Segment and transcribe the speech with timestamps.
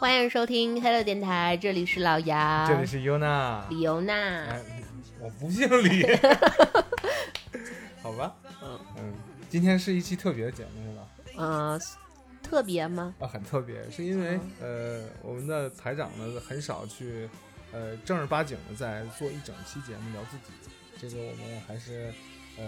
[0.00, 4.14] 欢迎收听 Hello 电台，这里是老杨，这里是尤娜，李尤娜。
[4.14, 4.58] 哎，
[5.20, 6.06] 我不姓李，
[8.00, 8.34] 好吧？
[8.62, 9.14] 嗯嗯，
[9.50, 11.06] 今天是一期特别的节目是吧？
[11.36, 11.80] 嗯、
[12.42, 13.14] 特别吗？
[13.20, 17.28] 啊，很特别，是因为呃，我们的台长呢很少去
[17.70, 20.54] 呃正儿八经的在做一整期节目聊自己，
[20.98, 22.10] 这个我们还是
[22.56, 22.64] 呃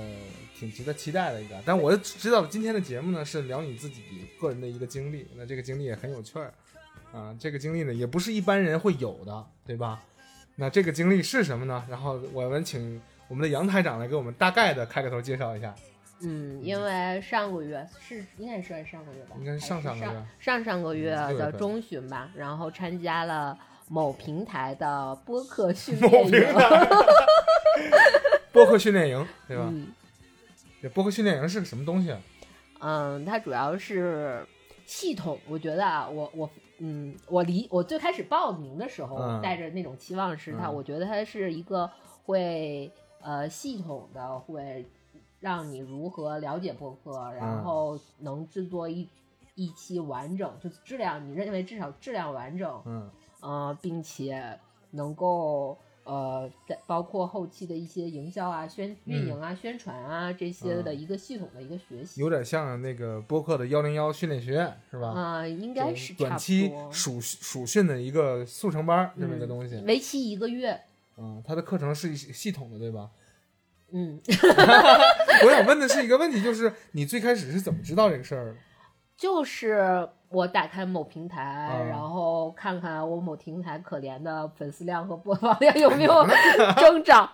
[0.54, 1.58] 挺值得期待的一个。
[1.64, 4.02] 但我知道今天的节目呢是聊你自己
[4.38, 6.52] 个人的一个经历，那这个经历也很有趣儿
[7.12, 10.02] 啊，这个经历呢也不是一般人会有的，对吧？
[10.56, 11.84] 那这个经历是什么呢？
[11.88, 15.74] 然后我们请我们的杨台长来给我们大概的开个头介绍一下。
[16.20, 26.32] 嗯，因为上个月是应该是算上个月吧，应该是上上个月上上上个月的中旬吧，然后参加了某平台的播客 训练营。
[28.52, 29.66] 播客训练营，对吧？
[29.68, 29.88] 嗯
[30.82, 32.20] 这播客训练营是个什么东西啊？
[32.80, 34.44] 嗯，它主要是
[34.84, 36.50] 系统，我觉得啊，我我
[36.84, 39.40] 嗯，我离我最开始报名的时候，嗯。
[39.40, 40.74] 带着那种期望是它，嗯。
[40.74, 41.88] 我觉得它是一个
[42.24, 44.84] 会呃系统的会
[45.38, 47.62] 让你如何了解播客，然嗯。
[47.62, 49.08] 后能制作一
[49.54, 53.08] 一期完整，就质量你认为至少质量完整，嗯。
[53.40, 54.58] 呃，并且
[54.90, 62.20] 能够呃，在包括后期的一些营销啊、宣运营啊、宣传啊这些的嗯一个系统的一个学习。
[62.20, 65.08] 有点像那个播客的幺零幺训练学院，是吧？
[65.08, 69.76] 啊、应该是短期多，暑暑训的一个速成班儿这么一个东西。
[69.86, 70.80] 为期一个月。
[71.18, 73.10] 嗯，它的课程是系统的，对吧？
[73.92, 74.18] 嗯，
[75.44, 78.54] 我想问的是一个问题，就是你最开始是怎么知道这个事儿的？
[79.14, 86.24] 就是我打开某平台，嗯然后看看我某平台可怜的粉丝量和播放量有没有
[86.76, 87.30] 增长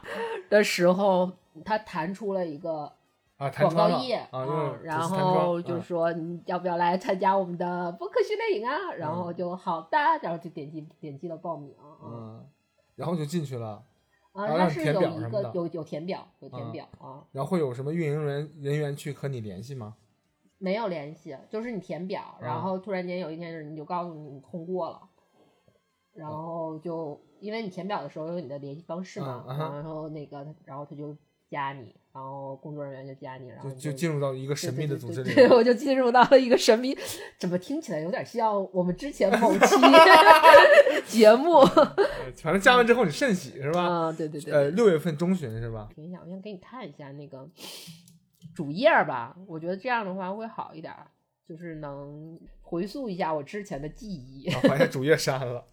[0.51, 1.31] 的时候，
[1.65, 2.93] 它弹出了一个
[3.37, 8.93] 啊，广告页嗯然后就说你要不要来参加我们的播客训练营啊？
[8.97, 11.73] 然后就好的，然后就点击点击了报名。
[11.81, 12.47] 嗯嗯，
[12.97, 13.83] 然后就进去了，
[14.33, 16.73] 啊，然后让你填它是有一个有有填表，有填嗯。
[16.73, 19.95] 表啊，然后会有什么运营人人员去和你联系吗？
[20.59, 25.01] 没有联系，就是你填表，然嗯后突然间有一天你就告诉你你通过了，
[26.15, 31.17] 然后就因为你填表的时候有你的联系方式嘛，然后那个然后他就
[31.49, 36.97] 加你，然后工作人员就加你，然后就进入到一个神秘的组织里我就进入到了一个神秘，
[37.39, 39.77] 怎么听起来有点像我们之前某期
[41.07, 41.95] 节目呃
[42.43, 43.81] 反正加完之后你甚喜是吧？
[43.83, 44.13] 啊？
[44.13, 45.89] 对对对，呃，六月份中旬是吧？
[45.95, 47.49] 停一下，我先给你看一下那个
[48.59, 51.07] 主页儿吧，我觉得这样的话会好一点儿，
[51.47, 54.51] 就是能回溯一下我之前的记忆。
[54.51, 55.65] 啊，发现主页删了。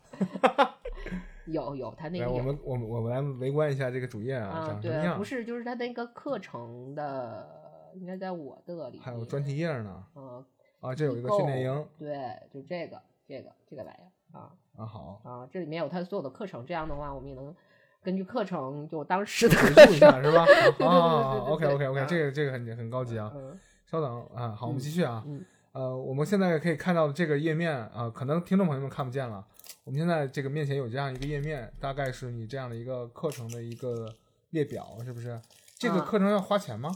[1.47, 5.23] 有有，他 那，个我们我们我们来围观一下这个主页啊，啊，长什么对，样不？
[5.23, 10.05] 是，就是他那个课程的，应该在我的里，还有专题页呢。
[10.15, 10.45] 嗯，
[10.81, 17.55] 啊，这有一个训练营对，就这个这个这个玩意儿啊啊，好，啊，这里面有他所有的课程，这样的话我们也能
[18.05, 19.99] 根据课程就当时的是
[20.31, 20.45] 吧？
[20.85, 23.31] 啊，OK 对 OK 啊 OK，这个这个很很高级啊。
[23.35, 25.23] 嗯稍等啊，好，我们嗯继续啊。
[25.27, 29.45] 嗯呃，我们现在可以看到这个页面啊，可能听众朋友们看不见了。
[29.83, 34.11] 我们现在这个面前有这样一个页面，大概是你这样的一个课程的一个
[34.49, 35.39] 列表，是不是？
[35.77, 36.91] 这个啊课程要花钱吗？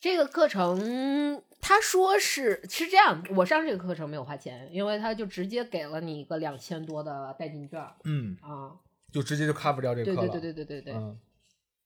[0.00, 8.72] 这个课程他说是是这样，我上这个课程没有花钱，因为他就直接给了你一个两千多的代金券儿嗯，啊，
[9.14, 10.28] 就直接就 cover 掉这个课了。
[10.28, 10.94] 对对对对对对对。
[10.94, 11.16] 嗯，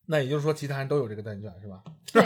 [0.07, 1.83] 那也就是说，其他人都有这个代金券是吧？
[2.13, 2.25] 对，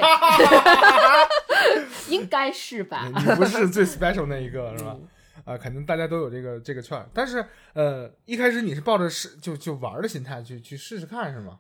[2.09, 3.11] 应该是吧？
[3.13, 4.97] 你你不是最 special 那一个是吧？
[4.99, 5.09] 嗯
[5.45, 11.59] 啊，肯定大家都有这个这个券儿，但是呃，一开始你是抱着试就就玩儿的心态去去试试看是吗？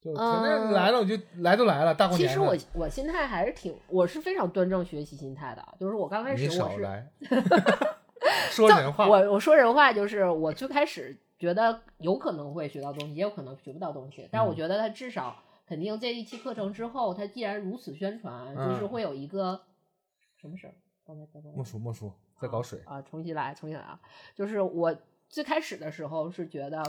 [0.00, 2.34] 就反正嗯来了我就来都来了，大过其年的。
[2.34, 7.06] 实我我心态还是挺，我是非常端正学习心态的，就是我刚开你始我是，少来，
[8.50, 9.06] 说人话。
[9.06, 19.62] 我我说人话，就是我最开始觉得有可能会学到东西，也有可能学不到东西，但是我嗯觉得他至少肯定这一期课程之后，他既然如此宣传，就是嗯会有一个
[20.36, 20.74] 什么事儿？
[21.04, 24.00] 刚才刚才莫叔莫叔在搞水，啊，重新来，重新来啊！
[24.34, 24.94] 就是我
[25.28, 26.82] 最开始的时候是觉得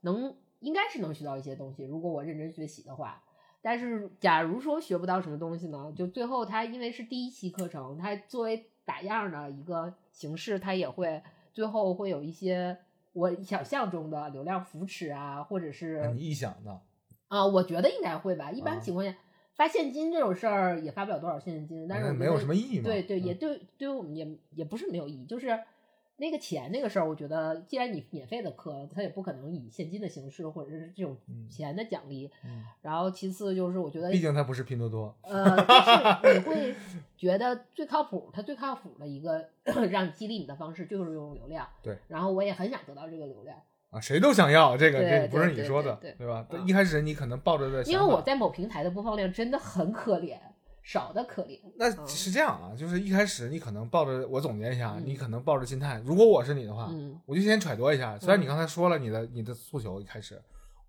[0.00, 3.22] 能应该是能学到一些东西，如果我认真学习的话。
[3.60, 5.92] 但是假如说学不到什么东西呢？
[5.96, 11.20] 就最后它因为是第一期课程，它作为打样的一个形式，它也会
[11.52, 12.78] 最后会有一些
[13.18, 16.80] 我想象中的流量扶持啊，或者是啊你臆想的，
[17.26, 18.50] 啊，我觉得应该会吧。
[18.52, 19.14] 一般啊情况下，
[19.54, 22.84] 发现金这种事儿也发不了多少现金，但是没有得什么意义嘛。
[22.84, 25.58] 对对，嗯也对对于我们也也不是没有意义，就是
[26.20, 32.30] 那个钱那个事儿，我觉得既然你免费的课，他也不可能以现金的形式或者是这种嗯钱的奖励。
[32.44, 35.14] 嗯，然后其次就是我觉得毕竟它不是拼多多。
[35.22, 36.74] 呃，但是你会
[37.16, 39.48] 觉得最靠谱，它最靠谱的一个
[39.90, 41.66] 让你激励你的方式就是用流量。
[41.82, 41.96] 对。
[42.08, 43.56] 然后我也很想得到这个流量，
[43.90, 46.44] 啊，谁都想要这个，这个不是你说的，对对吧？
[46.50, 50.36] 嗯一开始你可能抱着的想，因为我在某平台的播放量真的很可怜，
[50.88, 51.60] 少的可怜。
[51.76, 58.18] 那嗯是这样啊，就是一开始你可能抱着，我总结一下，嗯你可能抱着心态，如果我是你的话，嗯我就先揣度一下。
[58.18, 60.40] 虽然你嗯刚才说了你的你的诉求，一开始，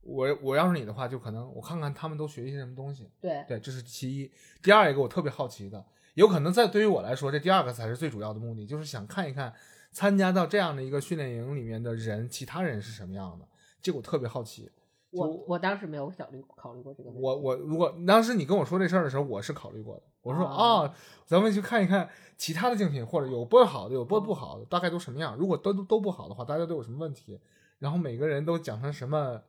[0.01, 3.09] 我我要是你的话，就可能我看看他们都学一些什么东西。
[3.19, 4.31] 对，对，这是其一。
[4.63, 9.53] 第二一个我特别好奇的，有可能在对于我来说，这第二个才是最主要的目的，就是想看一看
[9.91, 13.45] 参加到这样的一个训练营里面的人，其他人是什么样的。
[13.81, 14.71] 这个我特别好奇。
[15.11, 17.23] 我我当时没有考虑考虑过这个问题。
[17.23, 20.03] 我我如果当时你跟我说这事儿的时候，我是考虑过的。
[20.21, 20.95] 我说啊啊、
[21.25, 25.35] 咱们去看一看其他的竞品，或者有播好的，有播不好的，大概都什么样。
[25.35, 27.39] 如果都都都不好的话，大家都有什么问题？
[27.79, 29.41] 然后每个人都讲成什么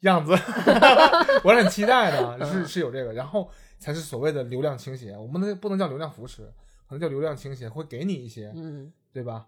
[0.00, 0.32] 样子？
[1.44, 3.48] 我很期待的，是是有这个，然后
[3.78, 5.16] 才是所谓的流量倾斜。
[5.16, 6.42] 我们不能不能叫流量扶持？
[6.88, 9.46] 可能叫流量倾斜，会给你一些，嗯，对吧？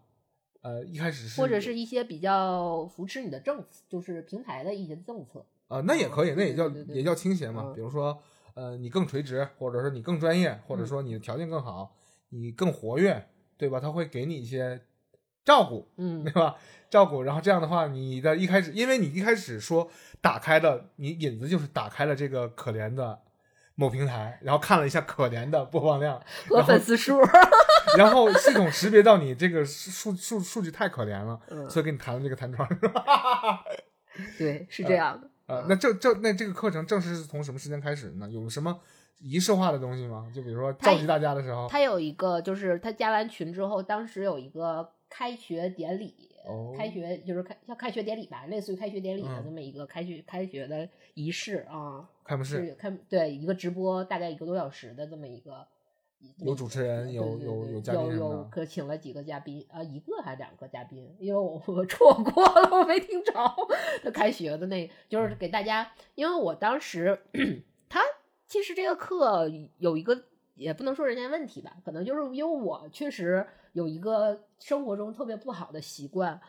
[0.63, 5.45] 呃，一开始是或者是一些比较扶持你的政策，就是平台的一些政策。
[5.69, 7.65] 啊、那也可以，那也叫也叫倾斜嘛。
[7.67, 8.23] 嗯比如说，
[8.55, 11.97] 呃，你更垂直，或者说你更专业，或者嗯说你的条件更好，
[12.29, 13.27] 你更活跃，
[13.57, 13.81] 对吧？
[13.81, 14.83] 他会给你一些
[15.45, 16.57] 照顾，嗯对吧？
[16.91, 23.19] 照顾，然后这样的话，你的一开始，因为你一开始说打开的，你引子就是打开了这个可怜的
[23.75, 27.19] 某平台，然后看了一下可怜的播放量，和粉丝数。
[27.99, 33.65] 然后系统识别到你这个数数数据太可怜了，嗯，所以给你弹了这个弹窗，是吧？
[34.39, 35.29] 对，是这样的。
[35.47, 38.29] 呃，那这这那这个课程正式是从什么时间开始呢？
[38.31, 38.79] 有什么
[39.19, 40.31] 仪式化的东西吗？
[40.35, 55.67] 就比如说召集大家的时候，他有一个，就是他加完群之后，当时有一个开学典礼，哦开学就是开像开学典礼吧，类似于开学典礼的嗯这么一个开学开学的仪式啊，开幕式开对一个直播大概一个多小时的这么一个。
[56.39, 58.45] 有主持人，有有有嘉宾有有。
[58.49, 63.33] 可请了几个嘉宾啊、一个还是两个嘉宾，因为我我错过了，我没听着
[64.05, 67.21] 他开学的那，嗯就是给大家，因为我当时
[67.91, 68.01] 他
[68.47, 70.15] 其实这个课有一个
[70.63, 76.41] 也不能说人家问题吧，可能就是因为我确实有一个生活中特别不好的习惯，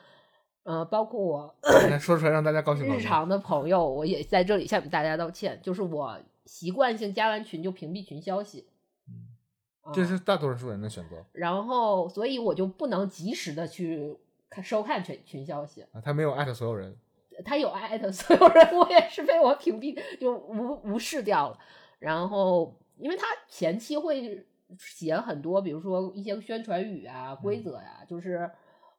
[0.63, 1.55] 呃，包括我
[1.89, 2.85] 来说出来让大家高兴。
[2.85, 8.67] 日常的朋友，我也在这里向大家道歉，就是我习惯性加完群就屏蔽群消息。
[9.05, 14.17] 嗯这是大多数人的选择然后，所以我就不能及时的去
[14.49, 15.81] 看收看群群消息。
[15.91, 16.95] 啊，他没有艾特所有人。
[17.43, 21.59] 他有艾特所有人，我也是被我屏蔽，就无无视掉了。
[21.99, 22.73] 然后，
[23.03, 24.47] 因为他前期会
[24.79, 28.49] 写很多，比如说一些宣传语啊、规则呀、就是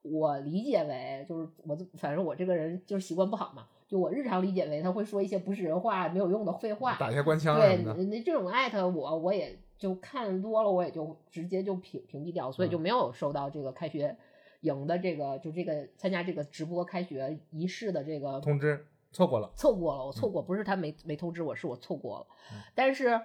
[0.03, 8.05] 我理解为，就是我反正我这个人就是习惯不好嘛，就我日常理解为他会说一些不是人话、没有用的废话，打一下官腔啊对。
[8.05, 14.15] 那这种艾特我，我也就看多了，我也就直接就屏屏蔽掉，所以就嗯没有收到这个开学
[14.61, 22.27] 营的这个就这个参加这个直播开学仪式的这个通知错过了，错过了，我错过，不是他没没通知我，是我错过了。
[22.53, 23.19] 嗯但是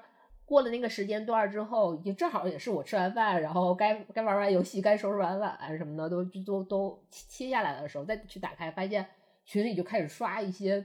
[0.50, 9.06] 过了那个时间段之后，也正好也是我吃完饭，然后该该玩完游戏，该收拾完碗什么的，都都都切下来的时候，再去打开，发现
[9.46, 10.84] 群里就开始刷一些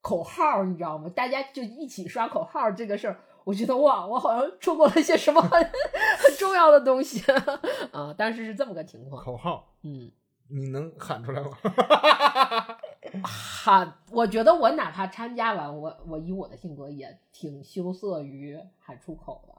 [0.00, 1.08] 口号，你知道吗？
[1.14, 3.20] 大家就一起刷口号这个事儿。
[3.44, 5.50] 我觉得哇，我好像错过了一些什么很
[6.18, 7.22] 很重要的东西
[7.92, 8.12] 啊！
[8.18, 10.10] 当时是这么个情况，口号嗯，
[10.48, 11.50] 你能喊出来吗？
[13.24, 19.54] 喊，我觉得我哪怕参加完，我我以我的性格也挺羞涩于喊出口的，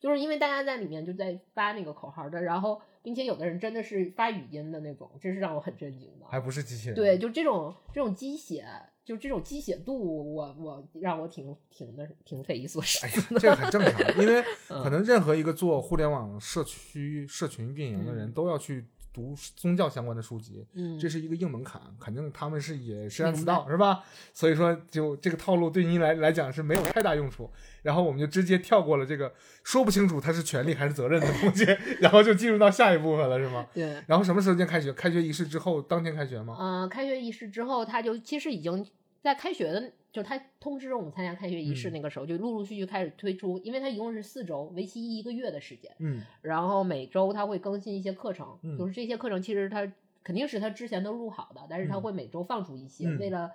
[0.00, 6.26] 就是因为大家在里面就在发那个口号的，然后并且有的人真的是发语音的那种，这是让我很震惊的。
[6.28, 6.94] 还不是机器人？
[6.94, 8.66] 对，就这种这种鸡血，
[9.04, 24.02] 就这种鸡血度，我我让我挺挺的挺匪夷所思哎呀，这个很正常，因为 嗯可能任何一个做互联网社区社群运营的人嗯都要去读宗教相关的书籍，嗯，这是一个硬门槛，肯定他们是也深谙此道，是吧？
[24.32, 27.48] 所以说，就这个套路对您来来讲是没有太大用处。
[27.82, 31.64] 然后我们就直接跳过了这个说不清楚它是权利还是责任的东西，
[32.00, 33.64] 然后就进入到下一部分了，是吗？
[33.72, 34.02] 对。
[34.08, 34.92] 然后什么时间开学？
[34.92, 36.56] 开学仪式之后当天开学吗？
[36.58, 38.84] 嗯，开学仪式之后，他就其实已经
[39.24, 41.92] 在开学的，就他通知我们参加开学仪式嗯。
[41.92, 46.22] 那个时候，就陆陆续续开始推出，因为它一共是四周，为期一个月的时间，嗯。
[46.42, 49.90] 然后每周他会更新一些课程，嗯就是这些课程其实他
[50.22, 52.02] 肯定是他之前都录好的，但是他嗯。
[52.02, 53.16] 会每周放出一些，嗯。
[53.18, 53.50] 为了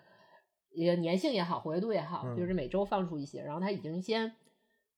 [0.72, 4.34] 也粘性也好，活跃度也好，嗯就是每周放出一些，然后他已经先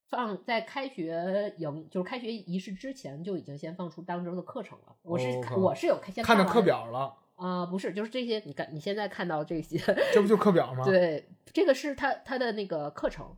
[0.08, 4.96] 放在开学营，就是开学仪式之前就已经先放出当周的课程了。
[5.02, 5.26] 我是、
[5.58, 8.40] 我是有先看到完课表了，啊、不是，就是这些。
[8.46, 9.78] 你看你现在看到这些，
[10.14, 10.84] 这不就课表吗？
[10.86, 13.36] 对，这个是他他的那个课程，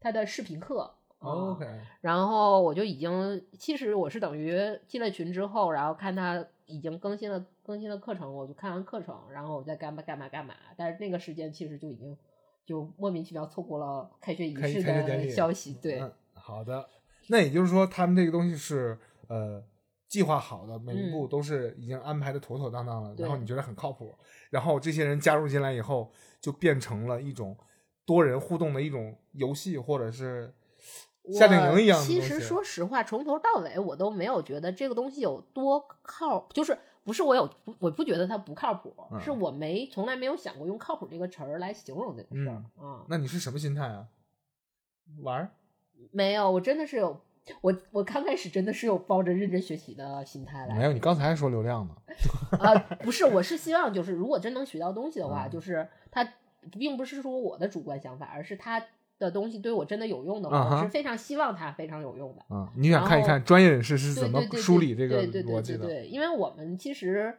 [0.00, 0.92] 他的视频课。
[1.20, 1.64] ，OK，
[2.00, 10.54] 然后我就已经，其实我是等于进了群之后，然后看他已经更新了更新了课程，我就看完课程，然后我再干嘛干嘛干嘛。
[10.76, 12.14] 但是那个时间其实就已经
[12.66, 15.78] 就莫名其妙错过了开学仪式的消息。
[15.80, 16.86] 对，嗯，好的。
[17.28, 19.62] 那也就是说，他们这个东西是呃
[20.14, 24.16] 计划好的，每一步都是已经安排的妥妥当当了，嗯然后你觉得很靠谱，
[24.48, 27.56] 然后这些人加入进来以后，就变成了一种
[28.06, 30.54] 多人互动的一种游戏，或者是
[31.32, 44.06] 夏令营一样的其实说实话，从头到尾我都没有觉得这个东西有多靠，就是不是我有不我不觉得它不靠谱，嗯是我没从来没有想过用靠谱这个词儿来形容这个事儿啊、那你是什么心态啊？
[45.22, 45.50] 玩儿？
[46.12, 47.20] 没有，我真的是有。
[47.60, 51.94] 我我刚开始真的是有抱着认真学习的心态来，没有，你刚才还说流量呢。
[52.58, 56.26] 呃，不是，我是希望就是如果真能学到东西的话，嗯就是它
[56.72, 58.82] 并不是说我的主观想法，而是它
[59.18, 62.42] 的东西对我真的有用的话，嗯我是非常希望它非常有用的。
[62.50, 65.78] 嗯，你想看一然看专业人士是怎么梳理这个对对对逻辑的？
[65.80, 67.36] 对对，因为我们其实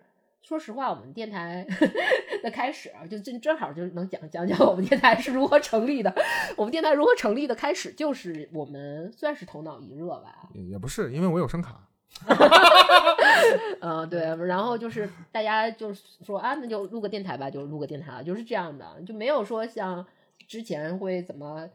[0.47, 1.65] 说实话，我们电台
[2.43, 6.13] 的开始啊，就正正好就能讲讲讲我们电台是如何成立的。
[6.55, 10.47] 我们电台如何成立的开始，就是我们算是头脑一热吧。
[10.53, 11.81] 也也不是，因为我有声卡。
[13.81, 20.05] 嗯，对，然后就是大家就是说啊，那就录个电台吧，就录个电台了，就是这样的，就没有说像
[20.47, 21.67] 之前会怎么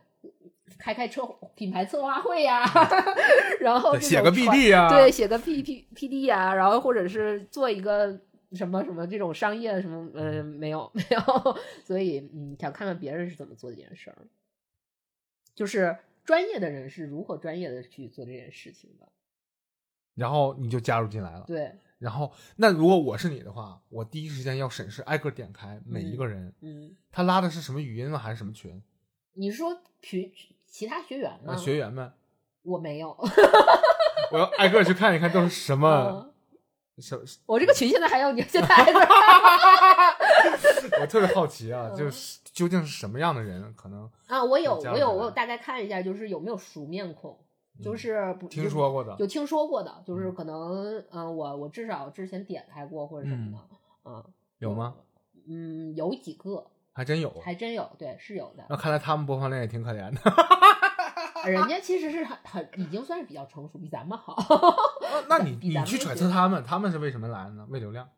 [0.79, 2.65] 开开车品牌策划会呀，
[3.61, 8.19] 然后写个种传 BD 啊对，写个 P P P D 呀，然后或者是做一个
[8.53, 14.27] 什么什么这种商业什么，嗯、没有没有， 所以嗯，想看看别人是怎么做这件事儿，
[15.55, 19.09] 就是专业的人是如何专业的去做这件事情的，
[20.15, 21.45] 然后你就加入进来了。
[21.47, 26.97] 对，然后，那如果我是你的话，我第一时间要审视，挨个点开每一个人，嗯。
[27.13, 28.19] 他拉的是什么语音吗？
[28.19, 28.83] 还是什么群？
[29.35, 30.33] 你是说群
[30.67, 31.55] 其他学员吗？
[31.55, 32.13] 啊，学员们，
[32.63, 33.11] 我没有，
[34.33, 36.30] 我要挨个去看一看都是什么嗯
[37.01, 37.19] 什。
[37.47, 39.01] 我这个群现在还要你现在还在
[41.01, 43.73] 我特别好奇啊，嗯就是究竟是什么样的人？
[43.75, 47.39] 可能啊，我有我有我有大概看一下，就是有没有熟面孔，
[47.83, 54.25] 就是听说过的有听说过的，就是可能嗯、我我至少之前点开过或者什么的，嗯
[54.59, 54.95] 有吗？
[55.49, 57.31] 嗯，有几个还真有。
[57.41, 58.65] 还真有，对，是有的。
[58.69, 60.21] 那看来他们播放量也挺可怜的。
[61.49, 64.37] 人家其实是很很已经算是比较成熟，比咱们好。
[65.29, 67.67] 那你你去揣测他们，他们是为什么来的呢？
[67.71, 68.09] 为流量？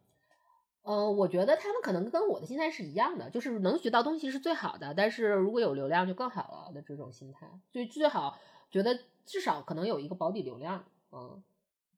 [0.85, 8.37] 嗯，我觉得他们可能跟我的心态是一样的，就是能学到东西是最好的，但是如果有流量就更好了的这种心态，所以最好
[8.71, 11.41] 觉得至少可能有一个保底流量，嗯，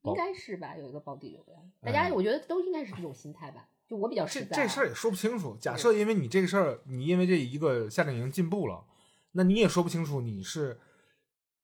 [0.03, 5.57] 应该是吧，有一个保底流量，大家嗯我觉得都应该是这种心态吧，就我比较这实在啊，这事儿也说不清楚。
[5.59, 8.83] 假设因为你这个事儿，你因为这一个夏令营进步了，
[9.31, 10.79] 那你也说不清楚你是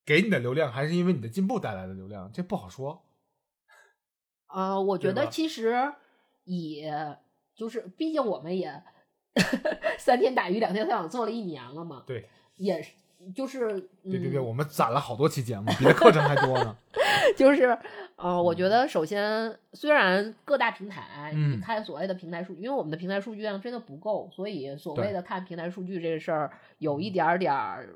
[0.05, 3.03] 给你的流量，还是因为你的进步带来的流量，这不好说。
[4.47, 5.93] 呃，我觉得其实
[6.43, 7.17] 也
[7.55, 8.83] 就是，毕竟我们也
[9.97, 12.91] 三天打鱼两天晒网做了一年了嘛，对，也是
[13.33, 16.75] 就是对对对，嗯我们攒了好多期节目，比这课程还多呢。
[17.37, 17.77] 就是，
[18.15, 27.95] 呃，我觉嗯得首先，虽然各大平台嗯你看所谓的平台数据，因为我们的平台数据量真的不够，所以所谓的看平台数据这个事儿，有一点儿点儿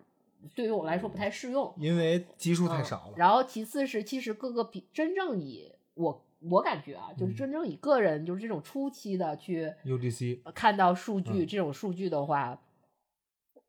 [0.54, 1.74] 对于我来说不太适用。
[1.78, 3.14] 因为基数太嗯少了。
[3.16, 12.62] 然后其次是，其实各个比真正以我我感觉啊，就是嗯真正以个人就是这种初期的去 UDC 看到数据、嗯这种数据的话，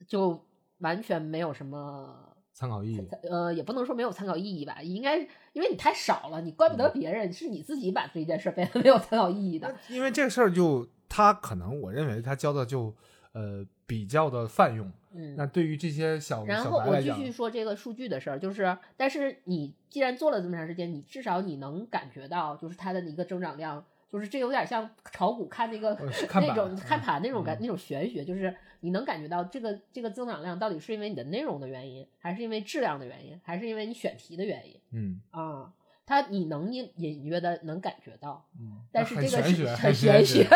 [0.06, 0.44] 就
[0.78, 5.18] 完全没有什么参考意义，呃，也不能说没有参考意义吧，应该
[5.52, 9.74] 因为你太少了，你怪嗯不得别人，是你自己把这件事儿变得没有参考意义的。
[9.88, 12.94] 因为这个事儿就他可能我认为他教的就
[13.32, 14.90] 呃比较的泛用。
[15.36, 25.96] 那嗯，对于这些小然后我继续说这个数据的事儿，就是，但是你既然做了这么长时间，你至少你能感觉到，就是它的一个增长量，就是这有点像炒股看那个、
[26.34, 35.72] 那种看盘那种感、嗯那种玄学，就是你能感觉到这个这个增长量到底是因为你的内容的原因，还是因为质量的原因，还是因为你选题的原因嗯啊？
[36.04, 40.48] 它你能隐隐约的能感觉到，嗯，但是这个是玄学，很玄玄学，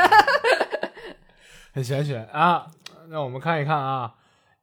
[1.75, 2.71] 很玄学啊。
[3.09, 4.15] 那我们看一看啊，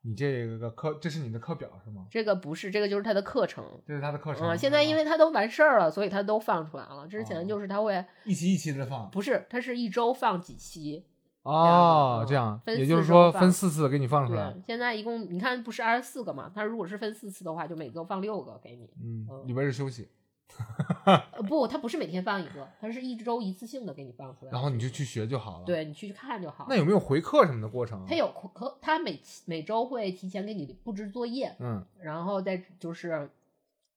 [0.08, 2.06] 你这个课，这是你的课表是吗？
[2.10, 3.64] 这个不是，这个就是他的课程。
[3.86, 4.48] 这是他的课程。
[4.48, 7.06] 嗯，现在因为为他都完事儿了，所以他都放出来了。
[7.08, 11.04] 之哦前就是他会一期一期的放，不是，他是一周放几期，
[11.44, 16.50] 哦，这这样，分也就是说分四次给你放出来对，，现在一共你看不是二十四个嘛？
[16.56, 18.90] 他如果是分四次的话，就每周放六个给你。
[19.04, 20.08] 嗯，嗯礼拜日休息，
[21.06, 24.52] 呃，不，他不是每天放一个，他是一周一次性的给你放出来。
[24.52, 26.66] 然后你就去学就好了。，对你去去看就好。
[26.70, 28.04] 那有没有回课什么的过程？
[28.08, 33.30] 他有课，他每每周会提前给你布置作业，嗯然后再就是，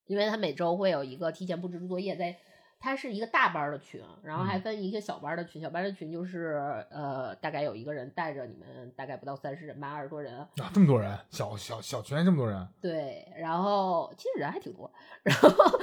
[0.07, 2.35] 因为他每周会有一个提前布置作业，在
[2.79, 14.91] 他是一个大班的群，然后还嗯分一些小班的群，小班的群就是呃大概有一个人带着你们，大概不到三十人吧，二十多人，啊，这么多人，小小小群这么多人，对，然后其实人还挺多，
[15.23, 15.79] 然后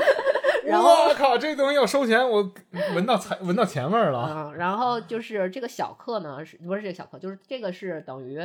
[0.68, 2.52] 然后我靠，这东西要收钱，我
[2.94, 4.50] 闻到财闻到钱味儿了。
[4.50, 7.18] 嗯，然后就是这个小课呢，是不是这个小课？
[7.18, 8.38] 就是这个是等于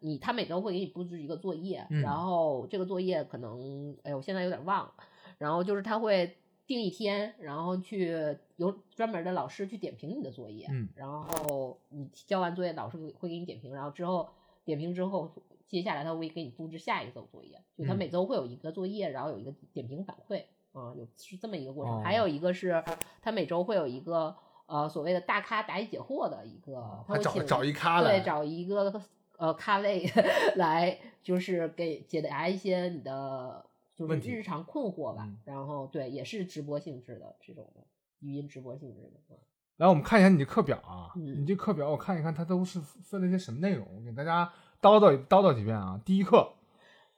[0.00, 4.92] 你，他每周会给你布置一个作业，嗯然后这个作业可能，哎，我现在有点忘了。
[5.38, 14.28] 然后就是他会定一天，然后去有专门的老师去点评你的作业，嗯然后你交完作业，老师会会给你点评，然后之后
[14.64, 15.30] 点评之后，
[15.68, 20.44] 接下来他会给你布置下一个作业，就他嗯每周会有一个作业，然后有一个点评反馈。
[20.76, 22.84] 啊、有是这么一个过程，哦还有一个是，
[23.22, 29.00] 他每周会有一个呃所谓的大咖答疑解惑的一个，他还找找一咖来，对找一个
[29.38, 30.04] 呃咖位
[30.56, 33.64] 来，就是给解答一些你的
[33.94, 35.24] 就是日常困惑吧。
[35.26, 37.80] 嗯然后对，也是直播性质的这种的
[38.20, 39.20] 语音直播性质的。
[39.30, 39.36] 嗯
[39.78, 46.00] 来，我们看一下你这课表啊，嗯你这课表我看一看，它都是分了一些什么内容，我给大家叨叨叨叨几遍啊。
[46.02, 46.50] 第一课，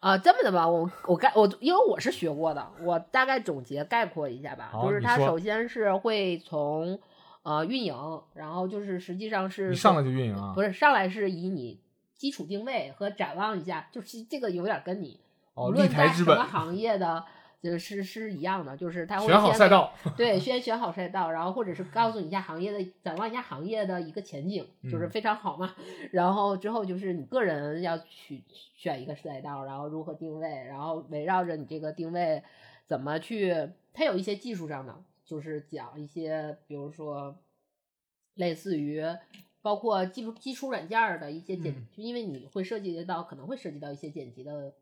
[0.01, 4.71] 啊、这么的吧，我我概我因为我是学过的，我大概总结概括一下吧。
[4.83, 7.01] 就是你说它首先是会从
[7.43, 11.81] 呃运营，然后就是实际上是一上来就运营啊，不是上来是以你
[12.15, 15.21] 基础定位和展望一下，就是这个有点跟你
[15.55, 17.25] 哦无论立台之本在什么行业的。
[17.61, 25.75] 就是是一样的，就是他会选好先赛道，对， 先选好赛道，然后或者是告诉你一下行业的，展望一下行业的一个前景，就是嗯非常好嘛。
[26.13, 32.43] 然后之后就是你个人要去选一个赛道，然后如何定位，然后围绕着你这个定位
[32.87, 37.37] 怎么去，它有一些技术上的，就是讲一些，比如说
[38.35, 39.03] 类似于。
[39.61, 44.73] 包括基础基础软件儿的一些剪，嗯就因为你会涉及到，可能会涉及到一些剪辑的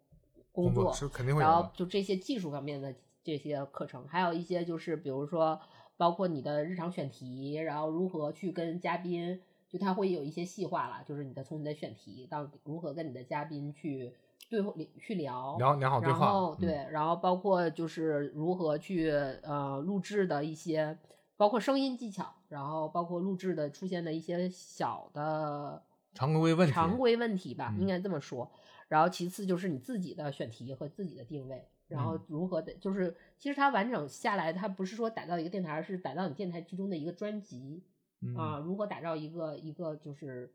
[0.56, 1.68] 工作，工作是肯定会有然后。
[1.74, 5.60] 就这些技术方面的这些课程，还有一些就是比如说
[5.96, 14.14] 包括你的日常选题，然后如何去跟嘉宾，就他会有一些细化了，就是你的从你的选题到如何跟你的嘉宾去
[14.48, 15.56] 对话去聊。
[15.58, 19.10] 聊聊好对然后对，然后包括就是如何去
[19.42, 20.96] 呃录制的一些，
[21.36, 25.82] 包括声音技巧，然后包括录制的出现的一些小的
[26.14, 28.50] 常规问题，常规问题吧，嗯应该这么说。
[28.88, 37.82] 然后其次就是你自己的选题和自己的定位，然后嗯如何的，就是其实它完整下来，它不是说打造一个电台，而是打造你电台之中的一个专辑
[38.22, 38.58] 嗯啊。
[38.58, 40.52] 如何打造一个一个就是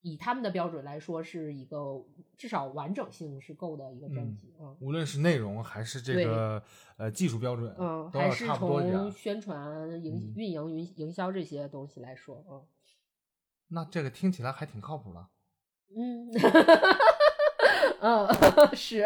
[0.00, 2.04] 以他们的标准来说，是一个
[2.36, 4.76] 至少完整性是够的一个专嗯辑啊。
[4.80, 6.62] 无论是内容还是这个
[6.96, 9.10] 呃技术标准，嗯，还是从。
[9.12, 12.62] 宣传、营嗯运营、营营销这些东西来说，嗯
[13.68, 15.26] 那这个听起来还挺靠谱的。
[15.96, 16.28] 嗯，
[18.04, 18.28] 嗯，
[18.76, 19.02] 是，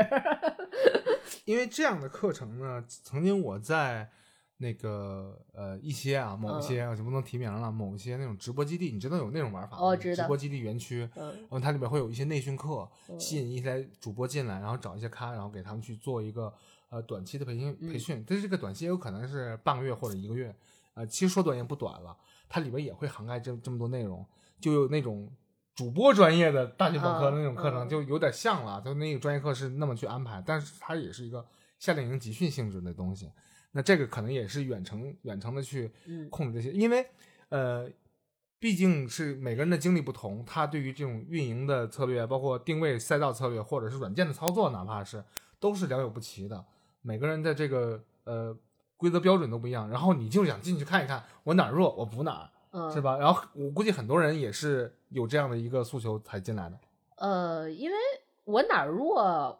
[1.46, 4.10] 因为这样的课程呢，曾经我在
[4.56, 9.82] 那个呃一些啊某嗯些、我就不能提名了，某些那种直播基地，你知道有那种玩法吗？
[9.86, 16.52] 哦知道直播基地园区，嗯然后它里面会有一些内训课，嗯吸引一些主播进来，然后找一些咖，然后给他们去做一个
[16.88, 18.24] 呃短期的培训嗯培训。
[18.26, 20.52] 但是这个短期也有可能是半个月或者一个月，
[20.94, 22.16] 呃，其实说短也不短了，
[22.48, 24.26] 它里边也会涵盖这这么多内容，
[24.60, 25.30] 就有那种。
[25.78, 31.46] 主播专业的大学本科的那种课程就有点像了，就那个专业课是那么去安排，但是它也是一个
[31.78, 33.30] 夏令营集训性质的东西。
[33.70, 37.06] 那这个可能也是远程远程的去嗯控制这些，因为
[37.50, 37.88] 呃，
[38.58, 45.22] 毕竟是每个人的经历不同，他对于这种运营的策略，包括定位赛道策略，或者是软件的操作，哪怕是
[45.60, 46.64] 都是良莠不齐的。
[47.02, 48.52] 每个人的这个呃
[48.96, 53.16] 规则标准都不一样，然后你就想进去看一看，我哪儿弱我补哪儿，嗯，是吧？
[53.16, 56.78] 然后我估计很多人也是有这样的一个诉求才进来的。
[57.16, 57.96] 呃，因为
[58.44, 59.58] 我哪儿弱，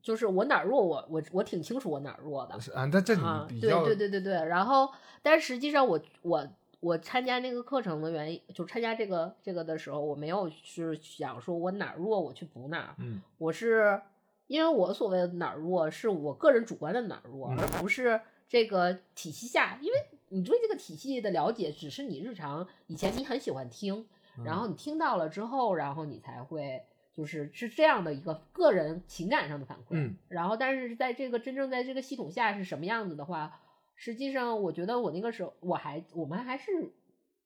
[0.00, 4.32] 就是我哪儿弱，我我我挺清楚我哪儿弱的是啊，对你比较、对对对对。
[4.32, 4.88] 然后，
[5.22, 6.48] 但实际上我我
[6.80, 14.00] 我参加那个课程的原因，就参加这个这个的时候，我没有是想说我哪儿弱我去补哪儿，嗯我是
[14.46, 19.94] 因为我所谓的哪儿弱，是我个人主观的哪儿弱，嗯而不是这个体系下，因为
[20.28, 24.06] 你对这个体系的了解，只是你日常以前你很喜欢听，嗯
[24.44, 29.90] 然后你听到了之后，然后你才会就是是这样的一个个人情感上的反馈。
[29.90, 33.60] 嗯，然后但是在这个真正在这个系统下是什么样子的话，
[33.94, 36.92] 实际上我觉得我那个时候我还我们还是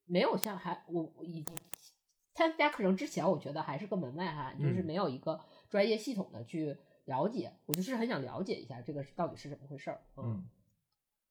[0.06, 1.56] 没有像还我已经
[2.34, 7.52] 参加课程之前，我觉得还是个门外汉，就是嗯没有一个专业系统的去了解。
[7.66, 10.00] 我就是很想了解一下这个到底是怎么回事儿。
[10.16, 10.46] 嗯，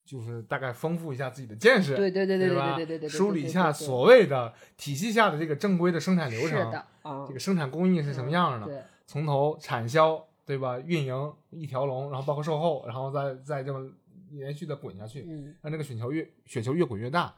[0.05, 10.79] 就是大概丰富一下自己的见识，对对对对对吧对对对对，梳理一下所谓的体系下的这个正规的生产流程，是的啊，这个生产工艺是什么样的，对，从头产销，对吧？
[10.79, 13.89] 运营一条龙，然后包括售后，然后再再这么
[14.31, 17.33] 连续的滚下去，嗯，让这个雪球越雪球越滚越大，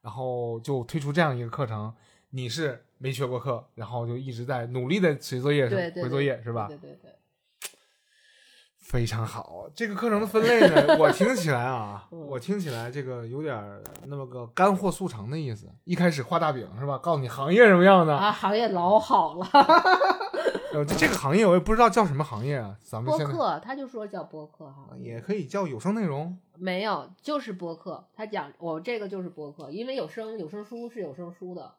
[0.00, 1.92] 然后就推出这样一个课程。
[2.34, 6.66] 你是没学过课，然后就一直在努力的写作业，回作业是吧？
[6.66, 7.10] 对对对，
[8.92, 15.66] 非常好，这个课程的分类呢，我听起来啊， 嗯我听起来这个有点儿那么个干货速成的意思。
[15.84, 16.98] 一开始画大饼是吧？
[16.98, 19.46] 告诉你行业什么样的，啊，行业老好了，
[20.74, 22.76] 呃，这这个行业我也不知道叫什么行业啊。
[22.82, 28.04] 咱们播客他就说叫播客哈，也可以叫有声内容，没有，就是播客。
[28.14, 31.72] 他讲我这个就是播客，因为有声有声书是有声书的。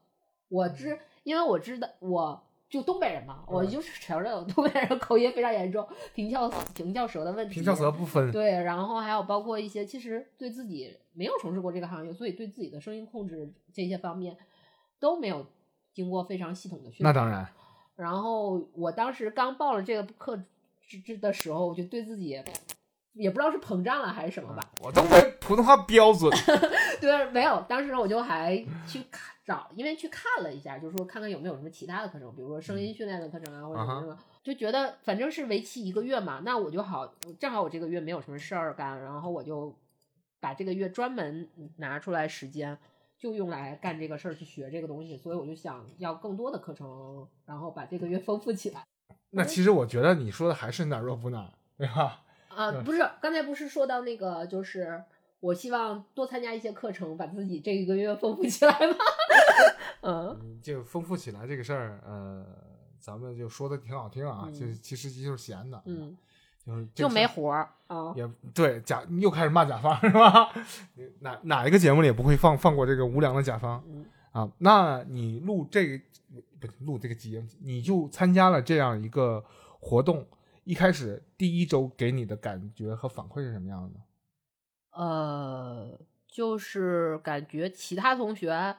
[0.49, 2.43] 我知，因为我知道，我
[2.73, 7.53] 就东北人嘛，我嗯就是承认我东北人口音非常严重，平翘平翘舌的问题。
[7.53, 8.31] 平翘舌不分。
[8.31, 14.35] 对，然后还有包括一些，其实对自己没有从事过这个行业，所以对自己的声音控制这些方面
[14.99, 15.45] 都没有
[15.93, 17.03] 经过非常系统的训练。
[17.03, 17.47] 那当然，
[17.95, 20.35] 然后我当时刚报了这个课
[20.87, 22.29] 之之的时候，我就对自己
[23.13, 24.71] 也不知道是膨胀了还是什么吧。
[24.81, 26.31] 我东北普通话标准。
[26.99, 28.57] 对，没有，当时我就还
[28.87, 39.75] 去看找，因为去看了一下，就是说看看有没有什么其他的课程，比如说声音训练的课程啊，或者什么什么，就觉得反正是为期一个月嘛，那我就好，正好我这个月没有什么事儿干，然后我就
[40.39, 42.77] 把这个月专门拿出来时间。
[43.15, 48.83] 就用来干这个事儿，去学这个东西，所以我就想要更多的课程，然后把这个月丰富起来。
[49.29, 52.21] 那其实我觉得你说的还是哪儿弱补哪儿，对吧？
[52.49, 55.01] 啊、对不是，刚才不是说到那个，就是
[55.39, 58.95] 我希望多参加一些课程，把自己这一个月丰富起来吗？
[60.03, 62.45] 嗯嗯，就丰富起来这个事儿，呃，
[62.99, 66.15] 咱们就说的挺好听啊，嗯就其实就是闲的，嗯，
[66.65, 67.33] 就是就没活。
[67.43, 68.13] 活儿啊。
[68.15, 70.53] 也对甲又开始骂甲方是吧？
[71.21, 74.51] 哪哪一个节目里也不会放放过这个无良的甲方嗯啊？
[74.59, 76.03] 那你录这个
[76.59, 79.43] 不录这个节目，你就参加了这样一个
[79.79, 80.25] 活动，
[80.63, 83.99] 一开始第一周给你的感觉和反馈是什么样的？
[84.91, 88.75] 呃，就是感觉其他同学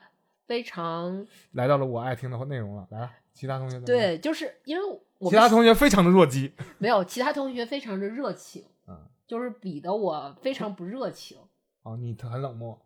[0.46, 11.38] 非常来到了我爱听的内容了，来，其他同学对，就是因为我其他同学非常的弱鸡， 没有其他同学非常的热情，嗯，就是比的我非常不热情。
[11.82, 12.78] 哦，你很冷漠，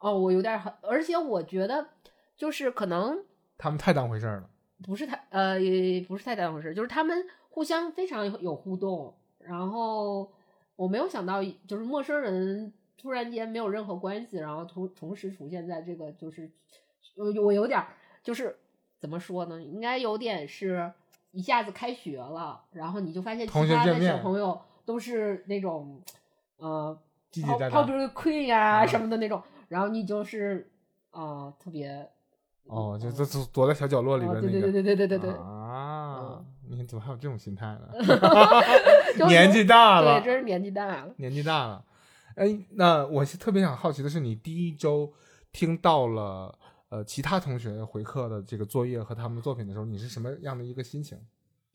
[0.00, 1.88] 哦，我有点儿很，而且我觉得
[2.36, 3.24] 就是可能
[3.56, 4.50] 他们太当回事儿了。
[4.84, 10.30] 不是太呃，也不是太当回事，就是他们互相非常有有互动，然后
[10.76, 16.48] 我没有想到，就是陌生人突然间没有任何关系，然后同同时出现在这个，就是
[17.18, 17.82] 我有点
[18.22, 18.56] 就是
[18.98, 19.62] 怎么说呢？
[19.62, 20.92] 应该有点是
[21.32, 26.00] 一下子开学了，然后你就发现其他的小朋友都是那种，
[26.56, 26.98] 呃，
[27.70, 30.70] 泡泡 queen 啊什么的那种，然后你就是
[31.10, 32.08] 啊、特别
[32.66, 36.44] 哦，就就躲躲在小角落里边、那个，对对对对对对对啊。
[36.70, 37.88] 你怎么还有这种心态呢？
[39.26, 41.14] 年纪大了，对，真是年纪大了。
[41.16, 41.82] 年纪大了，
[42.36, 45.10] 哎，那我是特别想好奇的是，你第一周
[45.50, 51.18] 听到了呃其他同学回课的这个作业和他们的作品的时候，你是什么样的一个心情？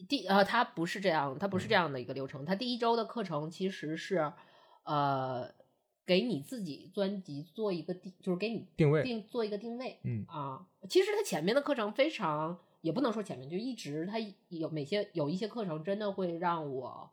[0.08, 2.44] 第呃，它不是这样，它不嗯是这样的一个流程。
[2.44, 4.34] 它第一周的课程其实是
[4.84, 5.50] 呃，
[6.06, 10.00] 给你自己专辑做一个定，就是给你定位定做一个定位。
[10.04, 14.18] 嗯啊，其实它前面的课程非常，也不能说前面，就一直它
[14.50, 17.10] 有每些有一些课程真的会让我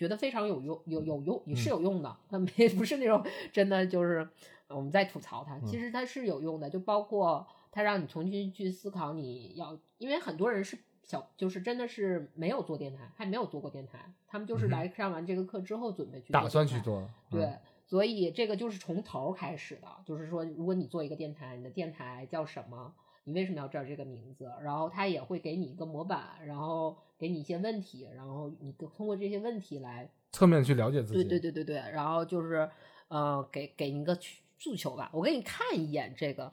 [0.00, 2.16] 觉得非常有用，有有用也是嗯有用的。
[2.30, 4.26] 它没不是那种真的就是
[4.68, 10.78] 呃我们在吐槽它，嗯其实它是有用的，就包括它让你重新去思考你要，因为很多人是。
[11.02, 17.02] 小就是真的是没有做电台，还没有做过电台，他们就是来上完这个课之后准备去打算去做？
[17.28, 22.94] 对，嗯所以这个就是从头儿开始的，就是说，如果你做一个电台，你的电台叫什么？
[23.24, 24.50] 你为什么要知道这个名字？
[24.62, 31.24] 然后他也会给你一个模板，然后给你一些问题，然后你通过这些问题来，侧面去了解自己。
[31.24, 32.68] 对对对对对，然后就是
[33.08, 34.18] 呃，给给你一个
[34.58, 35.10] 诉求吧。
[35.12, 36.52] 我给你看一眼这个，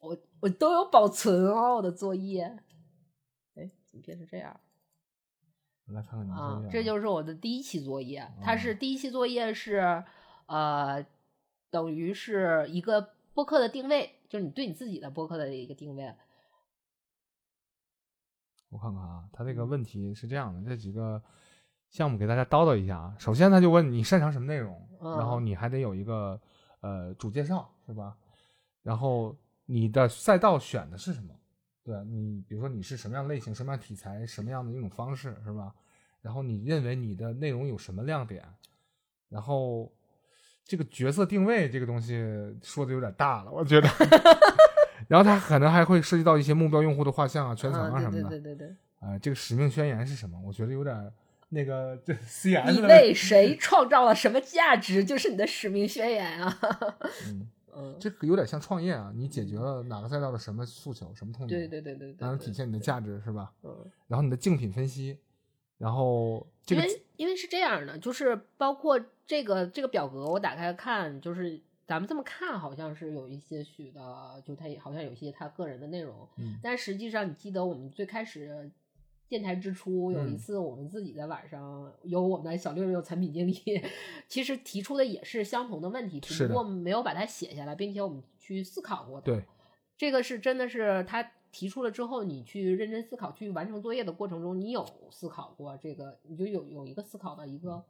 [0.00, 2.44] 我我都有保存哦，我的作业。
[3.54, 4.58] 哎，怎么变成这样？
[5.88, 8.26] 来看看你啊这就是我的第一期作业。
[8.40, 10.02] 它是哦第一期作业是，
[10.46, 11.04] 呃，
[11.70, 16.14] 等于是一个播客的定位，就是你对你自己的播客的一个定位。
[18.70, 21.22] 我看看啊，他这嗯个问题是这样的，这几个
[21.90, 23.16] 项目给大家叨叨一下啊。
[23.18, 26.40] 首先，他就问你擅长什么内容，嗯然后你还得有一个
[26.80, 28.16] 呃主介绍，是吧？
[28.82, 31.34] 然后你的赛道选的是什么？
[31.84, 35.74] 对你，比如说你是什么样类型、什么样题材、什么样的一种方式，是吧？
[36.20, 38.42] 然后你认为你的内容有什么亮点？
[39.28, 39.92] 然后
[40.64, 42.16] 这个角色定位这个东西
[42.62, 43.88] 说的有点大了，我觉得。
[45.06, 48.28] 然后它可能还会涉及到一些目标用户的画像啊、全层啊什么的。
[48.30, 48.76] 对对对对。
[49.00, 50.40] 啊，这个使命宣言是什么？
[50.46, 51.12] 我觉得有点
[51.50, 52.70] 那个这 CS。
[52.72, 56.58] 你为谁创造了什么价值，就是你的使命宣言啊。
[57.28, 57.46] 嗯
[57.76, 61.60] 嗯，这个有点像创业啊，你解决了哪个赛道的什么诉求、什么痛点？
[61.60, 62.20] 对对对对对。
[62.20, 63.52] 才能体现你的价值，是吧？
[63.62, 63.76] 嗯。
[64.08, 65.18] 然后你的竞品分析，
[65.78, 78.70] 然后这个因为因为是这样的，就是包括这个这个表格，我打开看，就是咱们这么看，好像是有一些许的，就他也好像有一些他个人的内容，嗯，但实际上你记得我们最开始。
[79.26, 83.54] 电台之初有一嗯次，我们自己在晚上有我们的小六六产品经理，
[84.28, 89.24] 其实提出的也是相同的问题，只不过没有把它写下来，并且我们去思考过的。
[89.24, 89.42] 对，
[89.96, 97.80] 这个是真的是他提出了之后，你去认真思考，去完成作业的过程中，你有思考过这个，你就有有一个思考的一个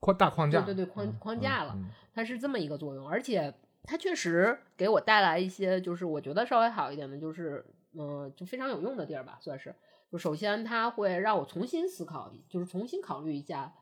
[0.00, 1.78] 框大框架，对对对框嗯框架了
[2.14, 7.62] 它是这么一个作用，而且它确实给我带来一些，就是我觉得稍微好一点的，就是
[7.92, 9.74] 嗯、呃就非常有用的地儿吧，算是。
[10.10, 13.74] 就首先，它会让我重新思考，就是重新考虑一下，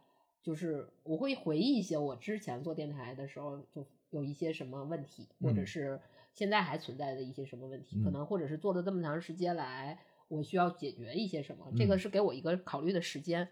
[0.42, 5.66] 就是我会回忆一些我之前做电台的时候就有一些什么问题，或者嗯。
[5.66, 6.00] 是
[6.32, 8.12] 现在还存在的一些什么问题，可嗯。
[8.12, 11.98] 能或者是做了这么长时间来，我需要解决一些什么，这个嗯。
[11.98, 13.48] 是给我一个考虑的时间。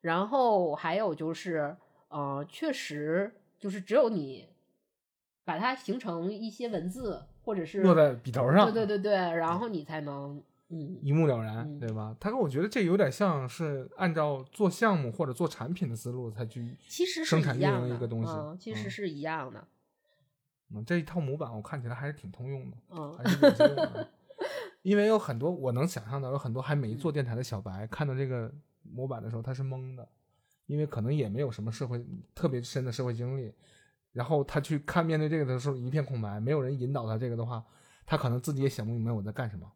[0.00, 1.76] 然后还有就是，
[2.08, 4.46] 呃，确实就是只有你
[5.44, 11.90] 把它形成一些文字，或者是落在笔头上，对对对对，然后你才能嗯一目了然，嗯对。
[11.92, 12.14] 吧？
[12.20, 18.90] 他跟我觉得这有点像是按照做项目或者做产品的思路才去其实是生产运一样的营一个东西，嗯，其实嗯。
[18.90, 19.66] 是一样的，嗯，
[20.82, 24.08] 这一套模板我看起来还是挺通用的，嗯还是有些用 的。
[24.82, 30.06] 因为有很多我能想象到，有很多还没做电台的小白看到这个模板的时候，他是懵的，
[30.66, 33.54] 因为可能也没有什么社会特别深的社会经历，
[34.12, 37.64] 然后他去看面对这个的时候一片空白，没有人引导他这个的话，
[38.04, 39.72] 他可能自己也想不明白我在干什么，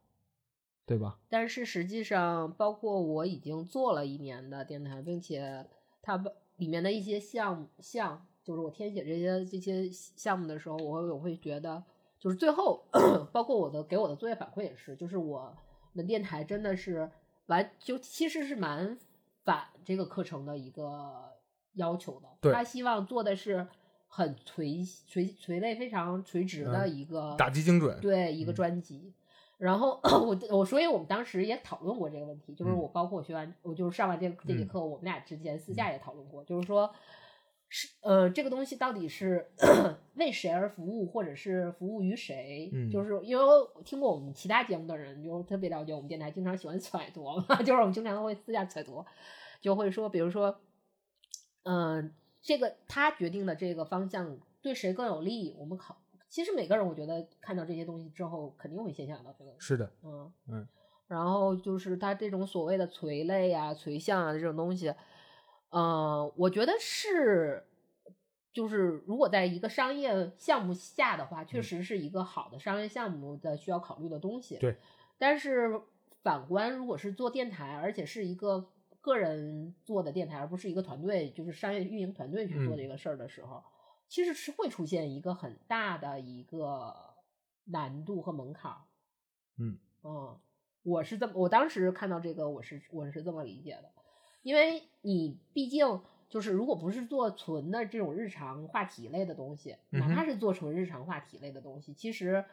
[0.85, 1.17] 对吧？
[1.27, 5.65] 但是实际上，包括我已经做了一年的电台，并且
[6.03, 11.83] 它把里面的一些项目项，就是我填写这些这些项目的时候，我我会觉得，
[12.17, 12.83] 就是最后
[13.31, 15.55] 包括我的给我的作业反馈也是，就是我
[15.93, 17.07] 们电台真的是
[17.45, 18.97] 完就其实是蛮
[19.43, 21.31] 反这个课程的一个
[21.73, 22.27] 要求的。
[22.41, 23.67] 对他希望做的是
[24.07, 29.13] 很垂垂垂类非常垂直的嗯一个、打击精准，对一个嗯专辑。
[29.59, 36.91] 然后 我我所以我们当时也讨论过这个问题，就是嗯我包括我学完，我就是上完这这节嗯课，我们俩之间私下也讨论过，就是说
[37.69, 39.51] 是呃这个东西到底是
[40.15, 42.69] 为谁而服务，或者是服务于谁？
[42.73, 43.43] 嗯就是因为
[43.85, 49.05] 听过我们其他节目的人，就特别了解我们电台，经常喜欢揣度嘛， 就是我们经常会私下揣度，
[49.61, 50.59] 就会说，比如说，
[51.63, 55.95] 嗯、这个他决定的这个方向对谁更有利，我们考。
[56.27, 60.67] 其实每个人，我觉得看到这些东西之后，肯定会先想到这个，是的，嗯嗯。
[61.07, 64.93] 然后就是他这种所谓的垂类啊、垂向啊这种东西，
[65.69, 67.65] 呃，我觉得是，
[68.51, 74.57] 就是如果在一个商业项目下的话，确嗯实是一个好的商业项目的需要考虑的东西。
[74.57, 74.75] 对。
[75.17, 75.81] 但是
[76.23, 78.69] 反观，如果是做电台，而且是一个
[79.01, 83.63] 个人做的电台，而不是一个团队，就是商业运营团队去做嗯这个事儿的时候，
[84.07, 86.95] 其实是会出现一个很大的一个
[87.65, 88.77] 难度和门槛儿。
[89.57, 90.39] 嗯嗯，
[90.83, 93.91] 我是这么，我当时看到这个，我是我是这么理解的，
[94.41, 102.43] 因为你毕竟就是如果不是做纯的这种日常话题类的东西，哪怕是做成日常话题类的东西，其实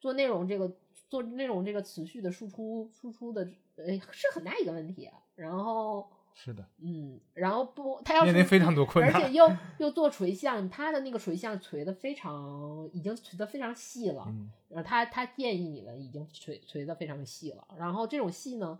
[0.00, 0.76] 做内容这个
[1.08, 5.04] 做内容这个持续的输出输出的，呃，是很大一个问题。
[5.06, 14.24] 啊然后，是的，嗯，然后不，他要是面临非常多困难，而且又又做垂向，他的那个垂向垂的非常，已经垂的非常细了。
[14.28, 18.78] 嗯然后他他建议你们已经垂垂的非常细了，然后这种细呢，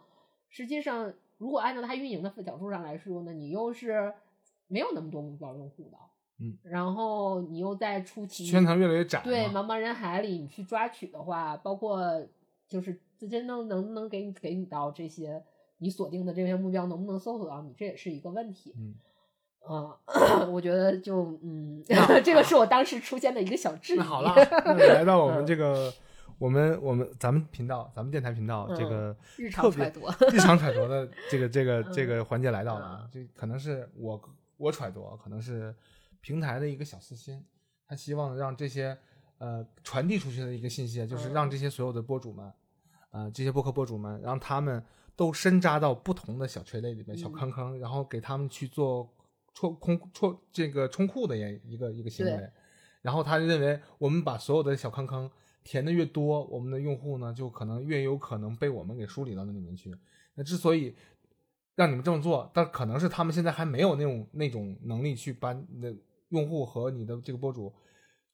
[0.48, 4.12] 实际上如果按照他运营的角度上来说呢，你又是
[4.68, 5.98] 没有那么多目标用户的，
[6.40, 12.22] 嗯，然后你又在初期圈层越来越窄，对茫茫人海里你去抓取的话，包括
[12.68, 15.42] 就是这真能能不能给你给你到这些
[15.78, 18.74] 你锁定的这些目标能不能搜索到你，这也是一个问题。
[18.76, 18.94] 嗯
[19.66, 19.96] 啊、
[20.52, 21.82] 我觉得就嗯，
[22.22, 23.96] 这个是我当时出现的一个小质疑。
[23.98, 24.34] 那好了，
[24.66, 25.90] 那来到我们嗯这个，
[26.44, 34.20] 我们我们咱们频道，咱们电台频道这个日特别常揣度日常揣度的这个这个 这嗯个环节来到了，这可能是我
[34.58, 35.74] 我揣度，可能是
[36.20, 37.42] 平台的一个小私心，
[37.88, 38.94] 他希望让这些
[39.38, 42.52] 呃传递出去的一个信息，就是让这些所有的播主们。
[43.12, 44.84] 呃这些播客博主们，让他们
[45.16, 49.08] 都深扎到不同的小垂类里面、小嗯坑坑，然后给他们去做
[49.54, 52.50] 戳空戳这个冲库的也一个一个行为。
[53.00, 55.30] 然后他认为，我们把所有的小坑坑
[55.64, 59.92] 填的越多，我们的用户呢就可能越有可能被我们给梳理到那里面去。
[60.34, 60.94] 那之所以
[61.74, 65.92] 让你们这么做，但可能是他们现在还没有那种那种能力去把你的
[66.28, 67.72] 用户和你的这个博主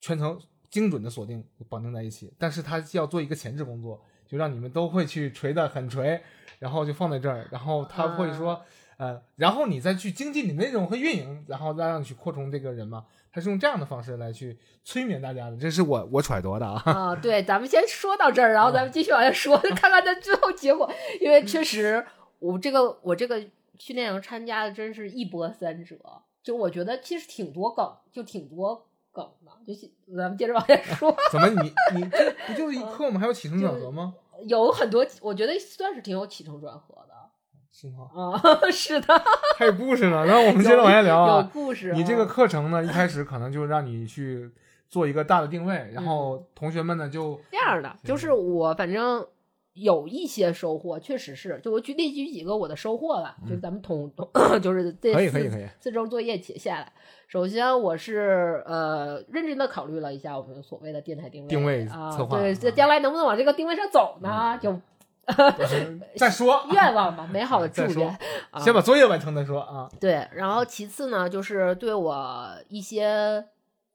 [0.00, 0.38] 全程
[0.68, 6.22] 精准的锁定绑定在一起，但是他要做一个前置工作，就让你们都会去锤的很锤，
[6.58, 8.62] 然后就放在这儿，然后他会说，
[9.00, 16.82] 呃，然后你再去精进你内容和运营，然后再让你去扩充这个人嘛，他是用这样的方式来去催眠大家的，这是我我揣度的啊。
[16.84, 20.92] 啊、对，咱们先说到这儿，然后咱们继续往下说，看看他最后结果。
[21.18, 22.06] 因为确实，
[22.38, 23.42] 我这个我这个
[23.78, 25.96] 训练营参加的真是一波三折，
[26.42, 29.50] 就我觉得其实挺多梗，就挺多梗的。
[29.66, 33.18] 就是咱们接着往下说，怎么你 你这不就是一课吗？
[33.18, 34.14] 还有起承转合吗？
[34.44, 37.14] 有很多，我觉得算是挺有起承转合的
[37.72, 38.08] 是吗？
[38.14, 39.22] 啊， 是的，
[39.56, 40.24] 还有故事呢。
[40.26, 41.50] 然后我们接着往下聊有啊。
[41.52, 41.96] 故事啊。
[41.96, 44.50] 你这个课程呢，一开始可能就让你去
[44.88, 49.24] 做一个大的定位，然后同学们呢就这样的，就是我反正
[49.74, 51.60] 有一些收获，确实是。
[51.62, 54.28] 就我举例举几个我的收获吧，就是咱们统统
[54.60, 56.92] 就是这四可以可以可以四周作业写下来。
[57.28, 64.58] 首先，我是呃认真的考虑了一下我们所谓的电台定位定位啊，策划对，这啊将来能不能往这个定位上走呢？
[64.60, 64.76] 就
[66.16, 68.08] 再说， 愿望吧，美好的 祝愿。
[68.50, 69.88] 啊先把作业完成再说啊。
[70.00, 73.44] 对，然后其次呢，就是对我一些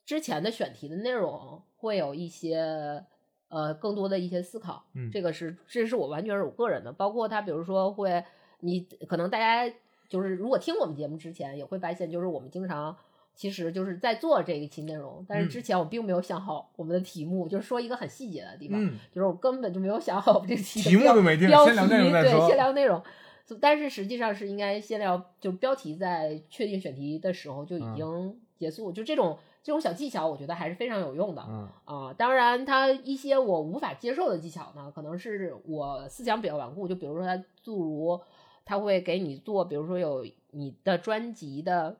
[0.05, 3.03] 之前的选题的内容会有一些
[3.49, 4.85] 呃更多的一些思考。
[4.93, 8.23] 嗯这个是这是我完全是我个人的，包括他比如说会，
[8.61, 9.71] 你可能大家
[10.07, 12.95] 就是如果听我们节目之前也会发现，就是我们经常。
[13.35, 22.55] 其实就是在做这一期内容，但是嗯之前我并没有想好我们的题目，就是说一个很细节的地方，嗯，就是我根本就没有想好我们这个题题目标都没定，标先聊内容题对，先。
[22.55, 23.01] 聊内容。
[23.61, 28.91] 但是实际上是应该先聊，就标题在确定选题的时候就已嗯经结束。
[28.91, 36.87] 就这种这种小技巧，我觉得还是非常有用的啊、嗯当然，它一些我无法接受的技巧呢，可能是我思想比较顽固。
[36.87, 38.19] 就比如说，它诸如
[38.65, 41.95] 他会给你做，比如说有你的专辑的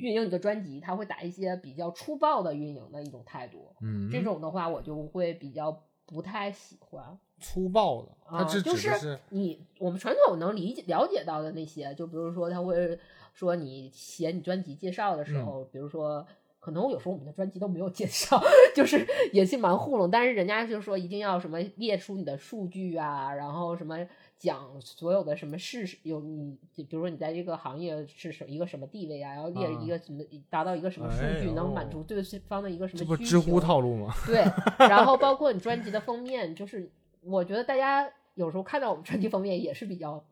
[0.00, 3.72] 运营你的专辑，他会打一些比较粗暴的运营的一种态度。
[3.82, 7.18] 嗯，这种的话，我就会比较不太喜欢。
[7.42, 12.98] 粗暴的，它啊，是就是你我们传统能理解了解到的那些，就比如说他会
[13.32, 16.26] 说你写你专辑介绍的时嗯候，比如说
[16.58, 18.38] 可能有时候我们的专辑都没有介绍，
[18.76, 23.96] 就是也是蛮糊弄，但是人家就说一定要什么列出你的数据啊，然后什么
[24.40, 34.14] 讲所有的什么事实有你，比如说你在这个行业是什一个什么地位啊，然后列一个什么、达到一个什么数哎据，能满足对方的一个什么需这不知乎求套路吗？
[34.26, 34.42] 对，
[34.88, 40.24] 然后包括你专辑的封面，就是我觉得大家有时候看到我们专辑封面也是比较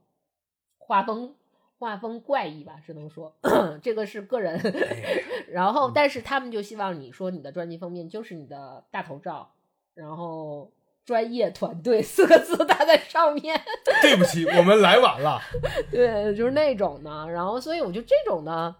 [0.78, 1.34] 画风
[1.78, 3.36] 画风怪异吧，只能说
[3.82, 4.58] 这个是个人。
[5.50, 9.50] 然后，但是他们就希望你说你的专辑封面就是你的大头照，
[9.94, 10.70] 然后
[11.08, 13.58] 专业团队四个字 打在上面。
[14.02, 15.40] 对不起，我们来晚了。
[15.90, 17.10] 对，就是那种的。
[17.30, 18.74] 然后，所以我觉得这种的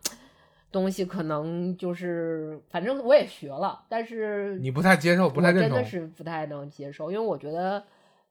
[0.71, 5.88] 东西可能就是，反正我也学了，但是你不太接受，不太认同真的。
[5.88, 7.83] 是不太能接受，因为我觉得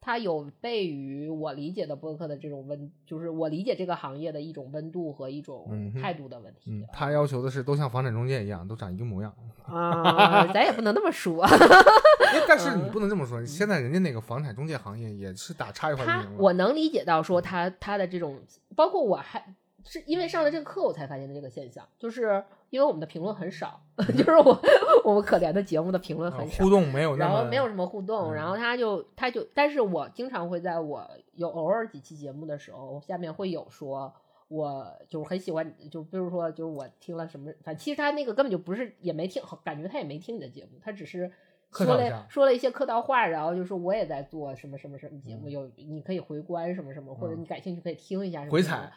[0.07, 9.35] 它有悖于我理解的播客的这种温，就是我理解这个行业的一种温度和一种态度的问题嗯，他要求的是都像房产中介一样，都长一个模样。
[9.65, 11.43] 啊、咱也不能那么说。
[11.43, 16.37] 哎但是你不能这么说，嗯现在人家那个房产中介行业也是打差异化运他营。
[16.37, 18.39] 我能理解到说他他的这种，
[18.77, 19.43] 包括我还
[19.85, 23.79] 是因为上了这个课我才发现的这个现象，就是因为我们的评论很少，
[24.17, 24.59] 就是我
[25.05, 26.63] 我们可怜的节目的评论啊很少。
[26.63, 34.13] 互动没有然后没有什么互动，嗯然后他就他就，但是我经常会在我有偶尔几期节目的时候，下面会有说，
[34.49, 41.31] 我就是很喜欢，就比如说就是我听了什么，反正其实他那个根本就不是也没听，感觉他也没听你的节目，他只是
[41.71, 48.93] 说了说了一些客套话，然后就说我也在做什么什么什么节目，嗯有你可以回观什么什么，或者嗯你感兴趣可以听一下什么回什么的踩。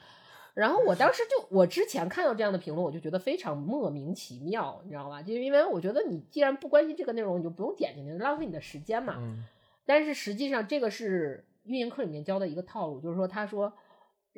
[0.55, 5.23] 然后我当时就，我之前看到这样的评论，我就觉得非常莫名其妙，你知道吧？
[5.23, 9.17] 就因为我觉得你既然不关心这个内容，你就不用点进去，浪费你的时间嘛。
[9.19, 9.45] 嗯
[9.87, 13.73] 但是实际上，这个是运营课里面教的一个套路，就是说，他说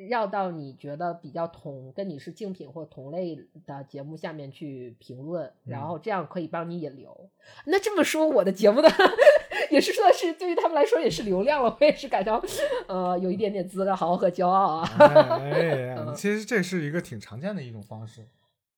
[0.09, 3.37] 要到你觉得比较同跟你是竞品或同类
[3.67, 7.29] 的节目下面去评论，然嗯后这样可以帮你引流。
[7.65, 8.89] 那这么说，我的节目的
[9.73, 12.39] 也是说是对于他们来说也是流量了，我也是感到
[12.87, 14.89] 呃有一点点自豪和骄傲啊。
[14.99, 18.27] 哎，嗯其实这是一个挺常见的一种方式。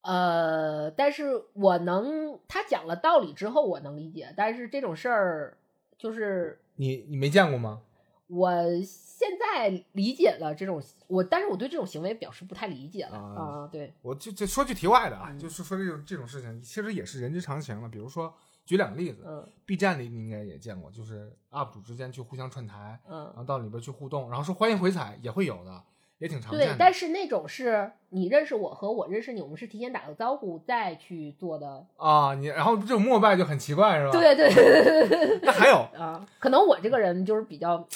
[0.00, 5.58] 呃，但是我能他讲了道理之后，我能理解，但是这种事儿
[5.98, 7.82] 就是你你没见过吗？
[8.28, 8.50] 我
[8.82, 13.68] 现在理解了这种我，但是我对这种行为表示不太理解了啊。
[13.70, 17.88] 对，我就就说句题外的啊，就是说这种这种事情，其实也是人之常情了。
[17.88, 18.34] 比如说，
[18.66, 25.82] 举两个例子嗯，B 站里你应该也见过，就是 UP 主之间去互相串台，嗯然嗯，后到里边去互动，然后说欢迎回踩，也会有的，
[26.18, 31.86] 也挺常见的。，对但是那种是你认识我和我认识你，我们是提前打个招呼再去做的。
[31.96, 34.12] 啊，你然后这种膜拜就很奇怪，是吧？。
[34.12, 37.86] 对对对对对对那还有啊，可能我这个人就是比较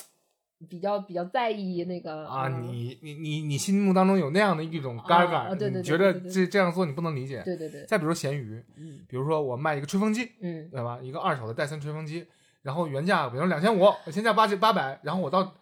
[0.69, 7.43] 比较比较在意那个啊，嗯你你你你心目当中有那样的一种杆杆，啊对对对你觉得这这样做你不能理解。
[7.45, 10.99] 对对对，再比如咸鱼，嗯比如说我卖一个吹风机，嗯对吧？
[11.03, 12.27] 一个二手的戴森吹风机，
[12.63, 15.55] 然后原价比如两千五，现价八千八百，然后我到，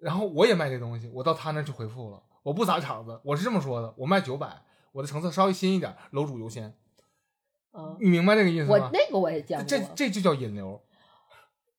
[0.00, 4.48] 然后我也卖这东西，我到他那儿去回复了，我不砸场子，我是这么说的，我卖九百，
[4.92, 6.74] 我的成色稍微新一点，楼主优先，
[7.72, 8.70] 嗯，你明白这个意思吗？
[8.72, 9.64] 我那个我也见过。
[9.64, 10.82] 这这就叫引流，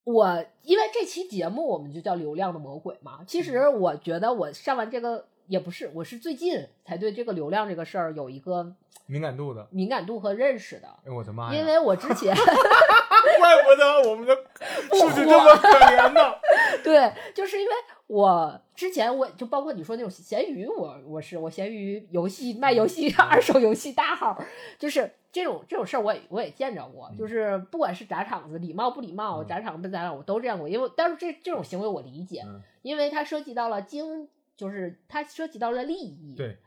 [0.05, 3.19] 我因为这期节目我们就叫流量的魔鬼嘛。
[3.27, 8.73] 其嗯实我觉得我上完这个也不是，我是最近才对这个流量这个事儿有一个
[9.07, 9.67] 敏感度的。
[9.71, 10.87] 敏感度和认识的。
[11.05, 11.59] 哎我的妈呀！
[11.59, 14.35] 因为我之前 怪不得我们的
[14.95, 16.35] 数据这么可怜呢。
[16.83, 17.73] 对，就是因为
[18.07, 24.39] 我之前我就包括你说那种闲鱼，我我是我闲鱼游戏卖游戏二手游戏大号，
[24.77, 29.45] 就是这种这种事儿我也我也见着过，就是不管是砸场子礼貌不礼貌，嗯。
[29.45, 32.61] 砸场不砸场我都这样过，因为但是这这种行为我理解，嗯。
[32.83, 36.35] 因为它涉及到了经，就是它涉及到了利益。
[36.37, 36.57] 对，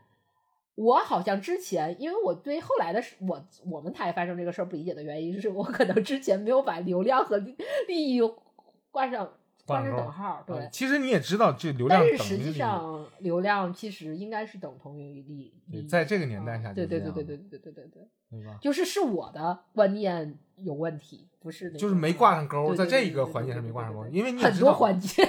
[0.75, 7.57] 我好像之前，因为我对后来的事，我我们台发生这个事儿不理解的原因，是我可能之前没有把流量和利
[7.87, 8.21] 利益
[8.91, 9.33] 挂上
[9.69, 10.57] 挂上等号，对。
[10.57, 15.53] 啊其实你也知道，这流量但是实际上，流量其实应该是等同于利利益。
[15.71, 18.57] 对在这个年代下啊对对对对对对对对对，对吧？
[18.61, 25.23] 就是是我的观念有问题，不是的就是没挂上钩，对在这一个环节上没挂上钩，因为你很，多环节。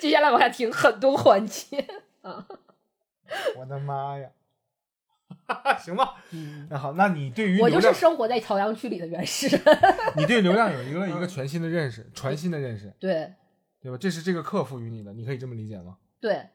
[0.00, 1.84] 接下来往下听很多环节
[2.20, 2.46] 啊。
[3.56, 4.28] 我的妈呀！
[5.78, 9.48] 行吧，嗯，那好，那你对于我就是，生活在朝阳区里的原始。
[10.16, 13.32] 你对流量有一个 一个嗯全新的认识，全新的认识，对
[13.82, 13.98] 对吧？
[13.98, 15.98] 这是这个课赋予你的，你可以这么理解吗？
[16.20, 16.48] 对，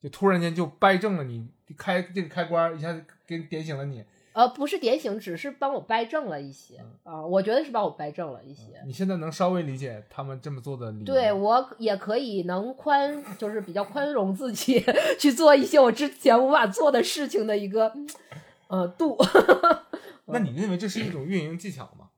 [0.00, 8.80] 就突然间就掰正了你开这个开关，一下子给你点醒了你，呃，不是点醒，只是帮我掰正了一些嗯啊、我觉得是帮我掰正了一些。
[8.86, 11.04] 你现在能稍微理解他们这么做的理由。
[11.04, 14.84] 对我也可以能宽，就是比较宽容自己
[15.18, 17.92] 去做一些我之前无法做的事情的一个
[18.68, 19.18] 呃度。
[20.26, 22.10] 那你认为这是一种运营技巧吗？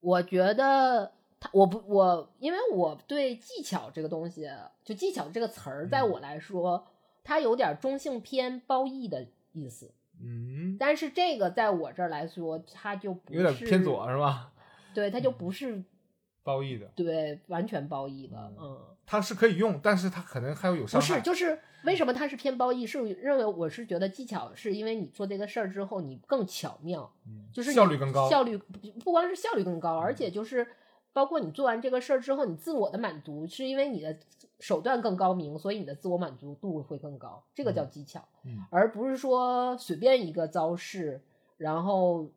[0.00, 1.12] 我觉得
[1.42, 4.48] 他，我不我，因为我对技巧这个东西，
[4.84, 6.86] 就技巧这个词儿，在嗯我来说，
[7.24, 9.92] 它有点中性偏褒义的意思。
[10.24, 14.52] 嗯，但是这个在我这儿来说，它就不有点是偏左是吧？
[14.94, 15.82] 对，它就不是
[16.44, 18.80] 褒义的，对完全褒义的，嗯嗯。
[19.04, 21.06] 它是可以用，但是它可能还有有伤害。
[21.08, 22.86] 不是，就是为什么它是偏褒义？
[22.86, 28.30] 是认为我是觉得技巧是因为你做这个事儿之后，你更巧妙，嗯就是效率更高。
[28.30, 30.66] 效率不不光是效率更高，而且就是
[31.12, 34.18] 包括你做完这个事儿之后，你自我的满足是因为你的
[34.60, 41.22] 手段更高明，所以你的自我满足度会更高，这个叫技巧，嗯而不是说随便一个招式，
[41.56, 42.30] 然后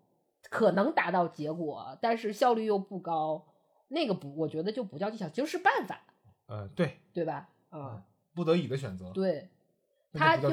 [0.50, 3.46] 可能达到结果，但是效率又不高，
[3.88, 6.02] 那个不，我觉得就不叫技巧，就是办法，
[6.48, 7.50] 呃，对，对吧？
[7.70, 8.04] 啊、
[8.34, 9.50] 不得已的选择，对。
[10.12, 10.50] 那他就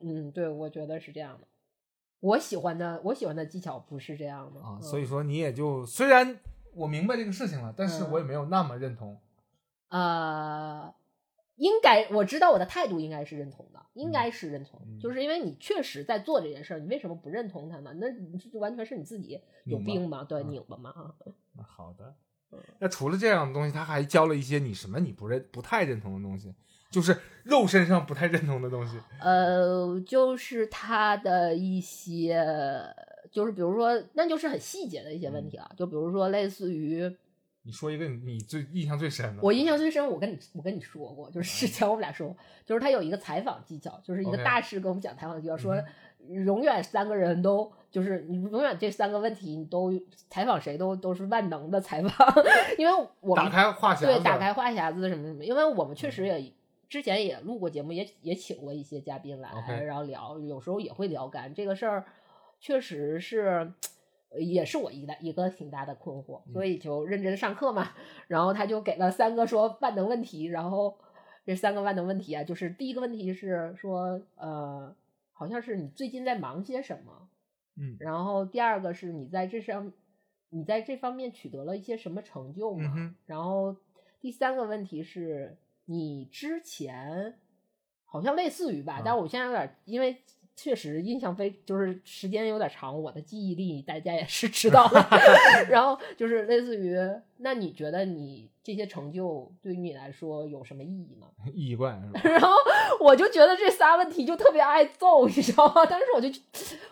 [0.00, 1.46] 嗯，对，我觉得是这样的。
[2.20, 4.76] 我喜欢的，我喜欢的技巧不是这样的啊。
[4.78, 6.38] 嗯所以说你也就虽然
[6.76, 9.18] 我明白这个事情了，但是嗯我也没有那么认同。
[9.88, 10.92] 呃，
[11.56, 17.92] 应该我知道我的态度应该是认同的，应该是认同，嗯就是因为你确实在做这件事儿，你为什么不认同他呢？
[17.96, 21.14] 那你这完全是你自己有病嘛，对，嗯拧巴嘛啊。
[21.56, 22.14] 那好的
[22.52, 26.54] 嗯，那除了这样的东西，他还教了一些你什么你不认不太认同的东西，
[26.90, 28.98] 就是肉身上不太认同的东西。
[29.20, 32.36] 呃，就是他的一些，
[33.36, 35.34] 就是比如说，那就是很细节的一些嗯。
[35.34, 37.14] 问题了，就比如说类似于。
[37.64, 49.92] 你说一个你最印象最深的，我印象最深，我跟你我跟你说过，就是之前我们俩说过，就是他有一个采访技巧，就是一个大师跟我们讲采访技巧，说嗯永远三个人都就是你永远这三个问题你都
[50.30, 52.34] 采访谁都都是万能的采访，
[52.78, 56.42] 因为我们打开话匣子，对打开话匣子什么什么，因为我们确实嗯。
[56.42, 56.52] 也。
[56.88, 59.50] 之前也录过节目，也也请过一些嘉宾来
[59.84, 62.06] 然后聊，有时候也会聊干这个事儿，
[62.58, 63.72] 确实是，
[64.30, 67.92] 呃也是我一个一个挺大的困惑，嗯所以就认真上课嘛。
[68.28, 70.98] 然后他就给了三个说万能问题，然后
[71.44, 74.94] 这三个万能问题啊，就是第一个问题是说，呃，
[75.32, 77.28] 好像是你最近在忙些什么，
[77.76, 79.92] 嗯然后第二个是你在这上，
[80.48, 82.92] 你在这方面取得了一些什么成就嘛？
[82.96, 83.76] 嗯然后
[84.20, 87.38] 第三个问题是，你之前
[88.04, 90.16] 好像类似于吧，啊但是我现在有点，因为
[90.56, 95.06] 确实印象非就是时间有点长，我的记忆力大家也是知道的。
[95.68, 96.98] 然后就是类似于，
[97.36, 101.28] 那你觉得你这些成就对于你来说有什么意义吗？
[101.52, 102.20] 意义怪是吧？
[102.30, 102.48] 然后
[103.00, 105.84] 我就觉得这仨问题就特别爱揍，你知道吗？
[105.88, 106.28] 但是我就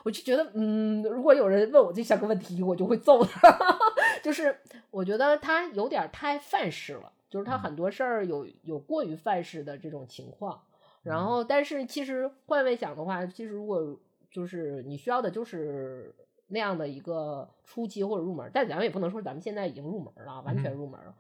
[0.03, 3.79] 我就觉得，嗯，如果有人问我这三个问题，我就会揍他。
[4.23, 4.59] 就是
[4.91, 10.63] 我觉得他有点太范式了，就是他很多事儿有有过于范式的这种情况。
[11.05, 14.01] 然后，但是其实换位想的话，其实如果
[14.31, 16.15] 就是你需要的就是
[16.49, 21.15] 那样的一个初期或者入门，但咱们也不能说咱们现在已经入门了，完全入门了。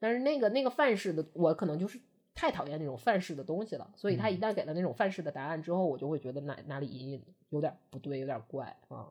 [0.00, 1.98] 但是那个那个范式的，我可能就是
[2.34, 9.06] 太讨厌那种范式的东西了，所以他一旦给了那种范式的答案之后，我就会觉得哪哪里有点不对，有点怪啊。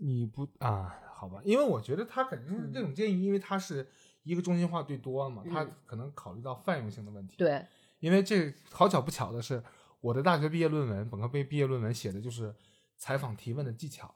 [0.00, 1.00] 你不啊？
[1.12, 3.84] 好吧，因为我觉得他肯定是这种建议，因为他是
[4.22, 7.66] 一个中心化对多嘛，他嗯可能考虑到泛用性的问题。，对，
[8.00, 9.62] 因为这好巧不巧的是，
[10.00, 12.54] 我的大学毕业论文，本科毕毕业论文写的就是
[12.96, 14.12] 采访提问的技巧，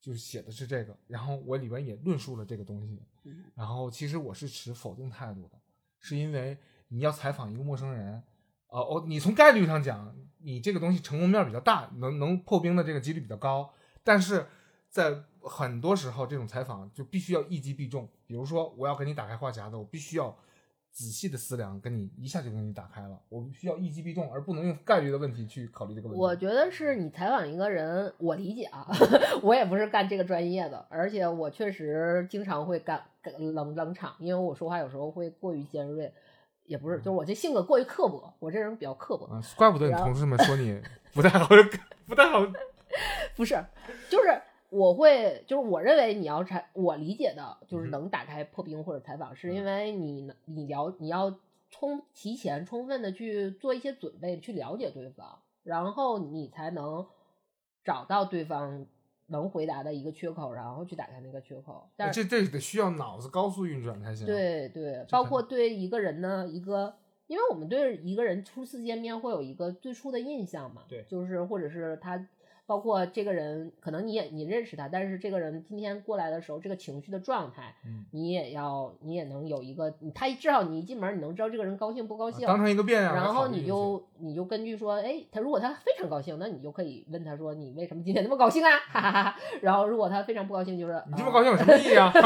[0.00, 5.60] 就是写的是这个，然后我里边也论述了这个东西，嗯然后其实我是持否定态度的，
[6.00, 6.56] 是因为
[6.88, 8.22] 你要采访一个陌生人，
[8.68, 13.72] 呃，哦，你从概率上讲，你这个东西成功面比较大，能能破冰的这个几率比较高，
[14.02, 14.46] 但是
[14.88, 18.08] 在很多时候，这种采访就必须要一击必中。
[18.26, 20.36] 比如说，我要给你打开话匣子，我必须要
[20.96, 26.22] 仔细的思量，跟你一下就给你打开了，我必须要一击必中，而不能用概率的问题去考虑这个问题。
[26.22, 28.88] 我觉得是你采访一个人，我理解啊，
[29.42, 36.10] 我也不是干这个专业的，而且我确实经常会干干冷冷场，因为我说话有时候会过于尖锐，
[36.64, 40.80] 也不是，就是我这性格过于刻薄，我这人比较刻薄，啊，怪不得你同事们说你
[41.12, 41.46] 不太好，
[42.08, 42.40] 不太好。
[43.36, 43.62] 不是，
[44.08, 44.40] 就是
[44.76, 51.34] 我会，就是我认为你要采，我理解的就是嗯能打开破冰或者采访，是因为你能你了你要
[51.70, 57.06] 充提前充分的去做一些准备，去了解对方，然后你才能
[57.84, 58.86] 找到对方
[59.28, 61.88] 能回答的一个缺口，然后去打开那个缺口。
[61.96, 66.94] 但是这这得需要脑子高速运转才行。，对对，包括对一个人呢一个。
[67.28, 72.24] 因为我们对一个人初次见面会有一个最初的印象嘛，对就是或者是他，
[72.66, 83.14] 包括这个人，可能你也你认识他，但是这个人今天过来的时候，这个情绪的状态，嗯，你也要你也能有一个，他至少你一进门你能知道这个人高兴不高兴，当成一个变量。
[83.14, 88.70] 然后你就你就根据说，哎，他如果他非常高兴，那你就可以问他说，你为什么今天那么高兴啊？
[88.88, 89.36] 哈哈哈哈。
[89.62, 92.12] 然后如果他非常不高兴，就是啊你这么高兴有什么意义啊？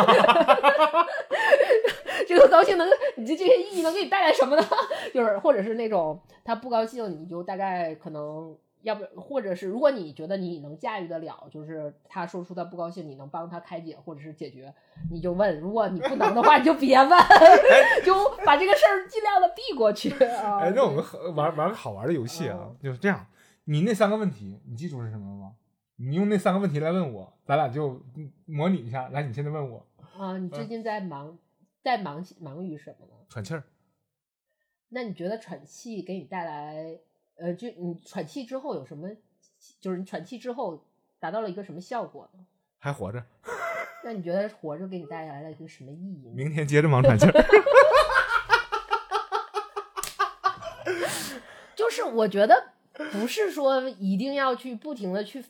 [2.26, 4.64] 这个高兴能，你这这些意义能给你带来什么呢？
[5.12, 14.72] 就是或者是那种他不高兴，你就大概可能要不，或者是如果你觉得你能驾驭得了，就是他说出他不高兴，你能帮他开解或者是解决，
[15.10, 17.10] 你就问；如果你不能的话，你就别问，
[18.04, 18.14] 就
[18.44, 20.58] 把这个事儿尽量的避过去啊。
[20.60, 21.04] 哎，那我们
[21.34, 23.26] 玩玩个好玩的游戏啊，就是这样。
[23.64, 25.52] 你那三个问题，你记住是什么吗？
[25.96, 29.08] 你用那三个问题来问我，咱俩就嗯模拟一下。
[29.10, 29.86] 来，你现在问我，
[30.18, 31.36] 啊，你最近在忙，
[31.82, 33.12] 在忙忙于什么呢？
[33.28, 33.62] 喘气儿。
[34.88, 36.98] 那你觉得喘气给你带来，
[37.40, 39.08] 呃，就你喘气之后有什么？
[39.80, 40.84] 就是你喘气之后
[41.18, 42.40] 达到了一个什么效果呢？
[42.78, 43.22] 还活着，
[44.04, 46.32] 那你觉得活着给你带来了一个什么意义呢？
[46.34, 47.32] 明天接着忙喘气儿。
[51.74, 52.72] 就是我觉得
[53.12, 55.44] 不是说一定要去不停的去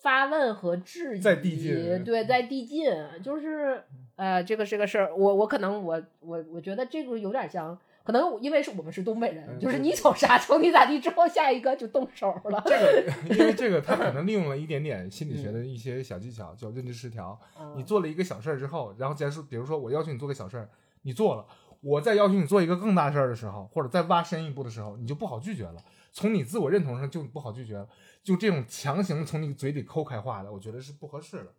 [0.00, 2.90] 发问和质疑，在递进对，在递进，
[3.22, 3.82] 就是
[4.16, 12.62] 呃，这个这个事儿，我我可能我我我觉得这个有点像，可能因为是我们是东北人，嗯就是你瞅啥瞅你咋地，之后下一个就动手了。
[12.66, 17.38] 这个， 因为这个，他可能利用了一点点心理学的一些小技巧，叫认知失调。
[17.58, 20.68] 嗯你做了一个小事儿之后，然后假如说，比如说我要求你做个小事儿，
[21.02, 21.46] 你做了，
[21.80, 25.82] 我再要求你做一个更大事儿的时候，或者再挖深一步的时候，你就不好拒绝了。
[26.12, 27.88] 从你自我认同上就不好拒绝了，
[28.22, 31.54] 就这种强行从你嘴里抠开话的，我觉得是不合适的。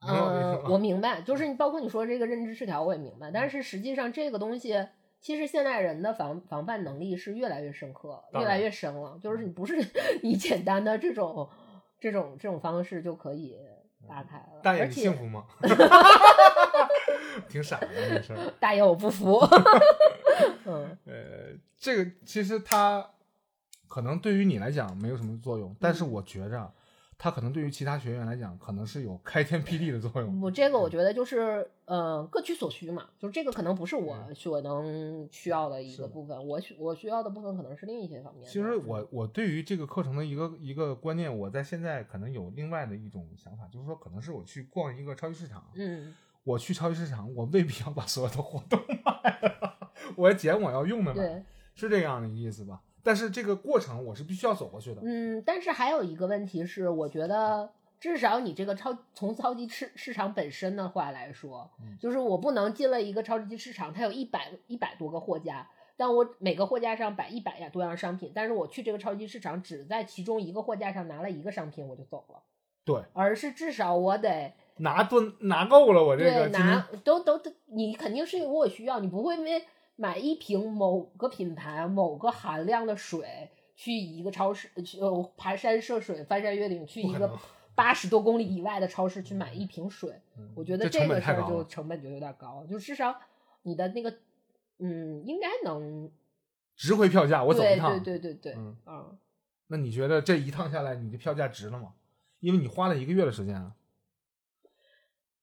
[0.00, 3.30] 嗯，吗我明白， 就是你包括你说这个认知失调，我也明白。
[3.30, 4.74] 但是实际上这个东西，
[5.20, 9.18] 其实现代人的防防范能力是越来越深刻，越来越深了。
[9.22, 9.76] 就是你不是
[10.22, 11.48] 你简单的这种
[11.98, 13.56] 这种这种方式就可以
[14.08, 14.60] 打开了。
[14.62, 15.44] 大爷，你幸福吗？
[17.48, 18.38] 挺傻的这事儿。
[18.58, 19.38] 大爷，我不服。
[20.64, 23.10] 嗯呃，这个其实它
[23.88, 26.72] 可能对于你来讲没有什么作用，但是嗯我觉着
[27.20, 30.40] 它可能对于其他学员来讲，可能是有开天辟地的作用。
[30.40, 38.44] 我这个我觉得就是呃各取所需嘛，就是这个可能不是我所能需要的一个部分，我需我需要的部分可能是另一些方面。
[38.48, 46.14] 其实我我对于这个课程的一个一个观念，我在现在可能有另外的一种想法，就是说，可能是我去逛一个超级市场，嗯
[46.44, 49.76] 我去超级市场，我未必要把所有的活动买了，
[50.16, 51.42] 我捡我要用的买，对，
[51.74, 52.80] 是这样的意思吧？
[53.02, 55.00] 但是这个过程我是必须要走过去的。
[55.04, 57.70] 嗯，但是还有一个问题是，我觉得
[58.00, 72.42] 至少你这个超从超级市市场本身的话来说，嗯就是我不能进了一个超级市场，它有一百一百多个货架，但我每个货架上摆一百样多样商品，但是我去这个超级市场只在其中一个货架上拿了一个商品我就走了，
[72.84, 79.64] 对，而是至少我得拿多拿够了，我这个对拿都都都，你肯定是我有需要，你不会因为
[79.98, 83.50] 买一瓶某个品牌某个含量的水。
[83.80, 87.38] 去一个超市，去呃爬山涉水、翻山越岭，去一个
[87.76, 93.14] 八十多公里以外的超市去买一瓶水，嗯我觉得这成个事儿就成本就有点高，就至少
[93.62, 94.12] 你的那个，
[94.80, 96.10] 嗯，应该能
[96.74, 98.02] 值回票价，我走一对趟。
[98.02, 99.18] 对对对对，嗯嗯，
[99.68, 101.92] 那你觉得这一趟下来，你的票价值了吗？
[102.40, 103.76] 因为你花了一个月的时间啊。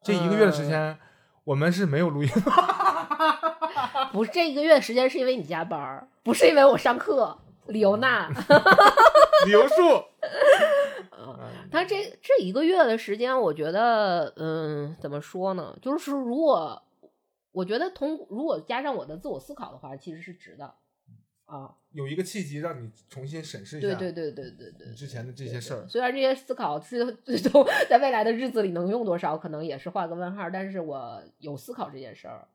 [0.02, 1.00] 这一个月的时间，呃
[1.46, 2.30] 我们是没有录音。
[4.16, 7.38] 不是这一个月的时间是因为你加班儿，不是因为我上课，
[7.68, 8.30] 李由娜。
[9.46, 9.76] 理由数。
[11.70, 15.78] 他这这一个月的时间，我觉得，嗯，怎么说呢？
[15.82, 16.82] 就是如果
[17.52, 20.76] 我觉得通，如果加上我的自我思考的话，其实是值的
[21.44, 21.76] 啊。
[21.92, 25.86] 有一个契机让你重新审视一下对对对对对对，之前的这些事儿。
[25.90, 32.48] 虽然这些思考最最终在未来的日子里能用多少，可能也是画个问号，但是我有思考这件事儿。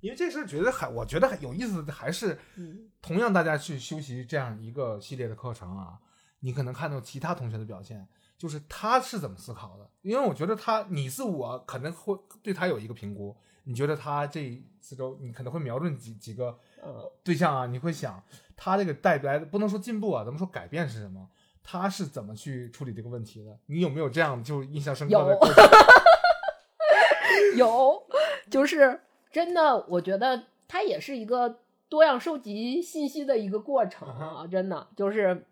[0.00, 5.98] 因为这事儿觉得还，我觉得很有意思的还是，嗯同样大家去修习这样一个系列的课程啊，
[6.40, 9.88] 你可能看到其他同学的表现，就是他是怎么思考的。
[10.02, 16.94] 因为我觉得他，你是我可能会对他有一个评估，你觉得他这四周你可能会瞄准几几个嗯
[17.24, 18.22] 对象啊，你会想
[18.56, 21.28] 他这个带来的不能说进步啊，咱们说改变是什么？
[21.62, 23.58] 他是怎么去处理这个问题的？
[23.66, 25.64] 你有没有这样就印象深刻的有过程？
[27.56, 28.02] 有，
[28.50, 28.98] 就是
[29.32, 31.58] 真的，我觉得它也是一个
[31.88, 35.44] 多样收集信息的一个过程啊，真的就是。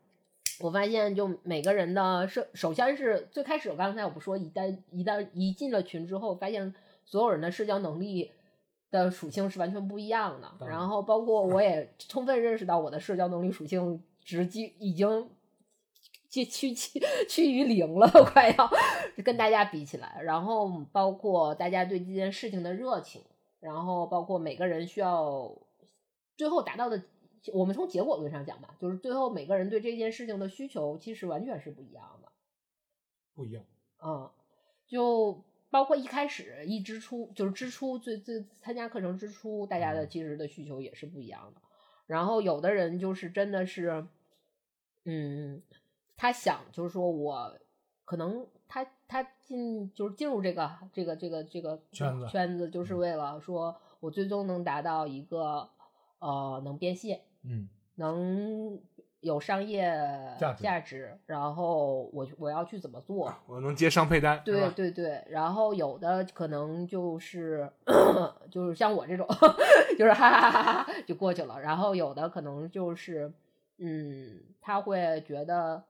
[0.59, 6.74] 我发现，就每个人的社首先是最开始，我刚才我不说，一旦一旦一进了群之后，发现
[7.05, 8.31] 所有人的社交能力
[8.91, 10.51] 的属性是完全不一样的。
[10.61, 15.29] 然然后，包括我也 充分认识到我的社交能力属性直击已经
[16.31, 18.70] 趋趋趋趋于零了，快要
[19.22, 20.18] 跟大家比起来。
[20.22, 23.20] 然后，包括大家对这件事情的热情，
[23.61, 25.57] 然后包括每个人需要
[26.37, 27.03] 最后达到的。
[27.55, 32.33] 我们从结果论上讲吧，就是最后每个人对这件事情的需求其实完全是不一样的。
[33.37, 33.65] 不一样。
[34.05, 34.29] 嗯，
[34.89, 41.61] 就包括一开始一支出，就是支出最最参加课程支出，大家的其实的需求也是不一样的。
[42.07, 44.05] 然后有的人就是真的是，
[45.05, 45.63] 嗯，
[46.17, 47.57] 他想就是说我
[48.05, 55.69] 可能他他进就是进入这个这个这个这个圈子圈子，就是为了说我最终能达到一个
[56.19, 58.79] 呃能变现，嗯，能
[59.21, 59.91] 有商业
[60.59, 63.33] 价值然后我我要去怎么做？
[63.47, 67.71] 我能接商配单，对对对，然后有的可能就是
[68.51, 69.27] 就是像我这种，
[69.99, 71.61] 就是哈哈哈哈哈就过去了。
[71.61, 73.33] 然后有的可能就是，
[73.79, 75.85] 嗯，他会觉得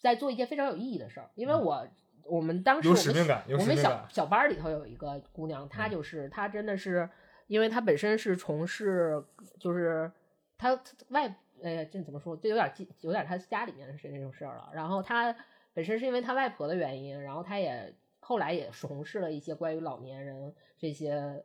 [0.00, 1.30] 在做一件非常有意义的事儿。
[1.34, 1.86] 因为嗯我
[2.24, 4.06] 我们当时有我们使命感有我们小使命感。
[4.10, 5.90] 小班儿里头有一个姑娘，她嗯。
[5.90, 7.08] 就是她真的是，
[7.46, 9.22] 因为她本身是从事
[9.58, 10.10] 就是
[10.58, 14.70] 她她外呃这怎么说，这有点记有点她家里面的是那种事儿了。
[14.72, 15.34] 然后她
[15.74, 21.44] 本身是因为她外婆的原因，然后她也后来也从事了一些关于老年人这些，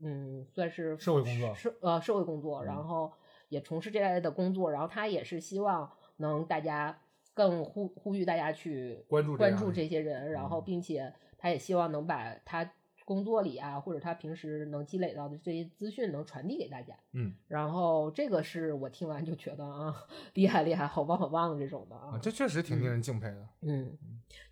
[0.00, 2.84] 嗯，算是社会工作社呃社会工作，然嗯。
[2.84, 3.12] 后
[3.48, 7.00] 也从事这类的工作，然后她也是希望能大家
[7.40, 12.70] 更呼呼吁大家去关注关注这些人，然后嗯并且他也希望能把他
[13.06, 16.94] 工作里啊，或者他平时能积累到的这些资讯能传递给大家。
[17.14, 19.94] 嗯然后这个是我听完就觉得啊，
[20.34, 23.48] 厉害厉害，好棒好棒这种的啊，啊，这确实挺令人敬佩的。
[23.62, 23.96] 嗯，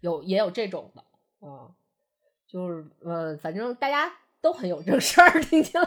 [0.01, 1.05] 有也有这种的
[1.47, 1.69] 啊，
[2.47, 4.11] 就是呃，反正大家
[4.41, 5.87] 都很有正事儿，听起来。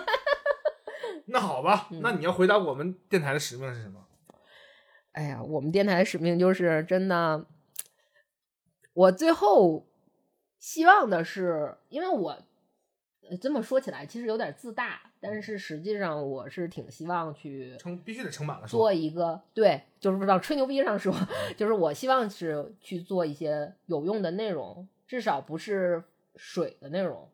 [1.25, 4.05] 那好吧，嗯那你要回答我们电台的使命是什么？
[5.14, 7.45] 哎呀，我们电台的使命就是真的，
[8.93, 9.86] 我最后
[10.59, 12.38] 希望的是，因为我
[13.30, 18.68] 呃这么说起来其实有点自大，但是实际上我是挺希望去撑必须得撑满了。
[18.68, 21.14] 做一个对，就是不知道吹牛逼上说，
[21.57, 26.03] 就是我希望是去做一些有用的内容，至少不是
[26.38, 27.30] 水的内容，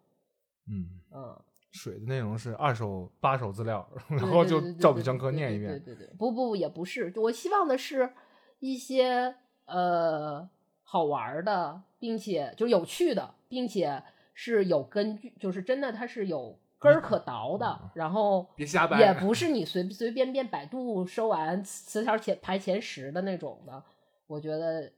[0.68, 1.40] 嗯，嗯，
[1.78, 5.72] 水的内容是二手、八手资料，然后就照本宣科念一遍。
[5.72, 8.12] 对对对对，不不也不是，我希望的是
[8.60, 10.50] 一些呃
[10.84, 14.02] 好玩儿的，并且就是有趣的，并且
[14.34, 23.84] 是有根据，就是真的它是有根儿可倒的，然后别瞎掰，也不是 你随随便便百度搜完词条前排前十的那种的。
[24.28, 24.92] 我觉得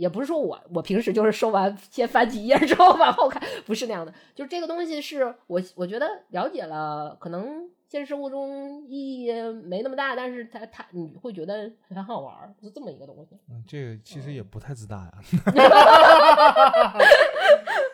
[0.00, 4.10] 也不是说我我平时就是收完先翻几页之后往后看，不是那样的。
[4.34, 9.30] 就这个东西是我我觉得了解了，可能现实生活中意义
[9.62, 13.36] 没那么大，但是它它你会觉得很好玩儿，就这么一个东西。
[13.50, 15.12] 嗯，这个其实也不太自大呀。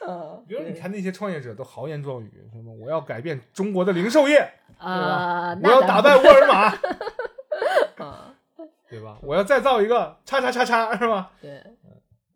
[0.07, 4.49] 嗯，比如你看那些创业者都豪言壮语，什么我要改变中国的零售业，
[4.79, 6.73] 啊，我要打败沃尔玛，
[8.07, 8.33] 啊，
[8.89, 9.19] 对吧？
[9.23, 11.33] 我要再造一个叉叉叉叉，是吧？
[11.43, 11.61] 对，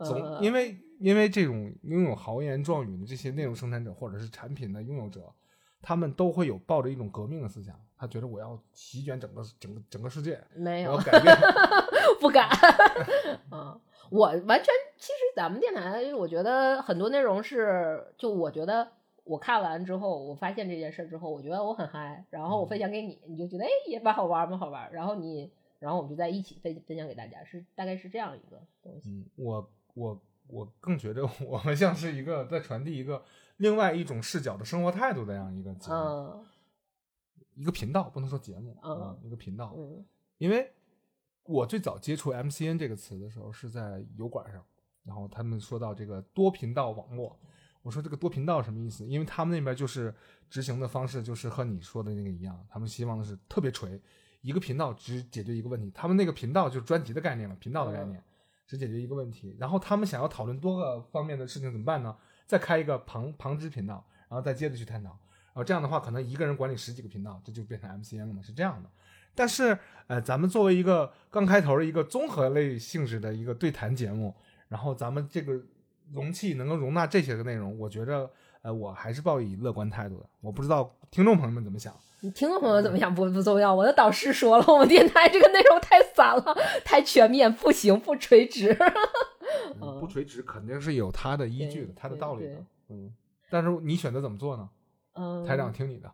[0.04, 5.32] 总呃因为因为这种拥有豪言壮语的这些内容生产者或者是产品的拥有者，
[5.80, 11.34] 他们都会有抱着一种革命的思想，他觉得我要席卷整个整个整个世界，没有我要改变。
[12.20, 12.48] 不敢。
[13.50, 13.80] 嗯，
[14.10, 14.66] 我完全
[14.98, 18.86] 其实咱们电台，我觉得很多内容是，就我觉得
[19.24, 29.08] 我看完之后，我发现这件事之后，我觉得我很嗨，然后我分享给你，你就觉得哎也蛮好玩，蛮好玩，然后你，然后我们就在一起分分享给大家，是大概是这样一个东西。
[29.08, 29.70] 嗯，我
[30.00, 33.22] 我我更觉得我们像是一个在传递一个
[33.58, 36.46] 另外一种视角的生活态度的这样一个节目，嗯
[37.54, 39.74] 一个频道，不能说节目，嗯啊一个频道。
[39.76, 40.04] 嗯
[40.38, 40.72] 因为
[41.44, 44.64] 我最早接触 MCN 这个词的时候是在油管上，
[45.04, 47.38] 然后他们说到这个多频道网络，
[47.82, 49.06] 我说这个多频道什么意思？
[49.06, 50.14] 因为他们那边就是
[50.48, 54.00] 执行的方式就是和你说的那个一样，他们希望的是特别锤，
[54.40, 58.22] 一个频道只解决一个问题，他们那个频道就是专辑的概念了，频道的概念。
[58.70, 62.16] 只解决一个问题，然后他们想要讨论多个方面的事情怎么办呢？
[62.46, 65.10] 再开一个旁旁支频道，然后再接着去探讨。
[65.10, 68.40] 然后这样的话，可能一个人管理十几个频道，这就变成 MCN 了嘛？
[68.40, 68.88] 是这样的。
[69.34, 74.32] 但是，呃，咱们作为一个刚开头的一个综合类性质的一个对谈节目，
[74.68, 75.60] 然后咱们这个
[76.12, 78.30] 容器能够容纳这些个内容，我觉着，
[78.62, 80.30] 呃，我还是抱以乐观态度的。
[80.40, 81.92] 我不知道听众朋友们怎么想。
[82.22, 88.76] 你听众朋友怎么想不不重要，我的导师说了，我们电台这个内容太散了，太全面，不行，不垂直。
[89.80, 92.54] 嗯不垂直肯定是有它的依据的对，它的道理的。
[92.88, 93.12] 嗯，
[93.50, 94.68] 但是你选择怎么做呢？
[95.14, 96.10] 嗯，台长听你的。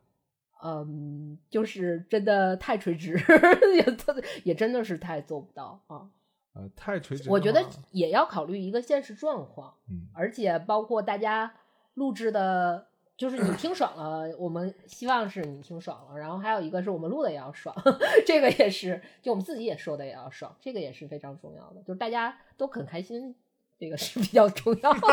[0.63, 3.13] 嗯，就是真的太垂直，
[3.77, 6.09] 也真也真的是太做不到啊。
[6.55, 7.29] 呃，太垂直。
[7.29, 11.53] 我觉得也要考虑一个现实状况，嗯，而且包括大家
[11.95, 12.87] 录制的，
[13.17, 17.75] 就是你听爽了，我们希望是你听爽了，然后还有一个是我们录的也要爽，
[18.27, 23.35] 这个也是，就我们自己也说的也要爽，这个也是非常重要的，就是大家都很开心，
[23.79, 25.01] 这个是比较重要的。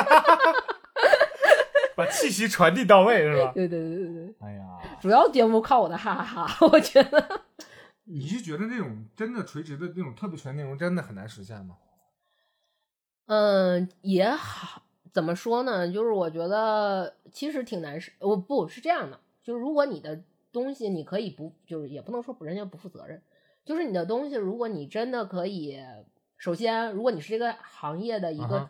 [1.96, 3.52] 把气息传递到位，是吧？
[3.54, 4.66] 对对对对对，哎呀，
[5.00, 7.42] 主要节目靠我的哈哈哈，我觉得。
[8.06, 11.78] 你是觉得那种真的垂直的那种特别全内容真的很难实现吗？
[13.28, 14.82] 嗯，也好，
[15.14, 15.88] 怎么说呢？
[15.90, 20.20] 就是我觉得其实挺难是，我不是这样的，就是如果你的
[20.52, 23.22] 东西你可以不，就是也不能说不人家不负责任，
[23.64, 25.80] 就是你的东西，如果你真的可以，
[26.36, 28.68] 首先，如果你是这个行业的一个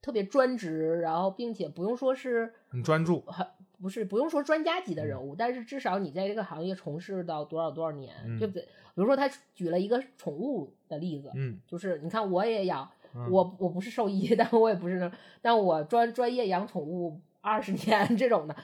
[0.00, 3.44] 特别专职，然后并且不用说是很专注，很
[3.82, 8.62] 不是不用说专家级的嗯人物，但是至少你在这个行业从事到多少多少年，嗯对不对？
[8.62, 12.88] 比如说他举了一个宠物的例子，嗯，就是你看我也养。
[13.14, 15.10] 嗯我我不是兽医，但我也不是，
[15.42, 18.54] 但我专专业养宠物二十年这种的，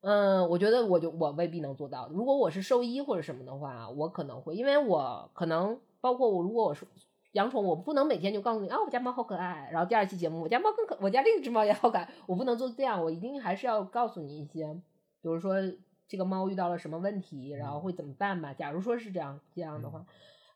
[0.00, 2.08] 嗯，我觉得我就我未必能做到。
[2.08, 6.86] 如果我是兽医或者什么的话，我可能会，因为我可能包括我，如果我是
[7.32, 14.72] 养宠物，我不能每天就告诉你啊，我家猫好可爱，然后第二期节目我家猫更可，我家另一只猫也好可爱，我不能做这样，我一定还是要告诉你一些，
[15.20, 15.56] 比如说
[16.08, 18.54] 这个猫遇到了什么问题，然后会怎么办吧。
[18.54, 20.06] 假如说是这样这样的话。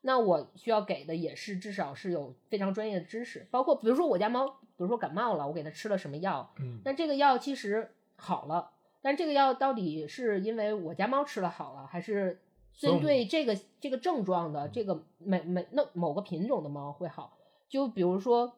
[0.00, 8.70] 那我需要给的也是至少是有非常专业的知识，包括比如说我家猫，比如说感冒了，我给它吃了什么药，嗯那这个药其实好了，
[9.02, 12.40] 但这个药到底是因为我家猫吃了好了，还是
[12.72, 17.36] 针对这个这个症状的这个每每那某个品种的猫会好？
[17.68, 18.56] 就比如说，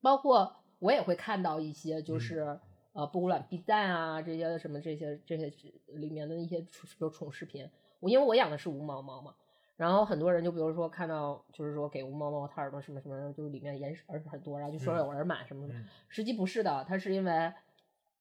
[0.00, 2.58] 包括我也会看到一些就是。
[2.96, 5.52] 呃，不卵 B 站啊，这些什么这些这些
[5.88, 7.68] 里面的一些比如宠视频，
[8.00, 9.34] 我因为我养的是无毛猫嘛，
[9.76, 17.52] 然后很多人就比如说看到就是说给无毛猫它耳朵什么什么，就是里面眼耳很多，然后就说有耳螨什么的，嗯实际不是的，它是因为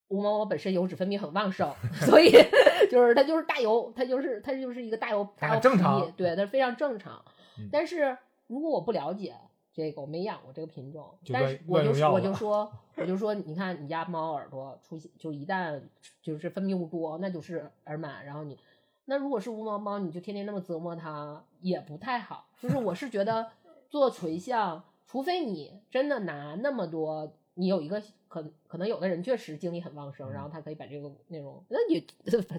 [0.10, 1.74] 无毛猫本身油脂分泌很旺盛，
[2.06, 2.32] 所以
[2.92, 5.28] 就是它就是大油，它就是它就是一个大油
[5.62, 7.24] 正常对，它非常正常
[7.58, 7.70] 嗯。
[7.72, 9.34] 但是如果我不了解
[9.74, 15.82] 这个，我没养过这个品种，但是我就 我就说我就说，你看你家猫耳朵出现，就一旦
[16.22, 18.60] 就是分泌物多，那就是耳螨，然后你。
[19.06, 22.48] 那如果是无毛猫，你就天天那么折磨它，也不太好。
[22.60, 23.48] 就是我是觉得
[23.90, 32.06] 做垂像，除非你真的拿那么多你有一个可可能有的人确实精力很旺盛，然后他可以把这个内容，那你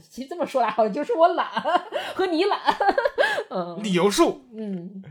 [0.09, 1.47] 其实这么说来，好像就是我懒
[2.15, 2.59] 和你懒，
[3.51, 5.03] 嗯理由数，嗯。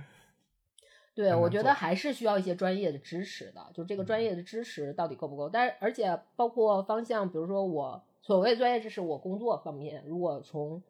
[1.14, 5.48] 对，我觉得还是需要一些专业的支持的，就这个专业的支持到底够不够？
[5.48, 10.84] 但是而且包括方向，比如说我所谓专业知识，我工作方面，如果从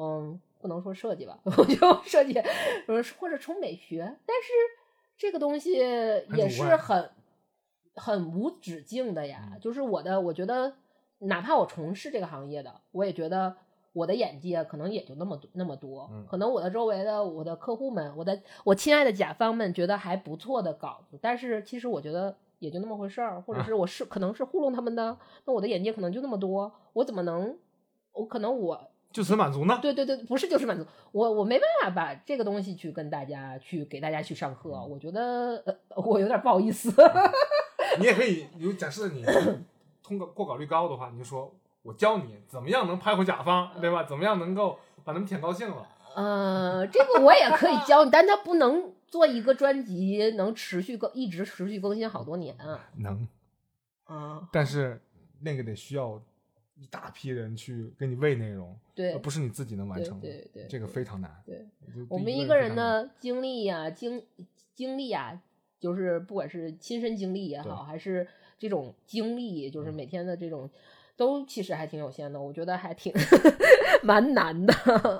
[0.00, 4.52] 嗯不能说设计吧， 我就设计，呃或者从美学，但是
[5.16, 7.10] 这个东西也是很
[7.94, 9.50] 很无止境的呀。
[9.52, 10.74] 嗯就是我的，我觉得
[11.18, 13.56] 哪怕我从事这个行业的，我也觉得
[13.92, 27.58] 我的眼界可能也就那么多那么多，嗯可能我的周围的我的客户们，我的我亲爱的甲方们觉得还不错的稿子，但是其实我觉得也就那么回事儿，或者啊是我是、可能是糊弄他们的，那我的眼界可能就那么多，我怎么能，
[28.12, 29.78] 我可能我就此满足呢？
[29.82, 36.94] 对对对，不是就是满足我，我没办法把这个东西去跟大家去给大家去上课，我觉得呃我有点不好意思。
[37.98, 39.24] 你也可以，有假设你
[40.02, 41.52] 通过过稿率高的话，你就说
[41.82, 44.04] 我教你怎么样能拍回甲方，对吧？
[44.04, 45.86] 怎么样能够把他们舔高兴了？
[46.14, 52.88] 呃，这个我也可以教你，但它不能做一个专辑能持续更一直持续更新好多年啊。
[52.96, 53.26] 能，
[54.04, 55.02] 啊，但是
[55.40, 56.20] 那个得需要
[56.80, 60.26] 一大批人去给你喂内容，对而不是你自己能完成的。
[60.26, 61.30] 对对，这个非常难。
[61.44, 61.66] 对。
[61.94, 64.22] 就我们一个人非常难，呢，经历呀、经
[64.74, 65.38] 经历呀、
[65.78, 68.26] 就是不管是亲身经历也好，还是
[68.58, 70.70] 这种经历，就是每天的这种，
[71.16, 72.40] 都其实还挺有限的。
[72.40, 73.12] 我觉得还挺
[74.02, 74.72] 蛮难的，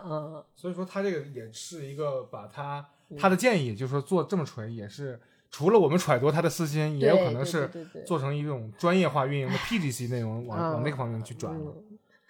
[0.07, 2.89] 嗯，所以说他这个也是一个把他
[3.19, 5.21] 他的建议，就是说做这么纯，也是
[5.51, 7.69] 除了我们揣度他的私心，也有可能是
[8.07, 11.55] 做成一种专业化运营的 PGC 内容，往嗯往那个方面去转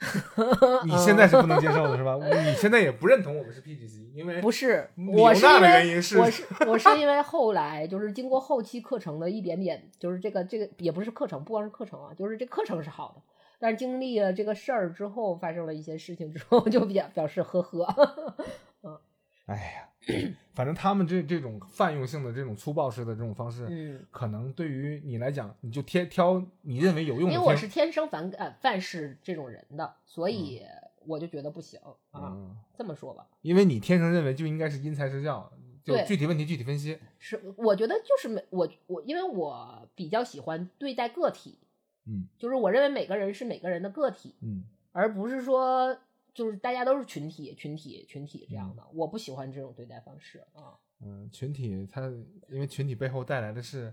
[0.86, 2.16] 你现在是不能接受的是吧？
[2.16, 13.22] 你现在也不认同我们是 PGC，因为不是，我是因为我是我是因为后来就是经过后期课程的一点点，就是这个这个也不是课程，不光是课程啊，就是这课程是好的，
[13.58, 18.34] 但是经历了这个事儿之后，发生了一些事情之后，就表表示呵呵，
[19.50, 24.06] 哎呀，反正他们这这种泛用性的这种粗暴式的这种方式，嗯。
[24.10, 27.34] 可能对于你来讲，你就挑挑你认为有用的听。
[27.34, 30.62] 因为我是天生反感范式这种人的，所以
[31.06, 31.80] 我就觉得不行
[32.12, 32.32] 啊。
[32.34, 36.98] 嗯，这么说吧，因为你天生认为就应该是因材施教，就具体问题具体分析。
[37.18, 41.58] 是我觉得就是没我我，因为我比较喜欢对待个体，
[42.06, 45.96] 嗯就是我认为每个人是每个人的个体，嗯而不是说
[46.34, 48.82] 就是大家都是群体、群体、群体这嗯样的。
[48.92, 50.74] 我不喜欢这种对待方式啊。
[51.02, 52.02] 嗯，群体它
[52.48, 53.92] 因为群体背后带来的是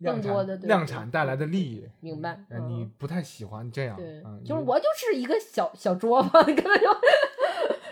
[0.00, 6.88] 更量产多的量产带来的利益，明白呃嗯你不太喜欢这样，对，嗯，就是我就是一个小小桌嘛， 根本就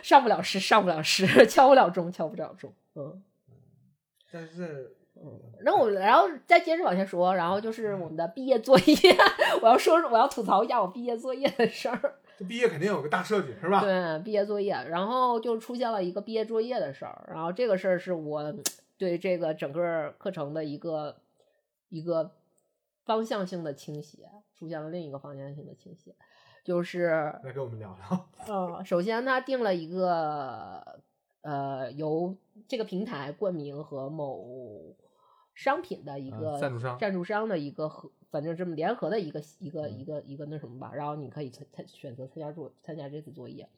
[0.03, 2.73] 上不了市，上不了市， 敲不了钟，敲不了钟。
[2.95, 3.23] 嗯。
[4.33, 4.95] 但是
[5.61, 8.95] 然后我，然后再接着往下说，然后就是我们的毕业作业，
[9.63, 12.20] 我要说，我要吐槽一下我毕业作业的事儿。
[12.41, 13.83] 这毕业肯定有个大设计是吧？
[13.83, 18.55] 对，毕业作业，然后就出现了一个毕业作业的事儿，然后这个事儿是我
[18.97, 21.21] 对这个整个课程的一个
[21.91, 22.33] 一个
[23.05, 26.15] 方向性的倾斜，出现了另一个方向性的倾斜，
[26.65, 27.09] 就是
[27.45, 28.27] 来跟我们聊聊。
[28.49, 30.83] 呃，首先他定了一个
[31.43, 32.35] 呃由
[32.67, 34.97] 这个平台冠名和某
[35.55, 43.69] 商品的一啊个赞助商赞助商的一个合，反正这么联合的一个一个嗯一个一个那什么吧，然后你可以参参选择参加作参加这次作业。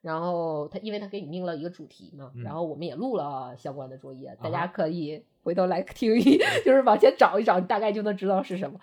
[0.00, 8.80] 然后他，因为他给你命了一个主题嘛，嗯然后我们也录了相关的作业，大家可以回头来听一， 就是往前找一找，你大概就能知道是什么。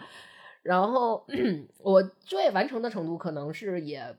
[0.62, 1.26] 然后
[1.84, 4.16] 我作业完成的程度可能是也，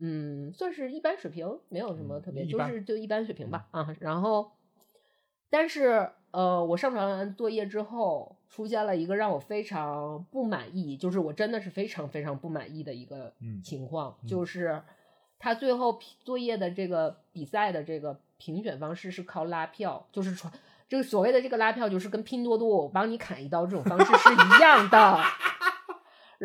[0.00, 3.96] 嗯，算是一般水平，没有什么嗯特别，就是就一般水平吧啊。
[4.00, 4.52] 然后，
[5.48, 14.82] 但是呃，我上传完作业之后，出现了一个让我非常不满意，就是我真的是非常非常不满意的一个嗯情况，嗯就是
[15.38, 20.52] 他最后作业的这个比赛的这个评选方式是靠拉票，就是传。
[20.86, 25.22] 这个所谓的这个拉票，就是跟拼多多我帮你砍一刀这种方式是一样的，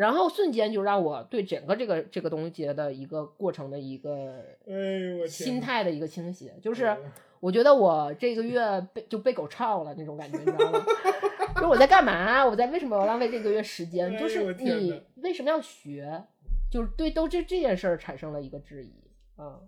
[0.00, 10.82] 然后瞬间就让我对整个这个这个东西的一个过程的一个哎呦我心态的一个倾斜，就是嗯我觉得我这个月被就被狗操了那种感觉，你知道吗？
[11.54, 12.44] 就是我在干嘛？
[12.46, 14.16] 我在为什么要浪费这个月时间？
[14.18, 16.24] 就是你为什么要学？
[16.70, 18.92] 就是对都这这件事儿产生了一个质疑
[19.36, 19.60] 啊、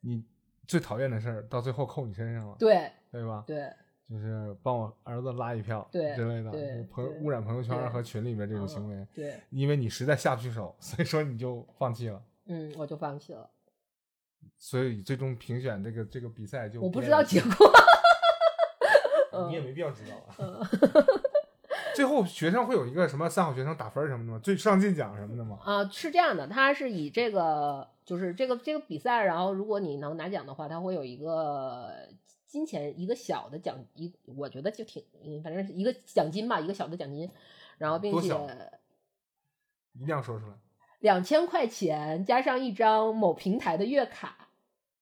[0.00, 0.24] 你
[0.66, 3.44] 最讨厌的事儿到最后扣你身上了，对对吧？
[3.46, 3.70] 对
[4.10, 6.50] 就是帮我儿子拉一票，对之类的，
[6.90, 13.48] 朋友污染朋友圈和群里面这种行为，嗯对，因为你实在下不去手，所以说你就放弃了，嗯，我就放弃了。
[14.58, 17.72] 所以最终评选这个这个比赛就我不知道结果，
[19.48, 20.68] 你也没必要知道啊。
[21.94, 24.40] 最后学生会有一个什么三好学生打分什么的吗？
[24.42, 25.58] 最上进奖什么的吗？
[25.62, 31.90] 啊、是这样的，他是以这个就是这个这个比赛，然后如果你能拿奖的话，他会有一个
[32.50, 37.30] 金钱一个小的奖一，我觉得就挺，嗯反正是一个奖金吧，一个小的奖金，
[37.78, 38.28] 然后并且
[39.92, 40.54] 一定要说出来。
[40.98, 44.48] 两千块钱加上一张某平台的月卡，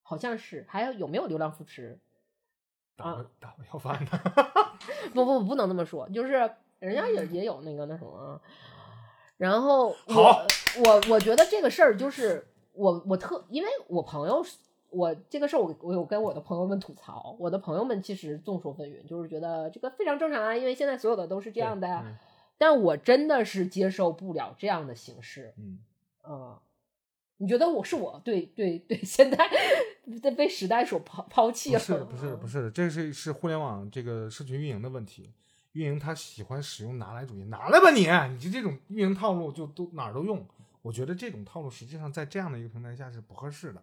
[0.02, 1.98] 好像是，还有有没有流量扶持？
[2.94, 4.18] 打打我要饭的，
[5.14, 6.32] 不不不能这么说，就是
[6.80, 8.42] 人家也也有那个那什么，
[9.38, 14.44] 然后好我我我觉得这个事儿就是我我特因为我朋友
[14.90, 22.16] 我这个事儿我我有跟我的朋友们吐槽，我的朋友们其实众说纷纭，就是觉得这个非常正常啊，因为现在所有的都是这样的呀，嗯
[22.56, 25.78] 但我真的是接受不了这样的形式，嗯，
[26.28, 26.58] 嗯。
[27.40, 29.38] 你觉得我是我对对对，现在
[30.20, 31.78] 在被时代所抛抛弃了？
[31.78, 35.32] 不是不是不是，这是是互联网这个社群运营的问题。
[35.74, 40.44] 运营他喜欢使用拿来主义，拿来吧你，你就这种运营套路就都哪儿都用。
[40.82, 43.80] 我觉得这种套路实际上在这样的一个平台下是不合适的，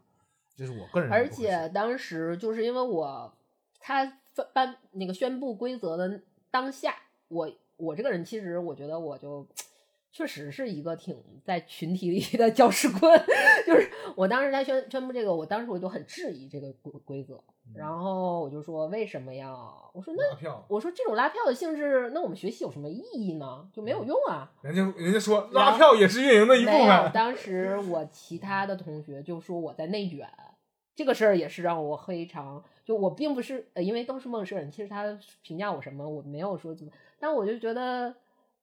[0.56, 1.28] 这是我个人而。
[1.28, 3.34] 且当时就是因为我
[3.80, 6.96] 他颁颁那个宣布规则的当下，
[7.28, 9.46] 我我这个人其实我觉得我就
[10.16, 11.14] 确实是一个挺
[11.44, 13.22] 在群体里的搅屎棍，
[13.68, 17.38] 就是我当时他宣宣布这个，我当时我就很质疑这个规规则，
[17.74, 19.92] 然后我就说为什么要？
[19.94, 23.68] 我说那，我说这种拉票的性质，那我们学习有什么意义呢？
[23.74, 24.50] 就没有用啊。
[24.62, 27.12] 人家人家说拉票也是运营的一部，分。
[27.12, 30.26] 当时我其他的同学就说我在内卷，
[30.96, 38.16] 这个事儿也是让我非常就我并不是呃，因为都是陌生人，其实他评价我什么，我没有说怎么，但我就觉得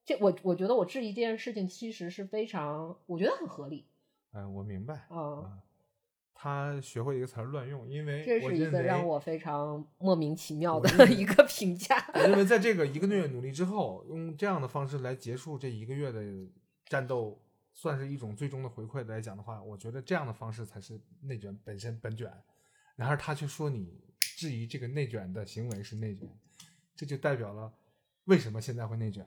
[0.05, 3.87] 这我我觉得我质疑这件事情其实是非常，我觉得很合理
[4.31, 5.59] 哎，我明白嗯、啊。
[6.35, 11.95] 他学会一个词儿乱用，因为这是一个让我非常莫名其妙的 一个评价。
[12.13, 16.21] 我认为在这个一个月努力之后，用这样的方式来结束这一个月的
[16.87, 17.41] 战斗，
[17.71, 22.29] 算是一种最终的回馈来讲的话，我觉得这样的方式才是内卷本身本卷。
[22.97, 26.27] 然而他却说你质疑这个内卷的行为是内卷，
[26.93, 27.71] 这就代表了
[28.25, 29.25] 为什么现在会内卷。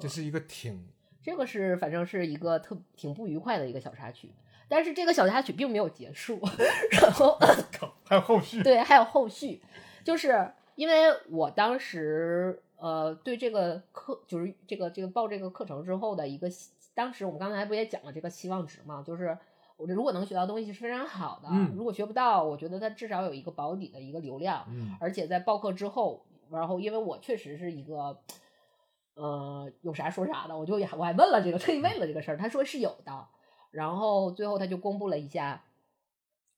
[0.00, 0.88] 这是一个挺
[1.22, 4.30] 这个是反正是一个特挺不愉快的一个小插曲，
[4.68, 6.38] 但是这个小插曲并没有结束，
[7.00, 7.38] 然后
[8.04, 8.62] 还有后续。
[8.62, 9.62] 对，还有后续，
[10.04, 19.38] 就是因为我当时呃对这个课，就是这个这个报这个课程之后的一个希，当时我们刚才不也讲了这个期望值嘛，就是
[19.78, 28.20] 我这如果能学到东西是非常好的，嗯如果学不到，我觉得它至少有一个保底的一个流量，嗯而且在报课之后，然后因为我确实是一个。
[29.14, 33.28] 呃，有啥说啥的，我就也我还问了这个，特意问了这个事儿，他说是有的，
[33.70, 35.64] 然后最后他就公布了一下，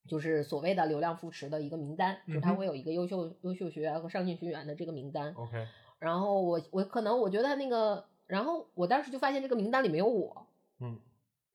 [0.09, 5.34] 就是所谓的流量扶持的一个名单，就他会有一个优秀优秀学员和上进学员的这个名单。
[5.34, 5.66] ，OK，
[5.98, 10.46] 然后我我可能我觉得他那个，然后我当时就发现这个名单里没有我。
[10.80, 10.98] 嗯，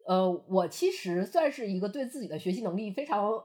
[0.06, 3.44] 呃，我其实算是一个对自己的学习能力非常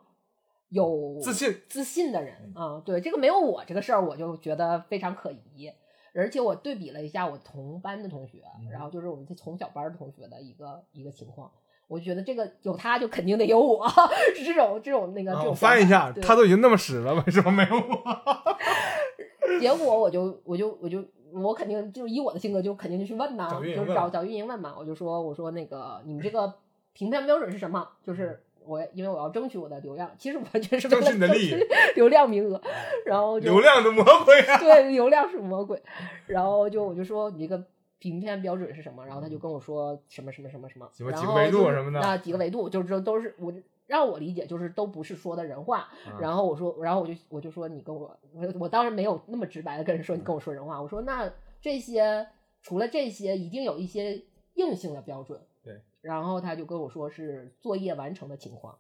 [0.68, 5.72] 有自信自信的人嗯啊、对这个没有我这个事儿，我就觉得非常可疑。
[6.16, 11.50] 而且我对比了一下我同班的同学，嗯然后就是我们这从小班的同学的一个一个情况，
[11.88, 13.86] 我觉得这个有他就肯定得有我，
[14.34, 18.56] 是这种这种那个、这种翻一下，他都已经那么使了，为什么没有我？
[19.60, 26.52] 结果我就我就我就我肯定就以我的性格就肯定就去问呐，就是找找运营问嘛，我就说我说那个你们这个
[26.92, 27.86] 评判标准是什么？
[28.02, 31.56] 就是我因为我要争取我的流量，其实完全是为了争取
[31.96, 32.60] 流量名额，
[33.04, 34.58] 然后就流量的魔鬼啊！
[34.58, 35.82] 对流量是魔鬼，
[36.26, 37.64] 然后就我就说你这个。
[37.98, 39.04] 评判标准是什么？
[39.06, 43.50] 然后他就跟我说什么什么什么什么，几个然后就是什么的那几个维度就是这都是我
[43.86, 52.24] 让我理解就是都不是说的人话，嗯然后我说，然后我就我就说你跟我，我我当然没有那么直白的跟人说你跟我说人话，我说那这些
[52.62, 54.22] 除了这些，一定有一些
[54.57, 55.40] 硬性的标准。
[55.62, 58.78] 对，然后他就跟我说是作业完成的情况，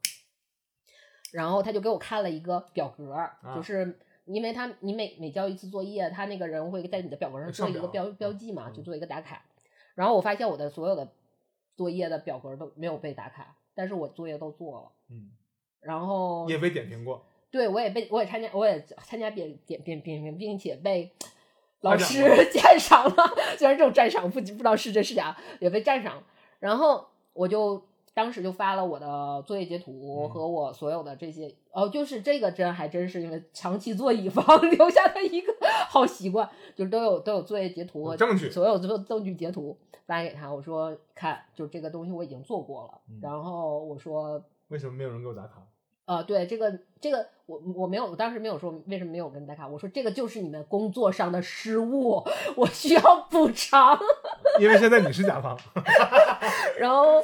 [1.32, 9.44] 然后他就给我看了一个表格，啊就是因为他你每每交一次作业，他那个人会在你的表格上做一个标标记嘛，嗯就做一个打卡。
[9.94, 11.12] 然后我发现我的所有的
[11.74, 14.92] 作业的表格都没有被打卡，但是我作业都做了。
[15.10, 15.30] 嗯，
[15.80, 21.12] 然后也被点评过，对我也被我也参加我也参加点点点点评，并且被
[21.80, 22.22] 老师
[22.52, 23.14] 赞赏 了。
[23.58, 26.22] 虽然这种赞赏不不知道是真是假，也被赞赏。
[26.58, 27.82] 然后我就
[28.14, 35.52] 当时就发了我的作业截图嗯和我所有的这些、哦，就是这个真还真是因为长期做乙方 留下的一个
[35.88, 40.52] 好习惯，就是都有都有作业截图和有证据所有证证据截图发给他。
[40.52, 43.00] 我说看，就这个东西我已经做过了。
[43.10, 45.62] 嗯然后我说为什么没有人给我打卡？
[46.06, 52.22] 呃，对这个这个我我没有，我当时没有说为什么没有跟大卡，我说这个就是你们工作上的失误，
[52.56, 53.98] 我需要补偿。
[54.60, 55.58] 因为现在你是甲方，
[56.78, 57.22] 然后，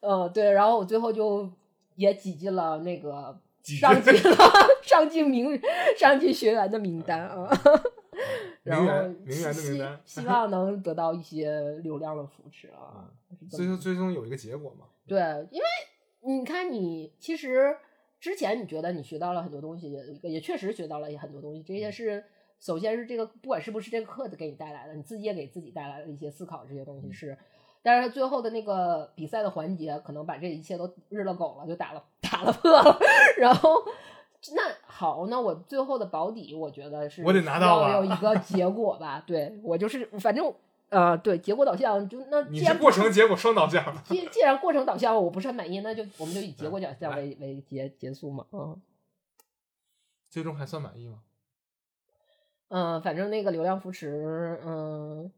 [0.00, 1.48] 呃，对，然后我最后就
[1.96, 4.36] 也挤进了那个上 进了
[4.82, 5.60] 上进名
[5.96, 7.48] 上进学员的名单啊。
[8.62, 8.84] 然后
[9.24, 13.10] 名媛的名单希希望能得到一些流量的扶持啊。
[13.30, 14.86] 是这么最终最终有一个结果嘛。
[15.06, 15.18] 对，
[15.50, 15.66] 因为
[16.20, 17.76] 你看你其实
[18.22, 21.62] 之前你觉得你学到了很多东西，也也确实学到了很多东西。
[21.64, 22.24] 这些是
[22.60, 27.36] 首先是这个不管是不是这个课子给你带来的，你自己也给自己带来了一些思考，这些东西是。
[27.82, 32.96] 但是他最后的那个比赛的环节，可能把这一切都日了狗了，就打了打了破了。
[33.36, 33.82] 然后
[34.54, 39.24] 那好，那我最后的保底，我觉得是我得拿到啊要有一个结果吧。
[39.26, 40.54] 对我就是反正
[40.92, 48.46] 呃，对结果导向就那你是既然过程结果双导向，既既然过程导向我不是很满意，那就我们就以结果导向为为结结束嘛。
[48.52, 48.80] 嗯
[50.28, 51.18] 最终还算满意吗？
[52.68, 55.30] 嗯，反正那个流量扶持，嗯，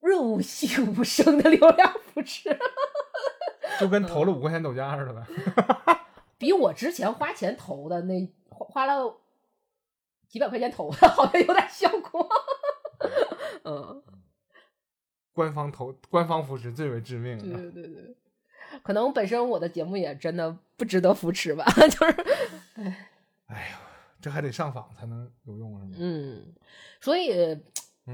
[0.00, 2.56] 润物细无声的流量扶持，
[3.80, 5.26] 就跟投了五块钱豆浆似的呗。
[6.38, 9.16] 比我之前花钱投的那花花了
[10.28, 12.28] 几百块钱投的，好像有点效果。
[13.64, 14.02] 嗯，
[15.32, 17.58] 官方投官方扶持最为致命对的。
[17.70, 18.16] 对对对，
[18.82, 22.16] 可能本身我的节目也真的不值得扶持吧， 就是。
[23.46, 23.80] 哎呀，
[24.20, 25.96] 这还得上访才能有用是吗？
[25.98, 26.54] 嗯，
[27.00, 27.60] 所以，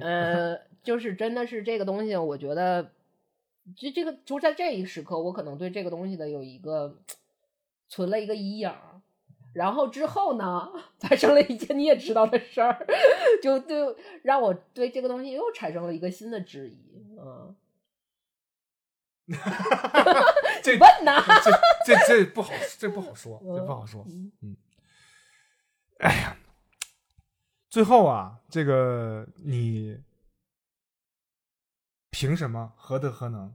[0.00, 2.90] 呃， 就是真的是这个东西，我觉得，
[3.76, 6.96] 就这个就在这一时刻，我可能对这个东西的有一个
[7.88, 8.89] 存了一个阴影儿，
[9.52, 10.70] 然后之后呢，
[11.00, 12.86] 发生了一件你也知道的事儿，
[13.42, 17.56] 就对让我对这个东西又产生了一个新的质疑，嗯，
[20.62, 21.50] 这问呐，这
[21.94, 24.04] 这这不好，这不好说，这不好说。
[24.08, 24.56] 嗯
[25.98, 26.36] 哎呀，
[27.68, 30.02] 最后啊，这个你
[32.10, 32.72] 凭什么？
[32.76, 33.54] 何德何能？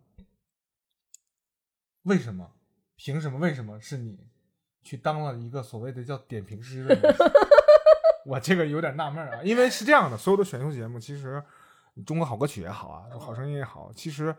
[2.04, 2.52] 为什么？
[2.96, 3.39] 凭什么？
[3.39, 4.20] 为什么是你
[4.86, 7.16] 去当了一个所谓的叫点评师的人？
[8.26, 11.44] 我这个有点纳闷啊，因为是这样的，所有的选秀节目，其实
[12.06, 14.34] 中国好歌曲也好啊，好声音也好，其实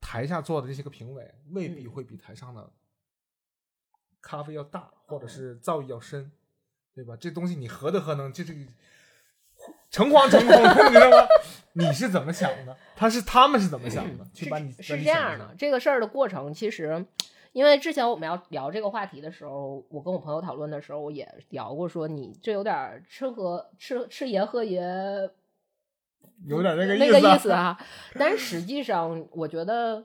[0.00, 2.70] 台下坐的这些个评委未必会比台上的
[4.22, 6.32] 咖啡要大，或者是造诣要深，
[6.94, 7.16] 对吧？
[7.20, 8.32] 这东西你何德何能？
[8.32, 8.60] 这这个
[9.90, 11.28] 诚惶诚恐，你知道吗？
[11.74, 12.76] 你是怎么想的？
[12.96, 14.26] 他是他们是怎么想的？
[14.34, 17.06] 去把你是这样的，这个事儿的过程其实，
[17.58, 24.80] 因为之前我们要聊这个话题的时候，我跟我朋友讨论的时候，我也聊过说你这有点儿吃喝吃吃爷喝爷
[26.46, 27.78] 有点那个那意思啊个意思啊。
[28.14, 30.04] 但是实际上，我觉得，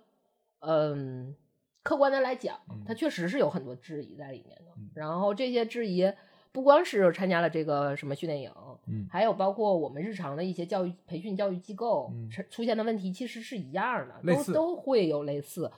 [0.61, 1.35] 嗯，
[1.83, 4.71] 客观的来讲，它确实是有很多质疑在里面的。
[4.75, 6.11] 嗯然后这些质疑
[6.51, 8.51] 不光是参加了这个什么训练营，
[8.87, 12.11] 嗯还有包括我们日常的一些教育培训教育机构
[12.49, 15.71] 出现的问题，其实是一样的，都都会有类似。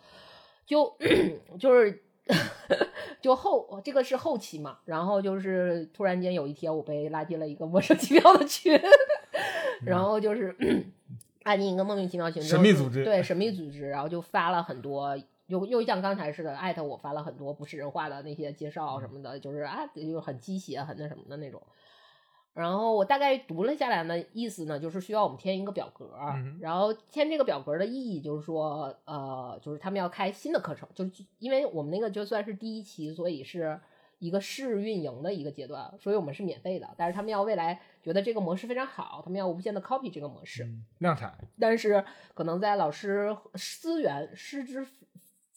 [0.66, 0.98] 就
[1.60, 2.04] 就是
[3.22, 8.80] 就后这个是后期嘛，然后就是突然间有一天我被拉进了一个莫名其妙的群，
[9.86, 10.56] 然后就是
[11.44, 15.16] 拉进一个莫名其妙群神秘组织对神秘组织，然后就发了很多。
[15.48, 21.62] 又又像刚才似的，艾特我发了很多不是人话的那些介绍什么的，就是啊，就是很鸡血、很那什么的那种。
[22.56, 33.78] 然后我大概读了下来呢，意思呢就是需要我们填一个表格，嗯然后填这个表格的意义就是说，呃，就是他们要开新的课程，就是因为我们那个就算是第一期，所以是
[34.20, 36.88] 一个试运营的一个阶段，所以我们是免费的。
[36.98, 42.02] 但是他们要未来觉得这个模式非常好，他们要无限的 copy 这个模式，嗯量产，但是
[42.34, 44.88] 可能在老师资源师资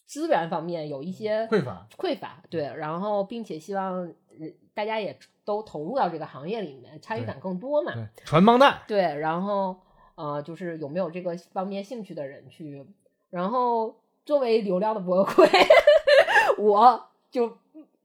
[0.04, 5.16] 资源方面有一些匮乏，匮乏，对，然后并且希望呃大家也
[5.48, 9.74] 都投入到这个行业里面，参与感更多嘛，对，传帮带，对，然后
[10.14, 12.84] 呃，就是有没有这个方面兴趣的人去，
[13.30, 13.96] 然后
[14.26, 15.48] 作为流量的魔鬼，
[16.58, 17.48] 我就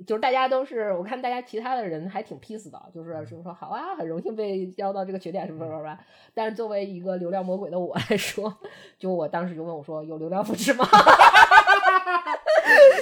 [0.07, 5.99] 就是大家都是，我看大家其他的人还挺 peace 的，就是就是说好啊，很荣幸被邀到这个学点什么什么什么，
[6.33, 8.57] 但是作为一个流量魔鬼的我来说，
[8.97, 10.87] 就我当时就问我说有流量扶持吗？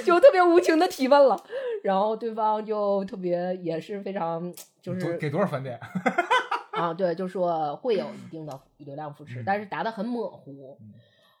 [0.04, 1.40] 就特别无情的提问了，
[1.82, 5.78] 然后对方就特别也是非常就是给多少返点？
[6.72, 10.76] 啊，对，就说会有一定的流量扶持，嗯但是答的很模糊。
[10.80, 10.92] 嗯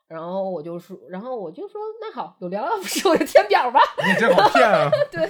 [0.08, 4.90] 然后我就说，然后我就说，那好，有流量扶持我就填表吧，你这好骗啊！
[5.10, 5.26] 对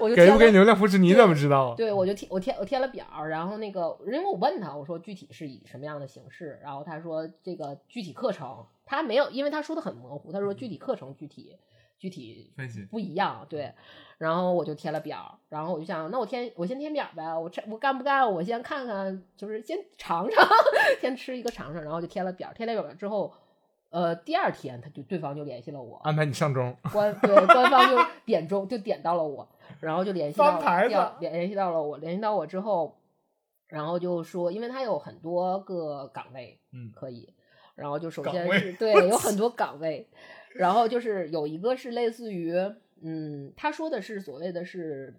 [0.00, 0.50] 我就给不给。
[0.50, 0.96] 流量扶持？
[0.96, 1.74] 你怎么知道啊？
[1.76, 11.58] 对，我就填我填我填了表，然后那个因为我问他，我说具体是以什么样的形式，然后他说这个具体课程他没有，因为他说的很模糊，他说具体课程具体
[12.04, 13.72] 具体分析不一样，对。
[14.18, 18.30] 然后我就填了表，然后我就想，那我填我先填表呗，我这我干不干？
[18.30, 20.46] 我先看看，就是先尝尝，
[21.00, 23.32] 先吃一个尝尝，然后就填了表，填了表之后，
[23.88, 29.48] 呃，第二天他就对方就联系了我，安排你上钟，官对官方就点钟就点到了我，
[29.80, 33.00] 然后就联系到牌子调联系到了我，联系到我之后，
[33.68, 37.34] 然后就说，因为他有很多个岗位，嗯可以，
[37.74, 40.08] 然后就首先是对有很多岗位，
[40.54, 42.54] 然后就是有一个是类似于，
[43.02, 45.14] 嗯，他说的是所谓的是，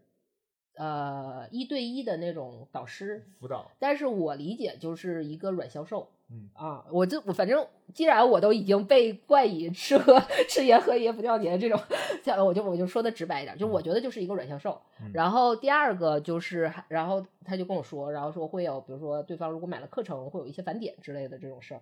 [0.75, 6.09] 呃，一对一的那种导师，辅导，但是我理解就是一个软销售。
[6.31, 11.79] 嗯啊，我就我反正既然我都已经被冠以吃喝吃盐喝爷不掉年这种，
[12.23, 14.81] 这我就我就说的直白一点，就我觉得就是一个软销售。
[15.01, 21.81] 嗯然后第二个就是，然后他就跟我说，然后说会有，比如说对方如果买了课程，会有一些返点之类的这种事儿。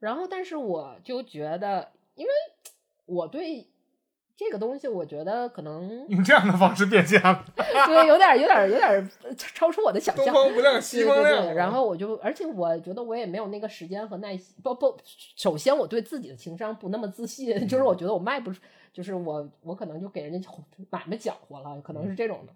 [0.00, 2.30] 然后，但是我就觉得，因为
[3.08, 3.66] 我对
[4.36, 10.26] 这个东西，我觉得可能用这样的方式变现了， 对有点有点有点超出我的想象。
[10.26, 11.46] 东方不亮西方亮。
[11.46, 14.54] 对，然后我就，而且我觉得我也没有那个时间和耐心。
[14.62, 14.96] 不不，
[15.36, 18.60] 首先我对自己的情商不那么自信，就是我觉得我卖不出，
[18.92, 20.48] 就是我我可能就给人家
[20.88, 22.52] 买卖搅和了，可能是这种的。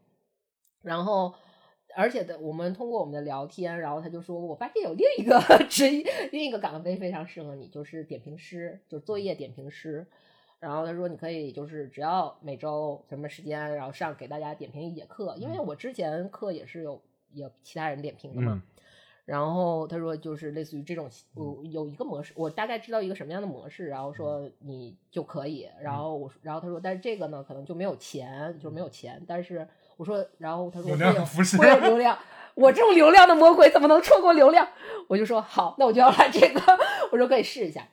[0.83, 1.35] 然后，
[1.97, 10.07] 而且的，我们通过我们的聊天，然后他就说，我发现有另一个 职业，另一个岗位非常适合你，就是点评师，就是作业点评师。
[10.63, 17.03] 然后他说，你可以就是只要每周什么时间，然后上给大家点评一节课，因为我之前课也是有
[17.33, 18.53] 有其他人点评的嘛。
[18.53, 18.63] 嗯
[19.25, 25.69] 然后他说，就是类似于这种，我有一个模式，我大概知道一个什么样的模式，然后说你就可以。
[25.81, 29.23] 然后我说，然后他说，但是这个呢，可能就没有钱，就是没有钱。
[29.27, 29.67] 但是
[29.97, 32.19] 我说，然后他说有会有量的服饰会有流量，
[32.57, 34.67] 我这种流量的魔鬼怎么能错过流量？
[35.09, 36.61] 我就说好，那我就要来这个，
[37.13, 37.87] 我说可以试一下。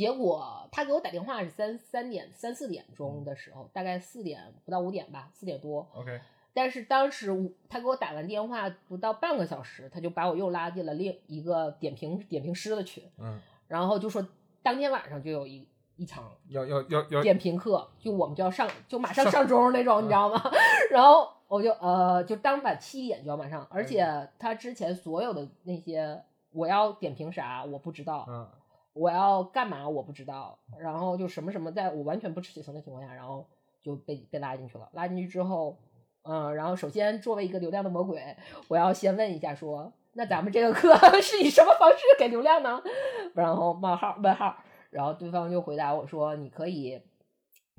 [0.00, 5.86] 结果他给我打电话是三三点三四点钟的时候，大概四点不到五点吧，四点多。
[5.92, 6.18] OK，
[6.54, 14.26] 但是当时他给我打完电话不到半个小时，他就把我又拉进了另一个点评点评师的群，嗯，然后就说
[14.62, 20.42] 当天晚上就有一一场要要要要点评课，就我们就要上，就马上上上钟那种，你知道吗？
[20.90, 24.02] 然后我就呃，就当晚七点就要马上，而且
[24.38, 26.22] 他之前所有的那些
[26.52, 28.48] 我要点评啥我不知道，嗯
[28.92, 33.46] 我要干嘛我不知道，然后就什么什么，在我完全不知情的情况下，然后
[33.82, 34.88] 就被被拉进去了。
[34.92, 35.76] 拉进去之后，
[36.22, 38.36] 嗯，然后首先作为一个流量的魔鬼，
[38.68, 42.82] 我要先问一下说，那咱们这个课 是以什么方式给流量呢？
[43.34, 44.56] 然后冒号问号，
[44.90, 47.02] 然后对方就回答我说，你可以。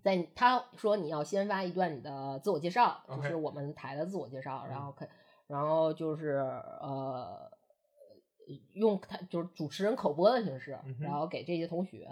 [0.04, 5.08] 在他说你要先发一段你的自我介绍，就是我们台的自我介绍，然嗯后可，
[5.46, 6.38] 然后就是
[6.82, 7.51] 呃，
[8.74, 12.08] 用他就是主持人口播的形式，然后给这些同学，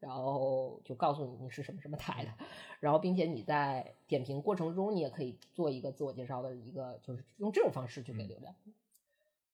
[0.00, 2.30] 然后就告诉你你是什么什么台的，
[2.80, 8.54] 然后并且你在点评过程中，你也可以做一个自我介绍的一个，就是用这种方式去给流量。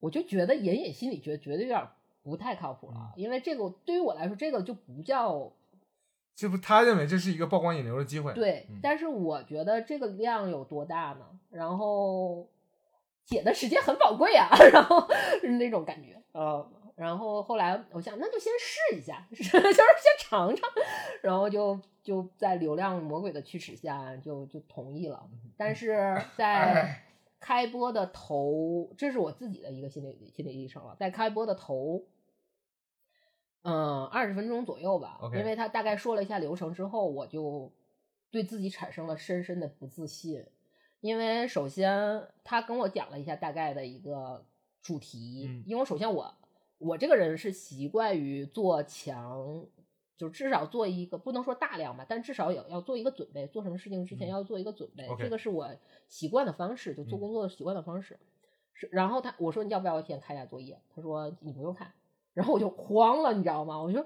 [0.01, 1.89] 我就觉得隐隐心里觉得觉得有点
[2.23, 5.53] 不太靠谱了，因为这个对于我来说，这个就不叫
[6.35, 8.33] 这不他认为这是一个曝光引流的机会。
[8.33, 11.27] 对，嗯但是我觉得这个量有多大呢？
[11.51, 12.47] 然后
[13.29, 15.07] 姐的时间很宝贵啊， 然后
[15.43, 19.71] 是那种感觉，呃，然后后来我想，那就先试一下， 就是先
[20.19, 20.71] 尝尝，
[21.23, 25.29] 然后就就在流量魔鬼的驱使下，就就同意了。
[25.59, 27.03] 但是 在
[27.39, 32.07] 开播的头，这是我自己的一个心理心理医生了，在开播的头。
[33.63, 37.71] 嗯，二十分钟左右吧因为他大概说了一下流程之后，我就
[38.31, 40.47] 对自己产生了深深的不自信。
[41.01, 44.45] 因为首先他跟我讲了一下大概的一个
[44.83, 46.35] 主题，嗯因为首先我
[46.79, 49.65] 我这个人是习惯于做强，
[50.17, 55.69] 就至少做一个不能说大量吧，但至少也要做一个准备，做什么事情之前嗯要做一个准备这个是我
[56.09, 58.19] 习惯的方式，就做嗯工作的习惯的方式。
[58.75, 60.81] 是，然后他我说你要不要先看一下作业？
[60.95, 61.93] 他说你不用看，
[62.35, 63.81] 然后我就慌了，你知道吗？
[63.81, 64.05] 我说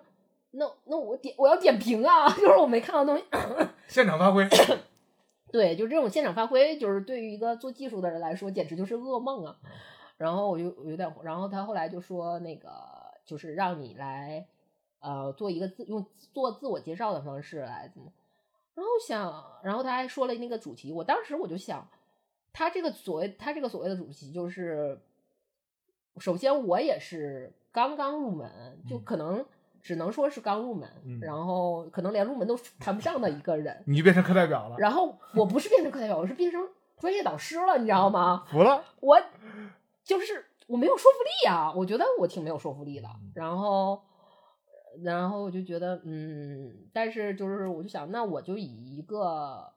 [0.50, 3.24] 那那我点我要点评啊， 就是我没看到东西。
[3.88, 4.46] 现场发挥。
[5.52, 9.56] 对，就这种现场发挥，就是对于一个做技术的人来说，简直就是噩梦啊。
[10.16, 12.70] 然后我就有点，然后他后来就说那个
[13.24, 14.46] 就是让你来
[15.00, 18.12] 呃做一个自用做自我介绍的方式来怎么，
[18.74, 21.88] 然后想，然后他还说了那个主题，我当时我就想，
[22.52, 25.00] 他这个所谓他这个所谓的主题就是，
[26.18, 29.44] 首先我也是刚刚入门，就嗯可能
[29.82, 33.82] 只能说是刚入门，嗯然后可能连入门都谈不上的一个人。
[33.86, 36.66] 你就变成课代表了，然后我不是变成课代表，我是变成
[36.98, 38.44] 专业导师了，你知道吗？
[38.48, 38.84] 服了。
[39.00, 39.20] 我
[40.04, 43.08] 就是我没有说服力啊，我觉得我挺没有说服力的。
[43.34, 44.00] 然后，
[45.02, 49.72] 然后我就觉得，嗯，但是就是我就想，那我就以一个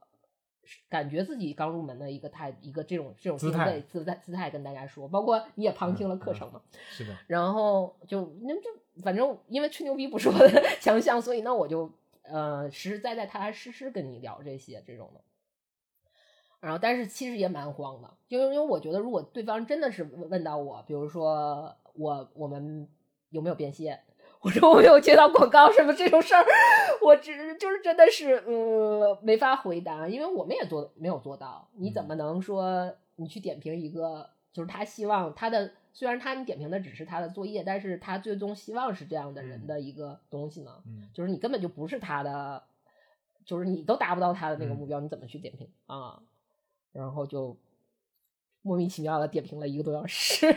[0.87, 8.69] 感觉自己刚入门的一个态，一个这种这种姿态姿态姿态跟大家说，包括你也旁听了课程嘛，是的，然后就那就
[9.03, 11.91] 反正因为吹牛逼不是我的 强项，所以那我就
[12.23, 15.21] 呃实实在在踏踏实实跟你聊这些这种的。
[16.61, 22.89] 然后，但是其实也蛮慌的，就因为我觉得，如果对方真的是问问到我，比如说我我们
[23.29, 24.01] 有没有变现，
[24.39, 26.43] 或者我没有接到广告什么这种事儿，
[27.03, 31.69] 我只就是真的是呃没法回答，因为我们也做没有做到。
[31.75, 40.83] 你怎么能说你去点评一个，就是他希望他的虽然他你点评的只是他的作业，但是他最终希望是这样的人的一个东西呢？
[40.85, 42.61] 嗯，就是你根本就不是他的，
[43.45, 46.21] 就是你都达不到他的那个嗯目标，你怎么去点评啊？
[46.91, 47.57] 然后就
[48.61, 50.47] 莫名其妙的点评了一个多小时，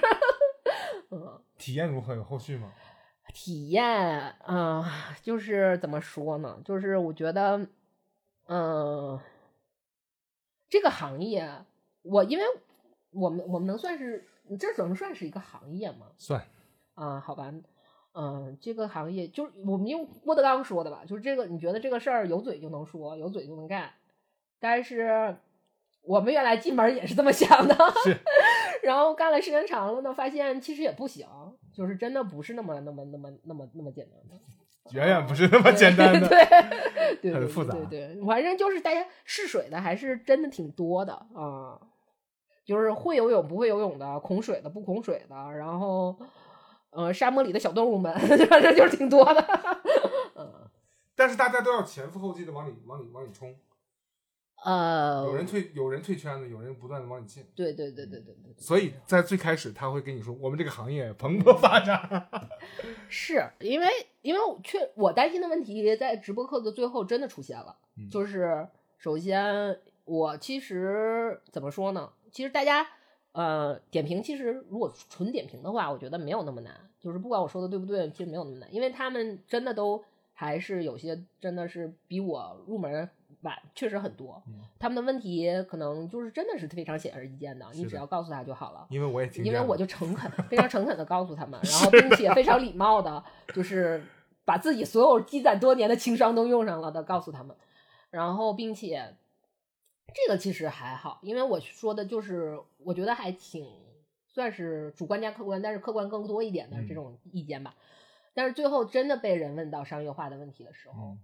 [1.10, 2.16] 嗯，体验如何？
[2.16, 2.72] 有后续吗？
[3.32, 6.60] 体验啊、就是怎么说呢？
[6.64, 7.68] 就是我觉得，
[8.48, 9.20] 嗯、
[10.68, 11.48] 这个行业，
[12.02, 12.44] 我因为
[13.10, 16.06] 我们我们能算是这怎么算是一个行业吗？
[16.16, 16.42] 算，
[16.94, 17.52] 啊，好吧，
[18.14, 23.90] 嗯，这个行业就是我们用郭德纲说的吧，就是这个，你觉得这个事儿有嘴就能说，有嘴就能干，
[24.58, 25.36] 但是
[26.02, 28.16] 我们原来进门也是这么想的，是，
[28.82, 31.26] 然后干了时间长了呢，发现其实也不行，
[31.72, 34.40] 就是真的不是那么那么那么那么那么简单的。
[34.92, 36.26] 远远不是那么简单的。
[36.26, 36.42] 对
[37.20, 41.78] 对，对很复杂对对对，反正就是大家试水的还是真的挺多的啊、
[42.68, 46.14] 就是会游泳不会游泳的，恐水的不恐水的，然后
[46.90, 48.12] 呃沙漠里的小动物们，
[48.46, 49.40] 反正就是挺多的。
[50.36, 50.52] 嗯
[51.16, 53.56] 但是大家都要前赴后继的往里往里往里冲，
[54.64, 57.42] 呃，有人退有人退圈子，有人不断的往里进。
[57.56, 62.28] 对对对对对对，所以在最开始他会跟你说，我们这个行业蓬勃发展。
[63.08, 63.88] 是因为
[64.20, 68.68] 因为我确我担心的问题在直播课的最后真的出现了，嗯就是
[68.98, 72.12] 首先我其实怎么说呢？
[72.32, 72.86] 其实大家
[73.32, 80.02] 呃点评，其实如果纯点评的话，我觉得没有那么难，就是不管我说的对不对，其实没有那么难，因为他们真的都
[80.32, 83.08] 还是有些真的是比我入门
[83.42, 88.86] 晚，确实很多，嗯他们的问题可能就是真的是非常显而易见的，你只要告诉他就好了。
[88.90, 93.22] 因为我也听见了，因为我就诚恳， 非常诚恳的告诉他们， 然后并且非常礼貌的，
[93.54, 94.02] 就是
[94.44, 97.56] 把自己所有积攒多年的情商都用上了的告诉他们，
[98.10, 99.16] 然后并且
[100.14, 103.66] 这个其实还好，因为我说的就是我觉得还挺
[104.26, 106.86] 算是主观加客观，但是客观更多一点的嗯。
[106.88, 107.74] 这种意见吧。
[108.34, 111.18] 但是最后真的被人问到商业化的问题的时候，嗯。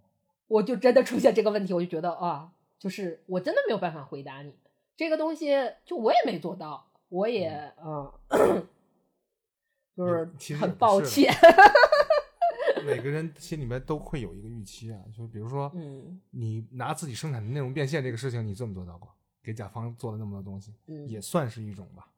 [0.47, 4.55] 我就真的出现这个问题，我就觉得啊，就是我真的没有办法回答你
[4.97, 5.55] 这个东西，
[5.85, 8.12] 就我也没做到，我也嗯，
[9.97, 11.32] 就是很抱歉，
[12.85, 19.11] 每个人心里面都会有一个预期啊，就比如说，嗯你拿自己生产的内容变现这个事情，你做没做到过？
[19.43, 22.09] 给甲方做了那么多东西，嗯，也算是一种吧。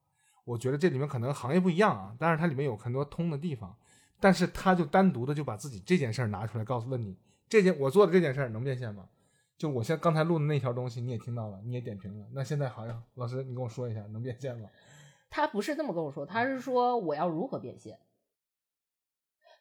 [0.44, 3.76] 我觉得这里面可能行业不一样啊，但是它里面有很多通的地方，
[4.20, 7.16] 但是他就单独的就把自己这件事儿拿出来告诉了你，
[7.48, 9.08] 这件我做的这件事儿能变现吗？
[9.58, 14.68] 就我现在刚才录的那条东西，你也听到了，你也点评了，那现在好像老师你跟我说一下，能变现吗？
[15.28, 17.98] 他不是这么跟我说，他是说我要如何变现，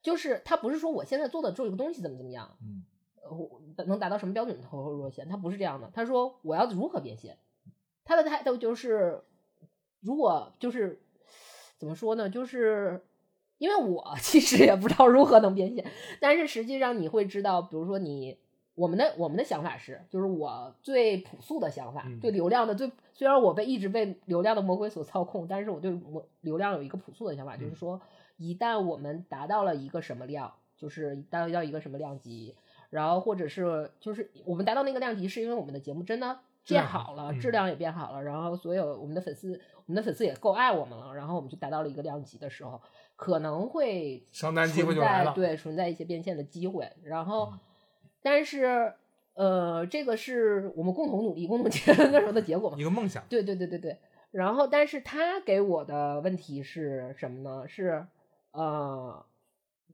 [0.05, 2.85] 就是他不是说我现在做的这个东西怎么怎么样，嗯。
[3.23, 7.39] 呃我能达到什么标准投入若现，他不是这样的，他说我要如何变现，
[8.03, 9.23] 他的态度就是，
[9.99, 11.01] 如果就是
[11.79, 13.03] 怎么说呢，就是
[13.57, 15.83] 因为我 其实也不知道如何能变现，
[16.21, 18.37] 但是实际上你会知道，比如说你
[18.75, 22.19] 我们的我们的想法是，就是我最朴素的想法，嗯。
[22.19, 27.75] 对流量的最虽然我被一直被流量的魔鬼所操控，但是我对魔流量有一个朴素的想法，就是嗯。
[27.75, 28.01] 说
[28.37, 32.55] 一旦我们达到了一个什么量，就是达到一个什么量级，
[32.89, 42.81] 然后或者是就是我们达到那个量级，是因为我们的节目真的变好了，嗯质量也变好了，然后所有我们的粉丝，我们的粉丝也够爱我们了，然后我们就达到了一个量级的时候，
[43.15, 47.59] 可能会商单机会存就来对存在一些变现的机会，然后嗯
[48.21, 48.93] 但是
[49.35, 52.83] 呃，这个是我们共同努力、共同结那时候的结果嘛一。
[52.83, 53.99] 个梦想，对对对对对。
[54.31, 57.67] 然后，但是他给我的问题是什么呢？
[57.67, 58.07] 是
[58.55, 59.25] 呃，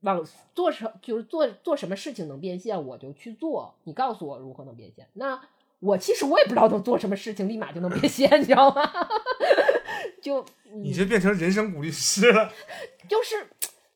[0.02, 3.74] 往做成就是做做什么事情能变现，我就去做。
[3.84, 5.42] 你告诉我如何能变现，那
[5.80, 8.82] 我其实我也不知道能做什么事情立马就能变现，你知道吗？
[10.22, 12.52] 就你这变成人生鼓励师了，
[13.10, 13.48] 就是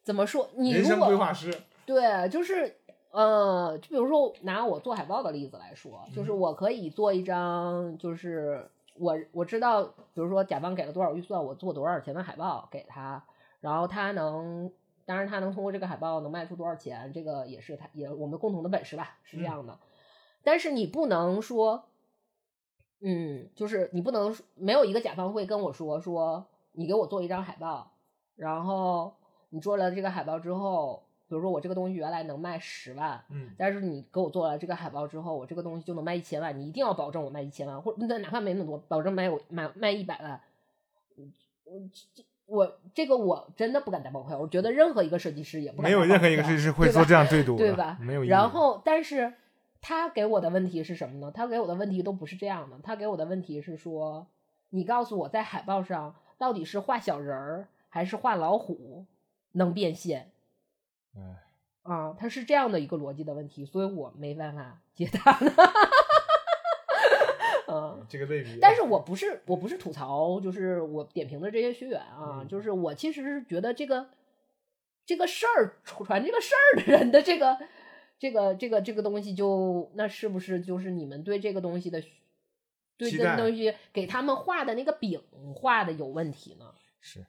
[0.03, 0.49] 怎么说？
[0.55, 1.55] 你人生规划师。
[1.85, 2.75] 对，就是
[3.11, 13.23] 呃，就比如说拿我做海报的例子来说，就是嗯我可以做一张，就是我我知道，比如说甲方给了多少预算，我做多少钱的海报给他，
[13.65, 14.71] 然后他能
[15.05, 19.79] 当然他能通过这个海报能卖出多少钱，这个也是他也我们共同的本事吧，是这样的。
[20.43, 21.85] 但是你不能说，
[22.99, 27.93] 嗯，就是你不能没有一个甲方会跟我说说你给我做一张海报，
[28.35, 29.15] 然后
[29.49, 40.39] 你做了这个海报之后，比如说我这个东西原来能卖十万，嗯但是你给我做了这个海报之后，我这个东西就能卖一千万，你一定要保证我卖一千万，或者哪怕没那么多，保证卖我卖卖一百万。
[41.17, 41.33] 嗯
[41.63, 41.79] 我
[42.13, 47.97] 这我这个我真的不敢打包票，我觉得任何一个设计师也不敢没有任何一个设计师会做这样对赌，对吧？
[47.99, 48.23] 没有。
[48.23, 49.33] 然后，但是
[49.81, 51.31] 他给我的问题是什么呢？
[51.33, 54.27] 他给我的问题都不是这样的，他给我的问题是说，
[54.69, 59.05] 你告诉我在海报上到底是画小人儿还是画老虎
[59.53, 60.31] 能变现
[61.15, 61.35] 嗯，
[61.83, 62.15] 啊？
[62.19, 65.51] 他是这样的一个逻辑的问题，所以我没办法解答的。
[67.75, 72.47] 嗯，这个类比，但是我不是我不是吐槽，就是我点评的这些学员啊，嗯。
[72.47, 74.07] 就是我其实是觉得这个
[75.05, 77.57] 这个事儿传这个事儿的人的这个
[78.17, 82.01] 这个这个这个东西就那是不是就是你们对这个东西的
[82.97, 85.21] 对这个东西给他们画的那个饼
[85.55, 87.25] 画的有问题呢，是。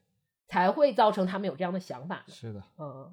[0.49, 2.23] 才会造成他们有这样的想法呢？
[2.29, 3.13] 是的，嗯，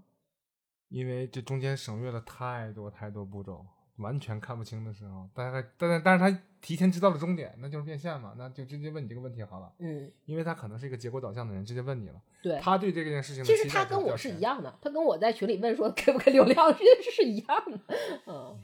[0.90, 3.66] 因为这中间省略了太多太多步骤，
[3.98, 12.60] 完全看不清的时候，大概但是但是他提前知道了终点，那就是变现嘛，那就直接问你这个问题好了，嗯，因为他可能是一个结果导向的人，直接问你了，对。
[12.60, 17.80] 他对这件事情的其实他跟我是一样的，他跟我在群里问说给不给流量， 这件事是一样的。
[18.26, 18.60] 嗯，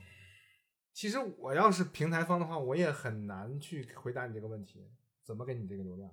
[0.93, 4.87] 其实我要是平台方的话，我也很难去回答你这个问题，
[5.23, 6.09] 怎么给你这个流量？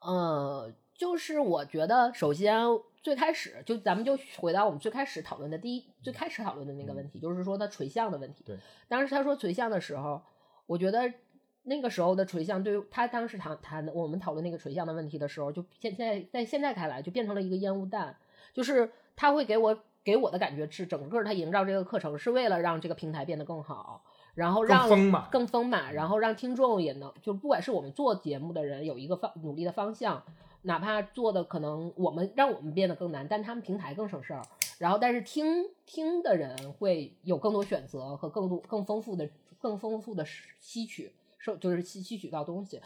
[0.00, 2.64] 呃，就是我觉得，首先
[3.06, 8.42] 最开始就咱们就回到我们最开始讨论的第一，最开始讨论的那个问题，就是说它垂向的问题。
[8.44, 8.58] 对，
[8.88, 10.20] 当时他说垂向的时候，
[10.66, 11.14] 我觉得
[11.62, 18.16] 那个时候的垂向，对于他当时谈谈的我们讨论那个垂向的问题的时候，就现在在现在看来就变成了一个烟雾弹，
[18.52, 24.02] 就是他会给我给我的感觉是，整个他营造这个课程是为了让这个平台变得更好。
[24.34, 30.22] 然后让更丰满更丰满，然后让听众也能，就不管是我们做节目的人有一个方努力的方向，
[30.66, 34.42] 哪怕做的可能我们让我们变得更难，但他们平台更省事儿。
[34.78, 40.26] 然后，但是听听的人会有更多选择和更多更丰富的、更丰富的
[40.58, 42.82] 吸取，受就是吸吸取到东西。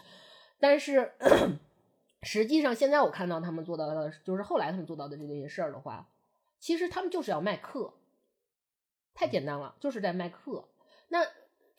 [0.59, 1.13] 但是
[2.23, 6.07] 实际上，现在我看到他们做到的，就是后来他们做到的这些事儿的话，
[6.59, 7.95] 其实他们就是要卖课，
[9.15, 10.69] 太简单了，就是在卖课。
[11.09, 11.25] 那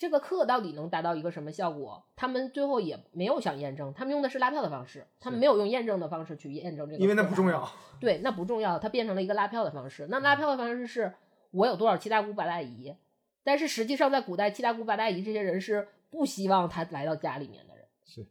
[0.02, 2.04] 这个课到底能达到一个什么效果？
[2.16, 7.72] 他们最后也没有想验证，他们用的是拉票的方式，他们没有用验证的方式去验证这个，因为那不重要。。
[8.00, 10.08] 对，那不重要，它变成了一个拉票的方式。
[10.10, 11.14] 那拉票的方式是
[11.52, 12.96] 我有多少七大姑八大姨，
[13.44, 17.86] 但是实际上在古代，七大姑八大姨这些人是不希望他来到家里面的人。
[18.04, 18.26] 是，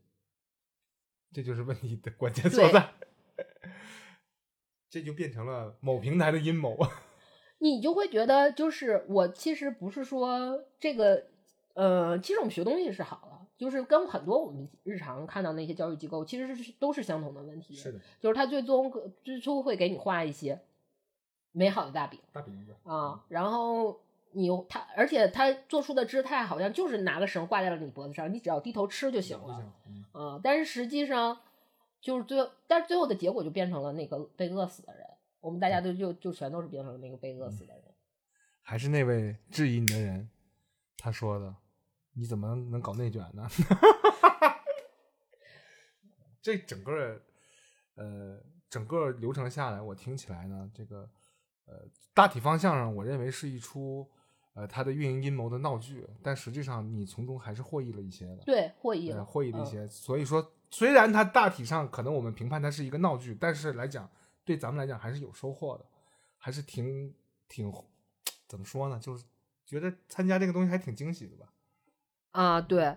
[1.33, 2.89] 这就是问题的关键所在。
[4.91, 6.77] 这就变成了某平台的阴谋。
[7.63, 11.27] 你就会觉得，就是我其实不是说这个，
[11.75, 17.75] 呃，其实我们学东西是好了，就是跟很多我们日常看到那些教育机构其实是都是相同的问题。
[17.75, 18.93] 是的，就是他最终
[19.23, 20.61] 最初会给你画一些
[21.53, 24.01] 美好的大饼大饼子啊，然后
[24.33, 29.73] 你他，而且他做出的姿态好像就是拿个绳挂在了你脖子上，你只要低头吃就行了行。
[29.87, 31.39] 嗯啊，但是实际上
[32.01, 35.07] 就是最后，但是最后的结果就变成了那个被饿死的人。
[35.41, 37.85] 我们大家都就就全都是变成了那个被饿死的人。
[38.63, 40.29] 还是那位质疑你的人，
[41.03, 41.57] 他说的，
[42.13, 43.49] 你怎么能搞内卷呢？
[46.43, 47.21] 这整个
[47.95, 51.09] 呃整个流程下来，我听起来呢，这个
[51.65, 54.07] 呃大体方向上，我认为是一出
[54.55, 58.45] 呃它的运营阴谋的闹剧，但实际上你从中还是获益了一些的。
[58.45, 59.89] 对，获益呃了，嗯获益了一些。
[59.89, 64.09] 所以说，虽然它大体上可能我们评判它是一个闹剧，但是来讲，
[64.45, 65.87] 对咱们来讲还是有收获的，
[66.37, 67.15] 还是挺
[67.49, 67.73] 挺
[68.47, 68.99] 怎么说呢？
[68.99, 69.25] 就是
[69.71, 71.47] 觉得参加这个东西还挺惊喜的吧，
[72.33, 72.83] 啊，对，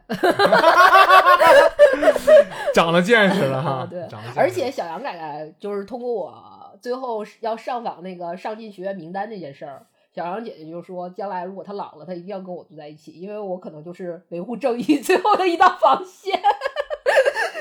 [2.74, 16.42] 长了见识了啊哈，对长了见识了，而且小杨奶奶就是通过我最后要上访那个上进学院名单这件事儿，小杨姐姐就说，将来如果她老了，她一定要跟我住在一起，因为我可能就是维护正义 最后的一道防线，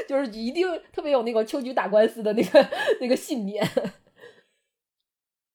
[0.09, 2.67] 就是一定特别有那个秋菊打官司的那个
[3.01, 3.63] 那个信念。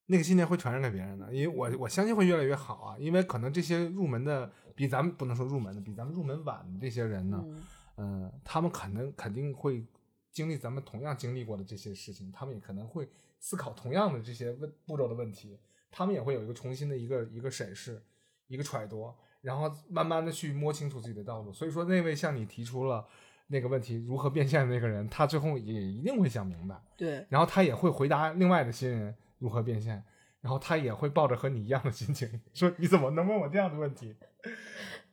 [0.08, 7.64] 那个信念会传染给别人的，因为我我相信会越来越好啊，因为可能这些入门的比咱们不能说入门的，比咱们入门晚的这些人呢，嗯
[7.98, 9.86] 嗯，他们可能肯定会
[10.32, 13.10] 经历咱们同样经历过的这些事情，他们也可能会
[13.40, 15.60] 思考同样的这些问步骤的问题，
[15.92, 18.02] 他们也会有一个重新的一个一个审视，
[18.48, 21.52] 一个揣度，然后慢慢的去摸清楚自己的道路。
[21.52, 23.06] 所以说，那位向你提出了
[23.48, 30.04] 那个问题如何变现的那个人，他最后也一定会想明白，对，然后他也会回答另外的新人如何变现，
[30.42, 34.16] 然后他也会抱着和你一样的心情，说你怎么能问我这样的问题？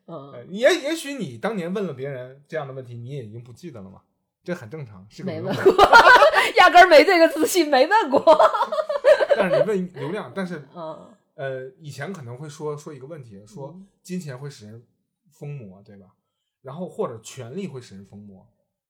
[0.07, 4.03] 嗯，呃也也许你当年问了别人这样的问题，你也已经不记得了嘛，
[4.43, 5.73] 这很正常，是个没问过，
[6.59, 8.23] 压根儿没这个自信，没问过。
[9.37, 14.85] 但是你问流量，但是 嗯，呃，以前可能会说说一个问题，说嗯金钱会使人
[15.31, 16.07] 疯魔，对吧？
[16.63, 18.47] 然后或者权力会使人疯魔，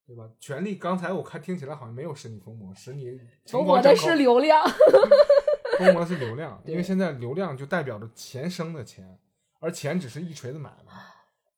[0.06, 0.28] 对吧？
[0.39, 4.62] 权力刚才我看听起来好像没有使你疯魔，使你中国的是流量。
[5.78, 9.18] 疯魔的是流量，因为现在流量就代表着钱生的钱，
[9.60, 10.93] 而钱只是一锤子买卖，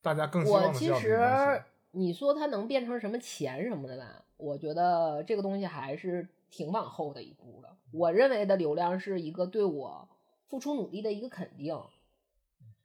[0.01, 7.75] 大家更希望我其的是要明白实你说它能变成什么钱什么的吧，我觉得这个东西还是挺往后的一步的。
[7.91, 10.07] 我认为的流量是一个对我
[10.47, 11.79] 付出努力的一个肯定，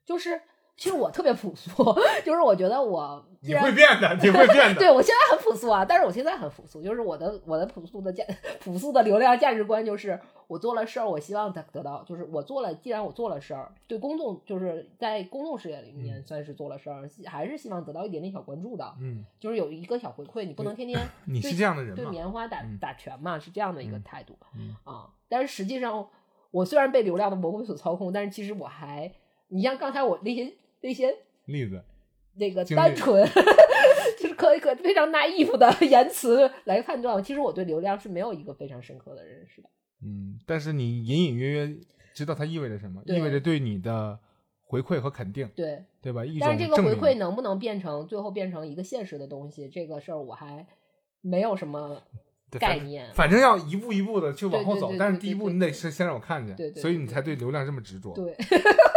[0.05, 0.43] 就是
[0.76, 1.70] 其实我特别朴素，
[2.24, 4.80] 就是我觉得我既你会变的，你会变的。
[4.80, 8.24] 对我现在很朴素啊，但是我现在很朴素，就是我的我的朴素的价
[8.60, 10.18] 朴素的流量价值观就是
[10.48, 22.06] 我做了事儿，我希望得得到，就是我做了，既然我做了事儿，对公众就是在公众视野里面算是做了事儿，还是希望得到一点点小关注的，嗯，就是有一个小回馈，你不能天天 你是这样的人对？
[22.06, 25.06] 棉花打嗯打拳嘛，是这样的一个嗯态度嗯啊。
[25.28, 26.08] 但是实际上，
[26.50, 29.12] 我虽然被流量的魔鬼所操控，但是其实我还，
[29.48, 30.52] 你像刚才我那些
[30.82, 31.14] 那些
[31.46, 31.82] 例子，
[32.34, 33.24] 那个单纯，
[34.20, 39.68] 就是可可非常 naive 的言辞来判断，其实我对流量是没有一个非常深刻的认识的。
[40.04, 41.76] 嗯，但是你隐隐约约
[42.12, 44.18] 知道它意味着什么，意味着对你的
[44.64, 46.22] 回馈和肯定，对，对吧？
[46.40, 50.66] 但是这个回馈能不能变成最后变成一个现实的东西，这个事儿我还
[51.20, 52.02] 没有什么
[52.59, 53.09] 概念。
[53.14, 58.12] 反正要一步一步的去往后走，但是第一步你得是先让我看见，对对所以你才对流量这么执着。
[58.14, 58.34] 对，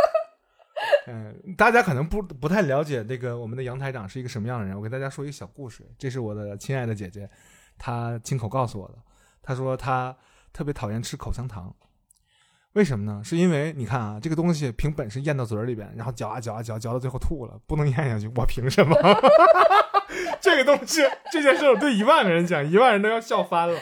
[1.08, 5.84] 嗯，大家可能不不太了解那个我们的杨台长是一个什么样的人，我给大家说一个小故事。
[5.98, 7.30] 这是我的亲爱的姐姐，
[7.78, 8.96] 她亲口告诉我的。
[9.44, 10.16] 她说她
[10.52, 11.76] 特别讨厌吃口香糖，
[12.74, 13.22] 为什么呢？
[13.24, 18.28] 是因为你看啊，这个东西凭本事咽到嘴里边，然后嚼啊嚼啊嚼，嚼到最后吐了，不能咽下去。
[18.36, 18.96] 我凭什么？
[20.42, 21.02] 这个东西，
[21.32, 23.80] 这件事我对一万个人讲，一万人都要笑翻了。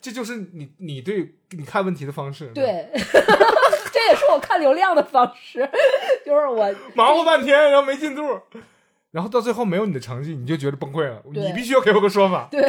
[0.00, 2.90] 这就是你你对你看问题的方式。，对，
[3.92, 5.68] 这也是我看流量的方式，
[6.24, 8.22] 就是我 忙活半天，然后没进度，
[9.10, 11.22] 然后到最后没有你的成绩，你就觉得崩溃了。
[11.30, 12.48] 你必须要给我个说法。
[12.50, 12.62] 对，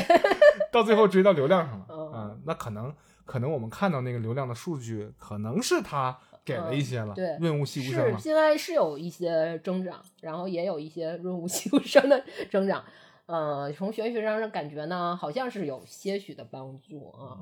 [0.71, 2.93] 到最后追到流量上了，嗯啊，那可能
[3.25, 8.17] 可能我们看到那个流量的数据，可能是他给了一些了，嗯对润物细无声了。
[8.17, 12.21] 是现在是有一些增长，然后也有一些润物细无声的
[12.51, 12.83] 增长。
[13.25, 17.39] 呃，从玄学上感觉呢，好像是有些许的帮助啊。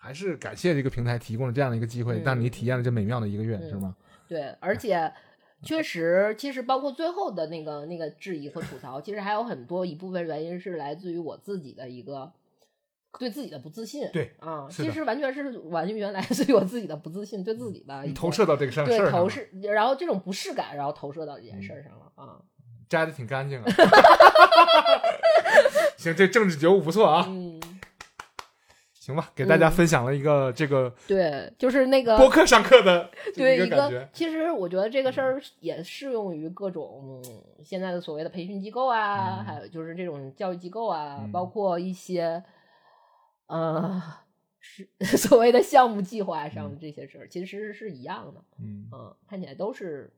[0.00, 3.94] 还是感谢这个平台提供了这样的一个机会，嗯让你体验了这美妙的一个月，嗯是吗？
[4.28, 5.12] 对，而且
[5.62, 12.32] 确实，其实包括最后的那个那个质疑和吐槽，其实还有很多一部分原因是来自于我自己的一个
[13.18, 14.08] 对自己的不自信。
[14.12, 22.38] 对啊，其实完全是完全来自于我自己的不自信，对自己的你投射到这个事儿上了，投射，然后这种不适感，然后投射到这件事儿上了啊。
[22.88, 23.64] 摘的挺干净啊。
[25.98, 27.26] 行，这政治觉悟不错啊。
[27.28, 27.57] 嗯，
[29.08, 29.70] 行吧，给大家嗯。
[29.70, 34.06] 分享了一个这个对，就是那个播客上课的 这对一一个。
[34.12, 39.44] 其实我觉得这个事儿也适用于各种、嗯现在的所谓的培训机构啊，嗯。
[39.44, 41.32] 还有就是这种教育机构啊，嗯。
[41.32, 42.42] 包括一些
[43.46, 44.00] 呃
[44.60, 44.86] 是
[45.16, 48.86] 所谓的项目计划上的这些事儿，其实是一样的，嗯。
[48.92, 50.12] 嗯，看起来都是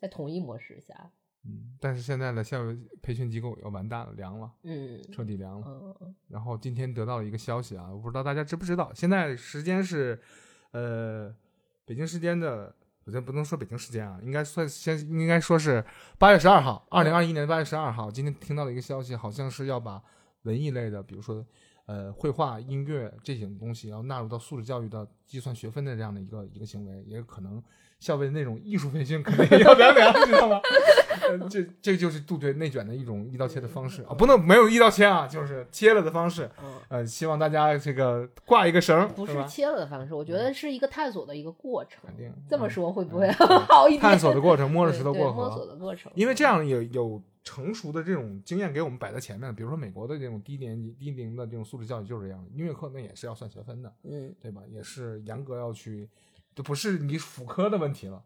[0.00, 1.10] 在同一模式下，
[1.46, 5.66] 嗯，但是现在的教育培训机构要完蛋了，凉了，嗯彻底凉了。
[6.00, 10.20] 嗯然后今天得到了一个消息啊，我不知道大家知不知道，现在时间是，
[10.72, 11.32] 呃，
[11.84, 12.74] 北京时间的，
[13.04, 15.84] 我先，不能说北京时间啊，应该算先应该说是
[16.18, 20.02] 八月十二号，二零二一年八月十二号，今天听到了一个消息，好像是要把
[20.42, 21.46] 文艺类的，比如说
[21.86, 27.62] 呃绘画、音乐这种东西，要纳入到素质教育的计算学分的这样的一个一个行为，也可能
[27.98, 30.60] 校尉那种艺术培训肯定也要凉凉，知道吗？
[31.28, 36.48] 呃，这这就是杜绝内卷的一种一刀切的方式啊，不能没有一刀切啊，就是切了的方式。
[36.62, 36.72] 嗯。
[36.88, 39.32] 呃，希望大家这个挂一个绳，不是？
[39.48, 42.16] 切了的方式，我觉得是一个探索的一个过程肯。
[42.16, 44.02] 定这么嗯说会不会嗯好一点？
[44.02, 45.66] 探索的过程，摸着石头过河摸索河。
[45.66, 54.60] 的过程，因为这样有有成熟的这种经验给我们摆在前面，比如说美国的这种低年级低龄的这种素质教育就是这样，音乐课那也是要算学分的，嗯，对吧？
[54.70, 56.08] 也是严格要去，
[56.56, 58.24] 这不是你辅科的问题了，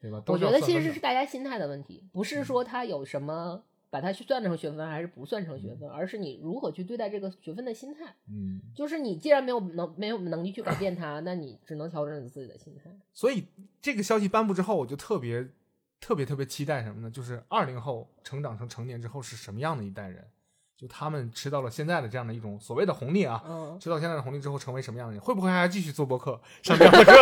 [0.00, 0.22] 对吧？
[0.28, 3.60] 我觉得其实是大家心态的问题，不嗯是说他有什么
[3.90, 8.14] 把它去算成学分还是不算成学分，而是你如何去对待这个学分的心态。
[8.30, 12.88] 嗯，就是你既然没有能没有能力去改变它，那你只能调整你自己的心态。
[13.12, 13.48] 所以
[13.80, 15.46] 这个消息颁布之后，我就特别
[16.00, 17.10] 特别特别期待什么呢？
[17.10, 20.24] 就是二零后成长成成年之后是什么样的一代人？
[20.76, 25.22] 就他们吃到了现在的这样的一种所谓的红利啊，嗯，吃到现在的红利之后，成为什么样的人？
[25.22, 27.12] 会不会还继续做播客，上这样的课？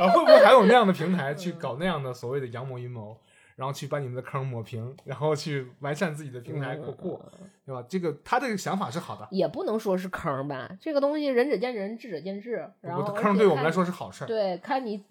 [0.00, 3.16] 然 后会不会还有那样的平台去搞那样的所谓的阳谋阴谋，
[3.56, 7.20] 然后去把你们的坑抹平，然后去完善自己的平台扩扩，
[7.66, 7.84] 对吧？
[7.88, 12.68] 这个他这个想法是好的，也不能说是坑吧，这个东西仁者见仁，智者见智。
[12.80, 14.26] 然后坑对我们来说是好事儿。
[14.26, 15.04] 对，看你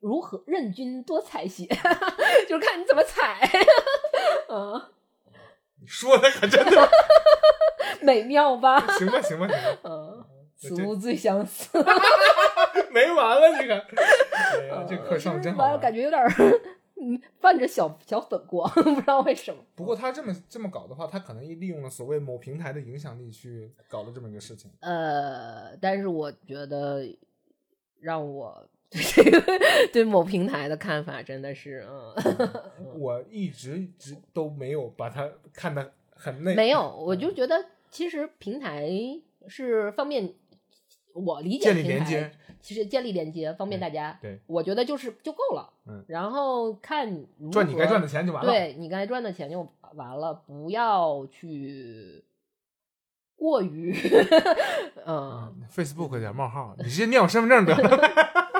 [0.00, 1.66] 如何任君多采撷，
[2.48, 3.48] 就是看你怎么采。
[4.48, 4.80] 嗯，
[5.80, 6.88] 你说的可真的
[8.02, 8.78] 美妙吧？
[8.98, 10.24] 行吧，行吧，行吧，嗯，
[10.60, 11.78] 这此物最相似。
[13.52, 13.84] 这个，
[14.88, 15.76] 这课上得真好。
[15.78, 16.22] 感觉有点
[16.96, 19.60] 嗯泛着小小粉光， 不知道为什么。
[19.74, 24.70] 不过他这么这么搞的话，他可能利用了所谓某平台的影响力去搞了这么一个事情。
[24.80, 27.04] 呃，但是我觉得
[28.00, 29.42] 让我 对这个
[29.92, 32.14] 对某平台的看法真的是，嗯，
[32.96, 38.88] 我一直直都没有把它看得很那，没有，我就觉得其实平台
[39.48, 40.32] 是方便
[41.12, 42.30] 我理解建立平台连接，
[42.64, 47.06] 其实建立连接方便大家，对，我觉得就是就够了，嗯，然后看
[47.52, 48.50] 赚你该赚的钱就完了。
[48.50, 52.24] 对你该赚的钱就完了，不要去
[53.36, 53.94] 过于，
[55.04, 58.00] 嗯嗯，Facebook 点冒号，你直接念我身份证得了。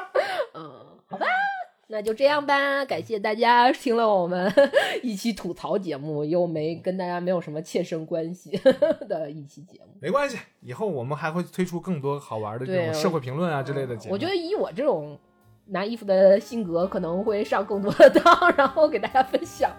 [1.94, 2.84] 那就这样吧。
[2.84, 4.52] 感谢大家 听了我们
[5.00, 8.50] 一期吐槽节目，又没跟大家没有什么切身关系
[9.08, 9.96] 的一期节目。
[10.00, 14.12] 没关系，以后我们还会推出更多好玩的这种社会评论啊之类的节目。
[14.14, 15.16] 我觉得以我这种
[15.66, 19.70] 拿衣服的性格，可能会上更多的当，然后给大家分享，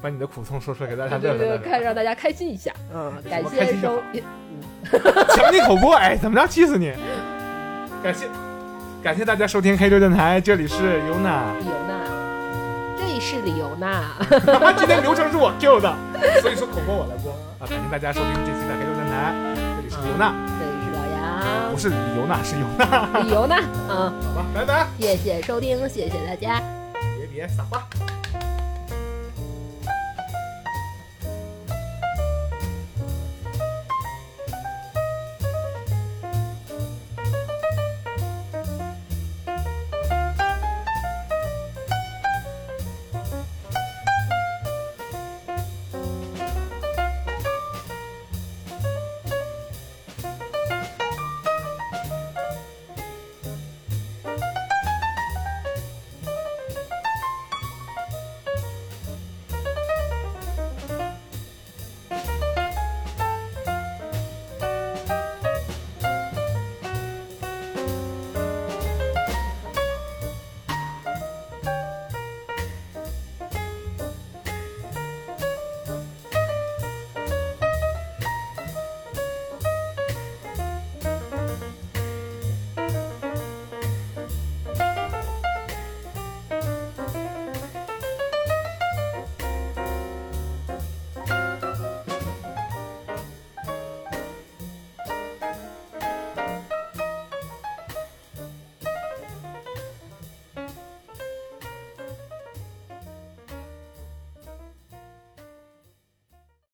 [0.00, 1.58] 把你的苦痛说出来给大家对对，乐乐乐。
[1.58, 2.72] 看让大家开心一下。
[2.94, 4.00] 嗯，感谢收，
[5.36, 6.46] 抢你口播，哎，怎么着？
[6.46, 6.90] 气死你！
[8.02, 8.26] 感谢
[9.06, 11.54] 感谢大家收听黑六电台，这里是尤娜。
[11.60, 11.94] 理由娜，
[12.98, 14.10] 这里是李尤娜。
[14.76, 15.94] 今天流程是我 Q 的，
[16.42, 17.30] 所以说口播我来播
[17.60, 17.62] 啊！
[17.70, 19.32] 感谢大家收听这期的黑六电台，
[19.76, 23.20] 这里是尤娜，这里是老杨不，是李尤娜，是尤娜。
[23.22, 23.60] 李尤娜。
[23.88, 26.60] 嗯，好吧，拜拜，谢谢收听，谢谢大家。
[27.16, 27.86] 别别撒花。
[28.32, 28.40] 拜